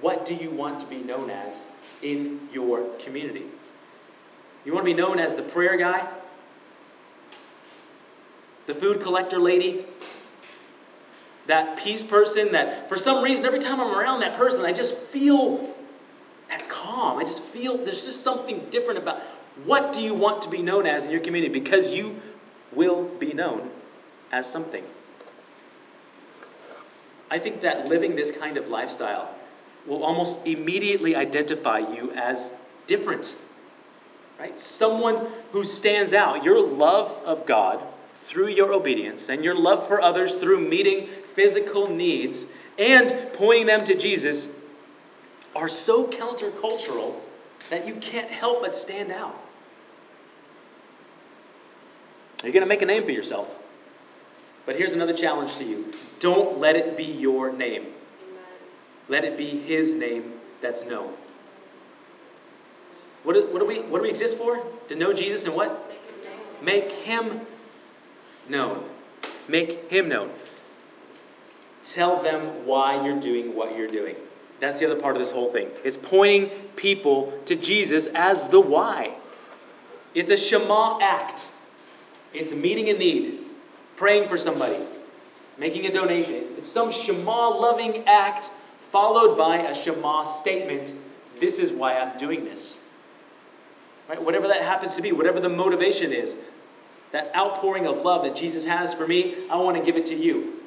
What 0.00 0.26
do 0.26 0.34
you 0.34 0.50
want 0.50 0.80
to 0.80 0.86
be 0.86 0.96
known 0.96 1.30
as 1.30 1.54
in 2.06 2.48
your 2.52 2.84
community? 3.00 3.44
You 4.64 4.72
want 4.72 4.86
to 4.86 4.92
be 4.92 4.96
known 4.96 5.18
as 5.18 5.34
the 5.34 5.42
prayer 5.42 5.76
guy? 5.76 6.08
The 8.66 8.74
food 8.74 9.00
collector 9.00 9.38
lady? 9.38 9.84
That 11.46 11.78
peace 11.78 12.02
person 12.02 12.52
that 12.52 12.88
for 12.88 12.96
some 12.96 13.22
reason 13.22 13.44
every 13.44 13.60
time 13.60 13.80
I'm 13.80 13.94
around 13.94 14.20
that 14.20 14.36
person 14.36 14.64
I 14.64 14.72
just 14.72 14.96
feel 14.96 15.72
at 16.50 16.68
calm. 16.68 17.18
I 17.18 17.22
just 17.22 17.42
feel 17.42 17.76
there's 17.78 18.04
just 18.04 18.22
something 18.22 18.66
different 18.70 18.98
about 18.98 19.22
what 19.64 19.92
do 19.92 20.00
you 20.00 20.14
want 20.14 20.42
to 20.42 20.50
be 20.50 20.62
known 20.62 20.86
as 20.86 21.04
in 21.04 21.10
your 21.10 21.20
community 21.20 21.52
because 21.52 21.94
you 21.94 22.20
will 22.72 23.04
be 23.04 23.32
known 23.32 23.70
as 24.32 24.50
something. 24.50 24.84
I 27.30 27.38
think 27.38 27.62
that 27.62 27.88
living 27.88 28.16
this 28.16 28.30
kind 28.30 28.56
of 28.56 28.68
lifestyle 28.68 29.35
will 29.86 30.04
almost 30.04 30.46
immediately 30.46 31.14
identify 31.16 31.78
you 31.78 32.12
as 32.12 32.50
different. 32.86 33.34
Right? 34.38 34.58
Someone 34.60 35.26
who 35.52 35.64
stands 35.64 36.12
out. 36.12 36.44
Your 36.44 36.60
love 36.60 37.10
of 37.24 37.46
God 37.46 37.82
through 38.24 38.48
your 38.48 38.72
obedience 38.72 39.28
and 39.28 39.44
your 39.44 39.54
love 39.54 39.86
for 39.86 40.00
others 40.00 40.34
through 40.34 40.68
meeting 40.68 41.06
physical 41.34 41.88
needs 41.88 42.52
and 42.78 43.14
pointing 43.34 43.66
them 43.66 43.84
to 43.84 43.94
Jesus 43.94 44.54
are 45.54 45.68
so 45.68 46.08
countercultural 46.08 47.14
that 47.70 47.86
you 47.86 47.94
can't 47.94 48.30
help 48.30 48.62
but 48.62 48.74
stand 48.74 49.10
out. 49.10 49.40
You're 52.42 52.52
going 52.52 52.62
to 52.62 52.68
make 52.68 52.82
a 52.82 52.86
name 52.86 53.04
for 53.04 53.12
yourself. 53.12 53.48
But 54.66 54.76
here's 54.76 54.92
another 54.92 55.14
challenge 55.14 55.56
to 55.56 55.64
you 55.64 55.92
don't 56.18 56.58
let 56.58 56.76
it 56.76 56.96
be 56.96 57.04
your 57.04 57.52
name. 57.52 57.86
Let 59.08 59.24
it 59.24 59.36
be 59.36 59.48
His 59.48 59.94
name 59.94 60.32
that's 60.60 60.84
known. 60.86 61.12
What 63.22 63.34
do, 63.34 63.46
what 63.52 63.58
do, 63.58 63.66
we, 63.66 63.80
what 63.80 63.98
do 63.98 64.02
we 64.02 64.10
exist 64.10 64.38
for? 64.38 64.62
To 64.88 64.96
know 64.96 65.12
Jesus 65.12 65.46
and 65.46 65.54
what? 65.54 65.92
Make 66.62 66.90
Him 66.92 67.40
known. 68.48 68.84
Make 69.48 69.90
Him 69.90 70.08
known. 70.08 70.30
Tell 71.84 72.22
them 72.22 72.66
why 72.66 73.04
you're 73.04 73.20
doing 73.20 73.54
what 73.54 73.76
you're 73.76 73.88
doing. 73.88 74.16
That's 74.58 74.80
the 74.80 74.90
other 74.90 75.00
part 75.00 75.16
of 75.16 75.20
this 75.20 75.30
whole 75.30 75.50
thing. 75.50 75.68
It's 75.84 75.96
pointing 75.96 76.48
people 76.76 77.32
to 77.46 77.56
Jesus 77.56 78.06
as 78.08 78.46
the 78.48 78.60
why. 78.60 79.14
It's 80.14 80.30
a 80.30 80.36
Shema 80.36 80.98
act. 81.00 81.46
It's 82.32 82.52
meeting 82.52 82.88
a 82.88 82.94
need, 82.94 83.38
praying 83.96 84.28
for 84.28 84.38
somebody, 84.38 84.78
making 85.58 85.86
a 85.86 85.92
donation. 85.92 86.34
It's, 86.34 86.50
it's 86.52 86.68
some 86.68 86.90
Shema 86.90 87.50
loving 87.50 88.04
act 88.06 88.50
followed 88.92 89.36
by 89.36 89.58
a 89.58 89.74
Shema 89.74 90.24
statement. 90.24 90.92
This 91.36 91.58
is 91.58 91.72
why 91.72 91.98
I'm 91.98 92.16
doing 92.18 92.44
this. 92.44 92.78
Right? 94.08 94.22
Whatever 94.22 94.48
that 94.48 94.62
happens 94.62 94.94
to 94.96 95.02
be, 95.02 95.12
whatever 95.12 95.40
the 95.40 95.48
motivation 95.48 96.12
is, 96.12 96.38
that 97.12 97.34
outpouring 97.34 97.86
of 97.86 98.02
love 98.02 98.24
that 98.24 98.36
Jesus 98.36 98.64
has 98.64 98.94
for 98.94 99.06
me, 99.06 99.34
I 99.50 99.56
want 99.56 99.76
to 99.76 99.82
give 99.82 99.96
it 99.96 100.06
to 100.06 100.14
you. 100.14 100.60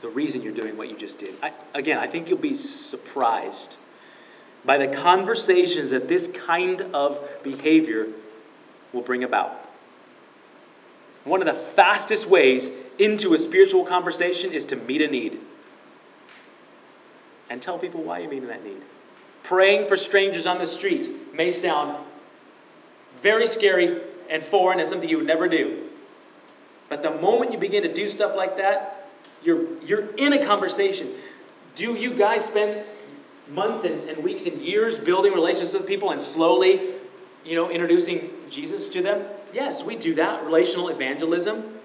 The 0.00 0.08
reason 0.08 0.42
you're 0.42 0.54
doing 0.54 0.76
what 0.76 0.88
you 0.88 0.96
just 0.96 1.18
did. 1.18 1.34
I, 1.42 1.52
again, 1.74 1.98
I 1.98 2.06
think 2.06 2.28
you'll 2.28 2.38
be 2.38 2.54
surprised 2.54 3.76
by 4.64 4.78
the 4.78 4.88
conversations 4.88 5.90
that 5.90 6.08
this 6.08 6.28
kind 6.28 6.80
of 6.94 7.20
behavior 7.42 8.08
will 8.92 9.02
bring 9.02 9.24
about. 9.24 9.52
One 11.24 11.40
of 11.40 11.46
the 11.46 11.54
fastest 11.54 12.28
ways 12.28 12.70
into 13.00 13.32
a 13.32 13.38
spiritual 13.38 13.84
conversation 13.84 14.52
is 14.52 14.66
to 14.66 14.76
meet 14.76 15.00
a 15.00 15.08
need 15.08 15.40
and 17.48 17.60
tell 17.60 17.78
people 17.78 18.02
why 18.02 18.18
you're 18.18 18.30
meeting 18.30 18.48
that 18.48 18.62
need. 18.62 18.80
Praying 19.42 19.88
for 19.88 19.96
strangers 19.96 20.46
on 20.46 20.58
the 20.58 20.66
street 20.66 21.34
may 21.34 21.50
sound 21.50 21.96
very 23.22 23.46
scary 23.46 24.00
and 24.28 24.44
foreign 24.44 24.78
and 24.78 24.88
something 24.88 25.08
you 25.08 25.16
would 25.16 25.26
never 25.26 25.48
do. 25.48 25.88
But 26.88 27.02
the 27.02 27.10
moment 27.10 27.52
you 27.52 27.58
begin 27.58 27.82
to 27.84 27.92
do 27.92 28.08
stuff 28.08 28.36
like 28.36 28.58
that, 28.58 29.08
you're, 29.42 29.80
you're 29.80 30.06
in 30.16 30.34
a 30.34 30.44
conversation. 30.44 31.10
Do 31.74 31.94
you 31.94 32.12
guys 32.12 32.44
spend 32.44 32.84
months 33.48 33.84
and, 33.84 34.10
and 34.10 34.22
weeks 34.22 34.46
and 34.46 34.60
years 34.60 34.98
building 34.98 35.32
relationships 35.32 35.72
with 35.72 35.86
people 35.86 36.10
and 36.10 36.20
slowly, 36.20 36.80
you 37.44 37.56
know, 37.56 37.70
introducing 37.70 38.30
Jesus 38.50 38.90
to 38.90 39.02
them? 39.02 39.24
Yes, 39.54 39.82
we 39.82 39.96
do 39.96 40.14
that. 40.16 40.44
Relational 40.44 40.90
evangelism. 40.90 41.79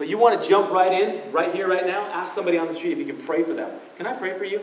But 0.00 0.08
you 0.08 0.16
want 0.16 0.42
to 0.42 0.48
jump 0.48 0.70
right 0.70 0.90
in, 0.90 1.30
right 1.30 1.54
here, 1.54 1.68
right 1.68 1.86
now? 1.86 2.06
Ask 2.06 2.34
somebody 2.34 2.56
on 2.56 2.66
the 2.68 2.74
street 2.74 2.92
if 2.92 2.98
you 2.98 3.04
can 3.04 3.22
pray 3.26 3.42
for 3.42 3.52
them. 3.52 3.70
Can 3.98 4.06
I 4.06 4.14
pray 4.14 4.32
for 4.32 4.46
you? 4.46 4.62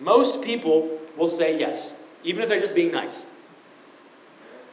Most 0.00 0.44
people 0.44 1.00
will 1.16 1.26
say 1.26 1.58
yes, 1.58 2.00
even 2.22 2.40
if 2.44 2.48
they're 2.48 2.60
just 2.60 2.76
being 2.76 2.92
nice. 2.92 3.26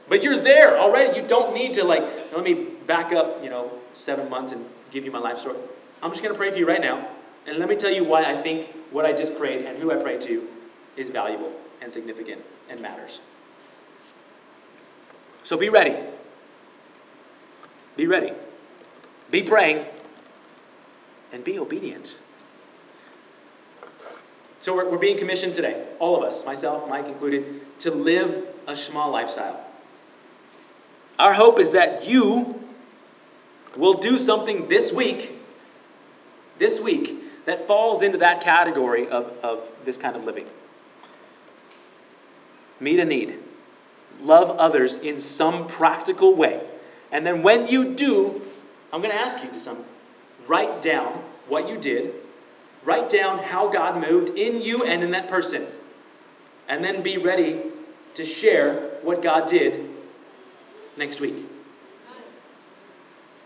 But 0.08 0.22
you're 0.22 0.38
there 0.38 0.78
already. 0.78 1.20
You 1.20 1.26
don't 1.28 1.56
need 1.56 1.74
to, 1.74 1.84
like, 1.84 2.04
let 2.32 2.44
me 2.44 2.54
back 2.86 3.12
up, 3.12 3.44
you 3.44 3.50
know, 3.50 3.72
seven 3.96 4.30
months 4.30 4.52
and 4.52 4.64
give 4.92 5.04
you 5.04 5.10
my 5.10 5.18
life 5.18 5.40
story. 5.40 5.58
I'm 6.04 6.12
just 6.12 6.22
going 6.22 6.36
to 6.36 6.38
pray 6.38 6.52
for 6.52 6.58
you 6.58 6.68
right 6.68 6.82
now. 6.82 7.08
And 7.48 7.58
let 7.58 7.70
me 7.70 7.76
tell 7.76 7.92
you 7.92 8.04
why 8.04 8.26
I 8.26 8.40
think 8.40 8.68
what 8.92 9.04
I 9.04 9.14
just 9.14 9.36
prayed 9.40 9.66
and 9.66 9.80
who 9.80 9.92
I 9.92 9.96
prayed 9.96 10.22
to 10.22 10.48
is 10.96 11.10
valuable 11.10 11.52
and 11.82 11.92
significant 11.92 12.44
and 12.70 12.80
matters. 12.82 13.20
So 15.42 15.58
be 15.58 15.70
ready. 15.70 15.96
Be 17.98 18.06
ready. 18.06 18.34
Be 19.32 19.44
praying. 19.44 19.86
And 21.32 21.44
be 21.44 21.60
obedient. 21.60 22.16
So 24.60 24.76
we're, 24.76 24.90
we're 24.90 24.98
being 24.98 25.18
commissioned 25.18 25.56
today, 25.56 25.86
all 26.00 26.16
of 26.16 26.24
us, 26.24 26.46
myself, 26.46 26.88
Mike 26.88 27.08
included, 27.08 27.62
to 27.80 27.92
live 27.92 28.48
a 28.66 28.76
Shema 28.76 29.10
lifestyle. 29.10 29.62
Our 31.20 31.34
hope 31.34 31.60
is 31.60 31.72
that 31.72 32.08
you 32.08 32.64
will 33.76 33.96
do 33.96 34.18
something 34.18 34.68
this 34.68 34.94
week, 34.94 35.32
this 36.60 36.80
week, 36.80 37.46
that 37.46 37.68
falls 37.68 38.02
into 38.04 38.20
that 38.20 38.42
category 38.42 39.10
of, 39.10 39.26
of 39.44 39.62
this 39.84 39.98
kind 39.98 40.16
of 40.16 40.24
living. 40.24 40.48
Meet 42.80 43.00
a 43.00 43.06
need. 43.06 43.38
Love 44.22 44.60
others 44.60 45.00
in 45.00 45.20
some 45.20 45.68
practical 45.68 46.36
way. 46.36 46.62
And 47.12 47.26
then 47.26 47.44
when 47.44 47.68
you 47.68 47.96
do, 47.96 48.42
I'm 48.94 49.02
going 49.02 49.12
to 49.12 49.20
ask 49.20 49.44
you 49.44 49.50
to 49.50 49.78
write 50.48 50.84
down 50.84 51.14
what 51.48 51.68
you 51.68 51.80
did, 51.80 52.14
write 52.84 53.10
down 53.10 53.40
how 53.40 53.70
God 53.70 54.00
moved 54.00 54.38
in 54.38 54.62
you 54.62 54.84
and 54.84 55.02
in 55.02 55.12
that 55.12 55.28
person. 55.28 55.66
And 56.68 56.84
then 56.84 57.02
be 57.02 57.18
ready 57.18 57.60
to 58.14 58.24
share 58.24 59.00
what 59.02 59.24
God 59.24 59.50
did 59.50 59.90
next 60.96 61.20
week. 61.20 61.36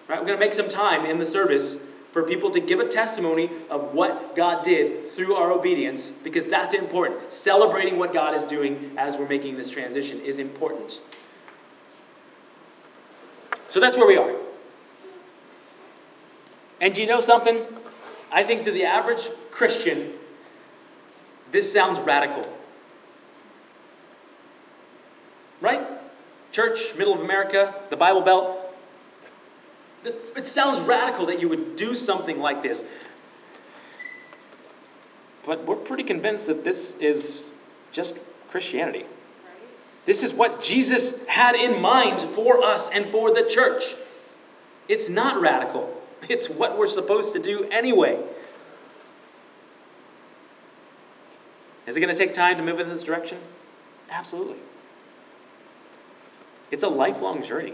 Right? 0.10 0.20
We're 0.20 0.28
going 0.28 0.38
to 0.38 0.46
make 0.46 0.54
some 0.54 0.68
time 0.68 1.06
in 1.06 1.18
the 1.18 1.26
service 1.26 1.90
for 2.12 2.24
people 2.24 2.52
to 2.52 2.60
give 2.60 2.80
a 2.80 2.88
testimony 2.88 3.50
of 3.70 3.94
what 3.94 4.36
God 4.36 4.66
did 4.66 5.08
through 5.08 5.36
our 5.36 5.52
obedience 5.52 6.12
because 6.12 6.50
that's 6.50 6.74
important. 6.74 7.32
Celebrating 7.32 7.98
what 7.98 8.14
God 8.14 8.36
is 8.36 8.44
doing 8.44 8.96
as 8.98 9.16
we're 9.16 9.30
making 9.30 9.56
this 9.56 9.70
transition 9.70 10.20
is 10.22 10.40
important. 10.40 11.00
So 13.70 13.80
that's 13.80 13.96
where 13.96 14.08
we 14.08 14.18
are. 14.18 14.47
And 16.80 16.94
do 16.94 17.02
you 17.02 17.08
know 17.08 17.22
something? 17.22 17.66
I 18.32 18.44
think 18.44 18.64
to 18.64 18.72
the 18.72 18.86
average 18.86 19.28
Christian, 19.52 20.14
this 21.52 21.72
sounds 21.72 22.00
radical. 22.00 22.46
Right? 25.62 25.86
Church, 26.52 26.96
middle 26.96 27.14
of 27.14 27.22
America, 27.22 27.74
the 27.90 27.98
Bible 27.98 28.22
Belt. 28.22 28.60
It 30.36 30.48
sounds 30.48 30.80
radical 30.82 31.28
that 31.28 31.42
you 31.42 31.50
would 31.50 31.76
do 31.76 31.96
something 31.96 32.40
like 32.40 32.62
this. 32.62 32.86
But 35.46 35.66
we're 35.66 35.76
pretty 35.76 36.04
convinced 36.04 36.48
that 36.48 36.64
this 36.64 37.00
is 37.00 37.50
just 37.92 38.20
Christianity. 38.50 39.06
This 40.06 40.24
is 40.24 40.34
what 40.34 40.62
Jesus 40.62 41.26
had 41.26 41.56
in 41.56 41.82
mind 41.82 42.22
for 42.22 42.64
us 42.64 42.90
and 42.92 43.06
for 43.08 43.34
the 43.34 43.44
church. 43.50 43.94
It's 44.88 45.10
not 45.10 45.42
radical, 45.42 46.02
it's 46.30 46.50
what 46.50 46.78
we're 46.78 46.88
supposed 46.88 47.34
to 47.34 47.40
do 47.40 47.66
anyway. 47.66 48.22
Is 51.86 51.96
it 51.96 52.02
going 52.02 52.14
to 52.14 52.18
take 52.18 52.34
time 52.34 52.58
to 52.58 52.64
move 52.64 52.80
in 52.80 52.90
this 52.90 53.04
direction? 53.04 53.38
Absolutely. 54.10 54.58
It's 56.70 56.84
a 56.84 56.90
lifelong 56.90 57.44
journey. 57.44 57.74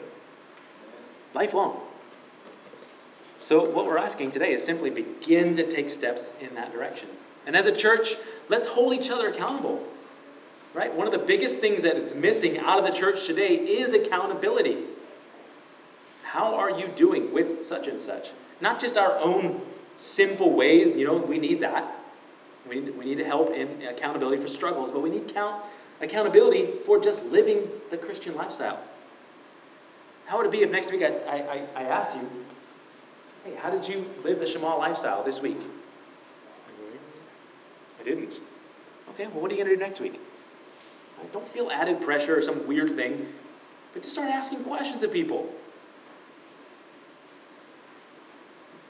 Lifelong. 1.34 1.82
So, 3.40 3.70
what 3.70 3.88
we're 3.88 3.98
asking 3.98 4.32
today 4.32 4.54
is 4.54 4.64
simply 4.64 4.90
begin 4.90 5.56
to 5.56 5.70
take 5.70 5.90
steps 5.90 6.32
in 6.40 6.56
that 6.56 6.72
direction. 6.72 7.10
And 7.46 7.56
as 7.56 7.66
a 7.66 7.76
church, 7.76 8.16
let's 8.50 8.68
hold 8.68 8.94
each 8.94 9.10
other 9.10 9.28
accountable. 9.28 9.86
Right? 10.74 10.94
One 10.94 11.08
of 11.08 11.14
the 11.14 11.20
biggest 11.20 11.60
things 11.60 11.82
that 11.82 11.98
is 11.98 12.16
missing 12.16 12.58
out 12.60 12.80
of 12.80 12.86
the 12.86 12.98
church 12.98 13.26
today 13.26 13.56
is 13.56 13.94
accountability. 13.94 14.78
How 16.34 16.56
are 16.56 16.72
you 16.72 16.88
doing 16.88 17.32
with 17.32 17.64
such 17.64 17.88
and 17.88 18.02
such? 18.02 18.32
Not 18.60 18.80
just 18.80 18.98
our 18.98 19.20
own 19.20 19.62
sinful 19.98 20.52
ways, 20.54 20.98
you 20.98 21.06
know, 21.06 21.18
we 21.18 21.38
need 21.38 21.62
that. 21.62 21.86
We 22.68 22.80
need, 22.80 22.98
we 22.98 23.06
need 23.06 23.20
help 23.20 23.52
in 23.52 23.84
accountability 23.84 24.42
for 24.42 24.48
struggles, 24.48 24.90
but 24.90 25.02
we 25.02 25.12
need 25.12 25.32
count, 25.32 25.64
accountability 26.02 26.70
for 26.88 27.00
just 27.00 27.24
living 27.26 27.70
the 27.92 27.98
Christian 27.98 28.34
lifestyle. 28.34 28.82
How 30.26 30.38
would 30.38 30.48
it 30.48 30.52
be 30.52 30.64
if 30.64 30.72
next 30.72 30.92
week 30.92 31.04
I, 31.04 31.10
I, 31.30 31.68
I 31.76 31.84
asked 31.84 32.18
you, 32.18 32.28
hey, 33.46 33.54
how 33.58 33.70
did 33.70 33.88
you 33.88 34.04
live 34.24 34.40
the 34.40 34.48
Shema 34.48 34.76
lifestyle 34.76 35.24
this 35.24 35.40
week? 35.40 35.60
I 38.00 38.04
didn't. 38.04 38.42
Okay, 39.10 39.28
well, 39.28 39.40
what 39.40 39.52
are 39.52 39.54
you 39.54 39.64
going 39.64 39.70
to 39.70 39.76
do 39.76 39.80
next 39.80 40.02
week? 40.02 40.20
Don't 41.32 41.48
feel 41.50 41.70
added 41.70 42.02
pressure 42.02 42.36
or 42.36 42.42
some 42.42 42.66
weird 42.66 42.96
thing, 42.96 43.32
but 43.94 44.02
just 44.02 44.16
start 44.16 44.32
asking 44.32 44.64
questions 44.64 45.04
of 45.04 45.14
people. 45.14 45.54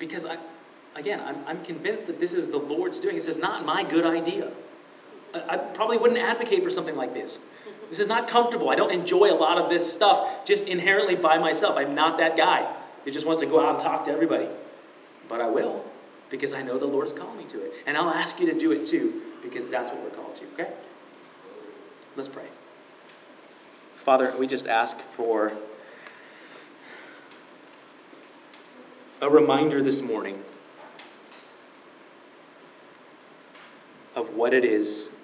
Because 0.04 0.26
I, 0.26 0.38
again, 0.98 1.22
I'm, 1.22 1.38
I'm 1.48 1.64
convinced 1.64 2.08
that 2.08 2.20
this 2.20 2.34
is 2.34 2.52
the 2.52 2.58
Lord's 2.58 3.00
doing. 3.00 3.16
This 3.16 3.30
is 3.30 3.38
not 3.38 3.66
my 3.66 3.84
good 3.84 4.06
idea. 4.06 4.52
I, 5.34 5.54
I 5.54 5.58
probably 5.58 5.98
wouldn't 5.98 6.20
advocate 6.20 6.62
for 6.62 6.70
something 6.70 6.98
like 6.98 7.14
this. 7.14 7.40
This 7.90 8.00
is 8.00 8.08
not 8.08 8.28
comfortable. 8.28 8.70
I 8.70 8.76
don't 8.76 8.92
enjoy 8.92 9.32
a 9.32 9.34
lot 9.34 9.58
of 9.58 9.70
this 9.70 9.94
stuff 9.94 10.44
just 10.44 10.68
inherently 10.68 11.16
by 11.16 11.38
myself. 11.38 11.78
I'm 11.78 11.96
not 11.96 12.18
that 12.18 12.36
guy 12.36 12.70
who 13.06 13.12
just 13.12 13.26
wants 13.26 13.42
to 13.44 13.48
go 13.48 13.62
out 13.62 13.76
and 13.76 13.80
talk 13.80 14.04
to 14.08 14.12
everybody. 14.12 14.50
But 15.30 15.40
I 15.40 15.48
will 15.48 15.86
because 16.30 16.54
I 16.54 16.64
know 16.64 16.78
the 16.78 16.84
Lord 16.84 16.96
Lord's 16.96 17.14
calling 17.14 17.38
me 17.38 17.46
to 17.46 17.62
it. 17.62 17.74
And 17.88 17.96
I'll 17.96 18.10
ask 18.10 18.42
you 18.42 18.48
to 18.48 18.60
do 18.60 18.74
it 18.74 18.86
too 18.86 19.22
because 19.42 19.70
that's 19.70 19.90
what 19.90 20.04
we're 20.04 20.10
called 20.10 20.36
to, 20.36 20.44
okay? 20.56 20.74
Let's 22.18 22.28
pray. 22.28 22.48
Father, 23.96 24.36
we 24.38 24.48
just 24.48 24.68
ask 24.68 25.00
for 25.16 25.54
a 29.24 29.30
reminder 29.30 29.82
this 29.82 30.02
morning 30.02 30.38
of 34.18 34.36
what 34.36 34.54
it 34.54 34.66
is 34.66 35.16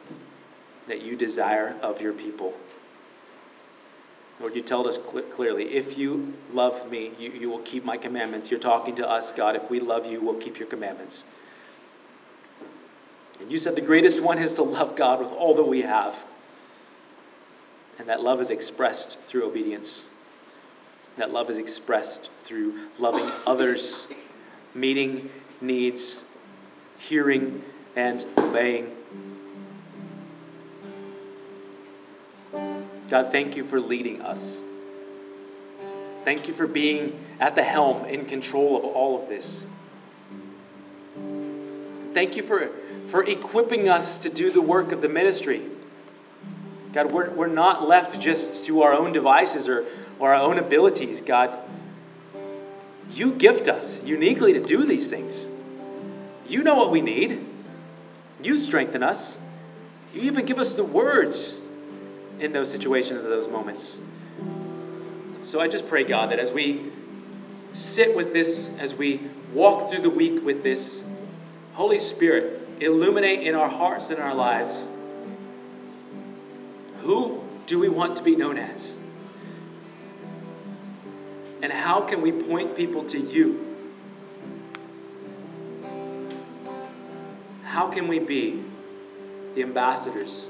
that 0.88 1.02
you 1.02 1.18
desire 1.18 1.76
of 1.82 2.02
your 2.02 2.14
people. 2.14 2.54
Lord, 4.40 4.56
you 4.56 4.62
told 4.62 4.88
us 4.88 4.96
cl- 4.96 5.24
clearly, 5.24 5.74
if 5.74 5.98
you 5.98 6.34
love 6.54 6.90
me, 6.90 7.12
you, 7.20 7.32
you 7.32 7.50
will 7.50 7.60
keep 7.60 7.84
my 7.84 7.98
commandments. 7.98 8.50
You're 8.50 8.62
talking 8.62 8.96
to 8.96 9.10
us, 9.10 9.34
God. 9.34 9.58
If 9.58 9.70
we 9.70 9.82
love 9.82 10.06
you, 10.06 10.22
we'll 10.22 10.40
keep 10.40 10.60
your 10.60 10.70
commandments. 10.70 11.26
And 13.42 13.52
you 13.52 13.58
said 13.58 13.76
the 13.76 13.82
greatest 13.82 14.22
one 14.22 14.38
is 14.38 14.54
to 14.54 14.64
love 14.64 14.96
God 14.96 15.20
with 15.20 15.32
all 15.32 15.56
that 15.56 15.66
we 15.66 15.82
have. 15.82 16.16
And 18.00 18.08
that 18.08 18.22
love 18.22 18.40
is 18.40 18.50
expressed 18.50 19.20
through 19.20 19.46
obedience. 19.46 20.10
That 21.18 21.34
love 21.34 21.50
is 21.50 21.58
expressed 21.58 22.32
through 22.50 22.74
loving 22.98 23.32
others, 23.46 24.08
meeting 24.74 25.30
needs, 25.62 26.26
hearing 26.98 27.64
and 27.96 28.26
obeying. 28.40 28.92
God, 33.08 33.32
thank 33.32 33.56
you 33.56 33.64
for 33.64 33.80
leading 33.80 34.24
us. 34.24 34.64
Thank 36.26 36.48
you 36.48 36.56
for 36.56 36.66
being 36.66 37.24
at 37.40 37.54
the 37.54 37.62
helm, 37.62 38.06
in 38.06 38.26
control 38.26 38.78
of 38.78 38.84
all 38.84 39.22
of 39.22 39.30
this. 39.30 39.68
Thank 42.16 42.36
you 42.36 42.42
for, 42.42 42.72
for 43.10 43.24
equipping 43.24 43.90
us 43.90 44.18
to 44.20 44.30
do 44.32 44.50
the 44.50 44.62
work 44.62 44.92
of 44.92 45.02
the 45.02 45.10
ministry. 45.10 45.62
God, 46.94 47.12
we're, 47.12 47.30
we're 47.30 47.46
not 47.46 47.88
left 47.88 48.20
just 48.20 48.64
to 48.66 48.82
our 48.82 48.94
own 48.94 49.14
devices 49.14 49.70
or, 49.70 49.86
or 50.18 50.34
our 50.34 50.42
own 50.42 50.58
abilities. 50.58 51.22
God, 51.22 51.56
you 53.12 53.34
gift 53.34 53.68
us 53.68 54.04
uniquely 54.04 54.54
to 54.54 54.62
do 54.62 54.86
these 54.86 55.10
things. 55.10 55.48
You 56.48 56.64
know 56.64 56.76
what 56.76 56.92
we 56.92 57.02
need. 57.02 57.46
You 58.42 58.58
strengthen 58.58 59.04
us. 59.04 59.40
You 60.14 60.22
even 60.24 60.46
give 60.46 60.60
us 60.60 60.76
the 60.76 60.84
words 60.84 61.60
in 62.40 62.54
those 62.54 62.72
situations, 62.72 63.24
in 63.24 63.30
those 63.30 63.48
moments. 63.48 64.00
So 65.44 65.60
I 65.60 65.68
just 65.68 65.88
pray, 65.88 66.04
God, 66.04 66.32
that 66.32 66.40
as 66.40 66.52
we 66.52 66.92
sit 67.72 68.16
with 68.16 68.34
this, 68.34 68.78
as 68.80 68.96
we 68.96 69.22
walk 69.54 69.90
through 69.90 70.02
the 70.02 70.10
week 70.10 70.44
with 70.44 70.64
this, 70.64 71.08
Holy 71.74 72.00
Spirit, 72.00 72.62
illuminate 72.80 73.42
in 73.42 73.56
our 73.56 73.70
hearts 73.70 74.10
and 74.10 74.20
our 74.20 74.34
lives 74.34 74.88
who 77.02 77.42
do 77.66 77.80
we 77.80 77.90
want 77.90 78.18
to 78.18 78.24
be 78.24 78.36
known 78.36 78.58
as? 78.58 78.94
And 81.62 81.72
how 81.72 82.02
can 82.02 82.22
we 82.22 82.32
point 82.32 82.76
people 82.76 83.04
to 83.06 83.20
you? 83.20 83.66
How 87.64 87.90
can 87.90 88.08
we 88.08 88.20
be 88.20 88.64
the 89.56 89.64
ambassadors, 89.64 90.50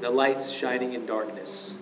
the 0.00 0.10
lights 0.10 0.50
shining 0.50 0.94
in 0.94 1.06
darkness? 1.06 1.74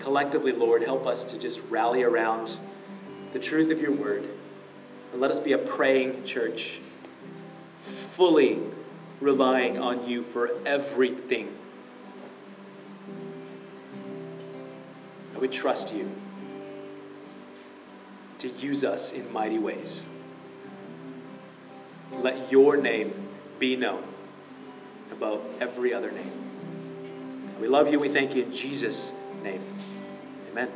Collectively, 0.00 0.52
Lord, 0.52 0.82
help 0.82 1.06
us 1.06 1.24
to 1.24 1.38
just 1.38 1.60
rally 1.70 2.02
around 2.02 2.56
the 3.32 3.38
truth 3.38 3.70
of 3.70 3.80
your 3.80 3.92
word. 3.92 4.28
And 5.12 5.20
let 5.20 5.30
us 5.30 5.38
be 5.38 5.52
a 5.52 5.58
praying 5.58 6.24
church, 6.24 6.80
fully 7.82 8.58
relying 9.20 9.78
on 9.78 10.08
you 10.08 10.22
for 10.22 10.50
everything. 10.66 11.56
We 15.42 15.48
trust 15.48 15.92
you 15.92 16.08
to 18.38 18.48
use 18.48 18.84
us 18.84 19.12
in 19.12 19.32
mighty 19.32 19.58
ways. 19.58 20.00
Let 22.12 22.52
your 22.52 22.76
name 22.76 23.12
be 23.58 23.74
known 23.74 24.04
above 25.10 25.42
every 25.60 25.94
other 25.94 26.12
name. 26.12 26.30
We 27.60 27.66
love 27.66 27.90
you. 27.90 27.98
We 27.98 28.08
thank 28.08 28.36
you 28.36 28.44
in 28.44 28.54
Jesus' 28.54 29.12
name. 29.42 29.64
Amen. 30.52 30.70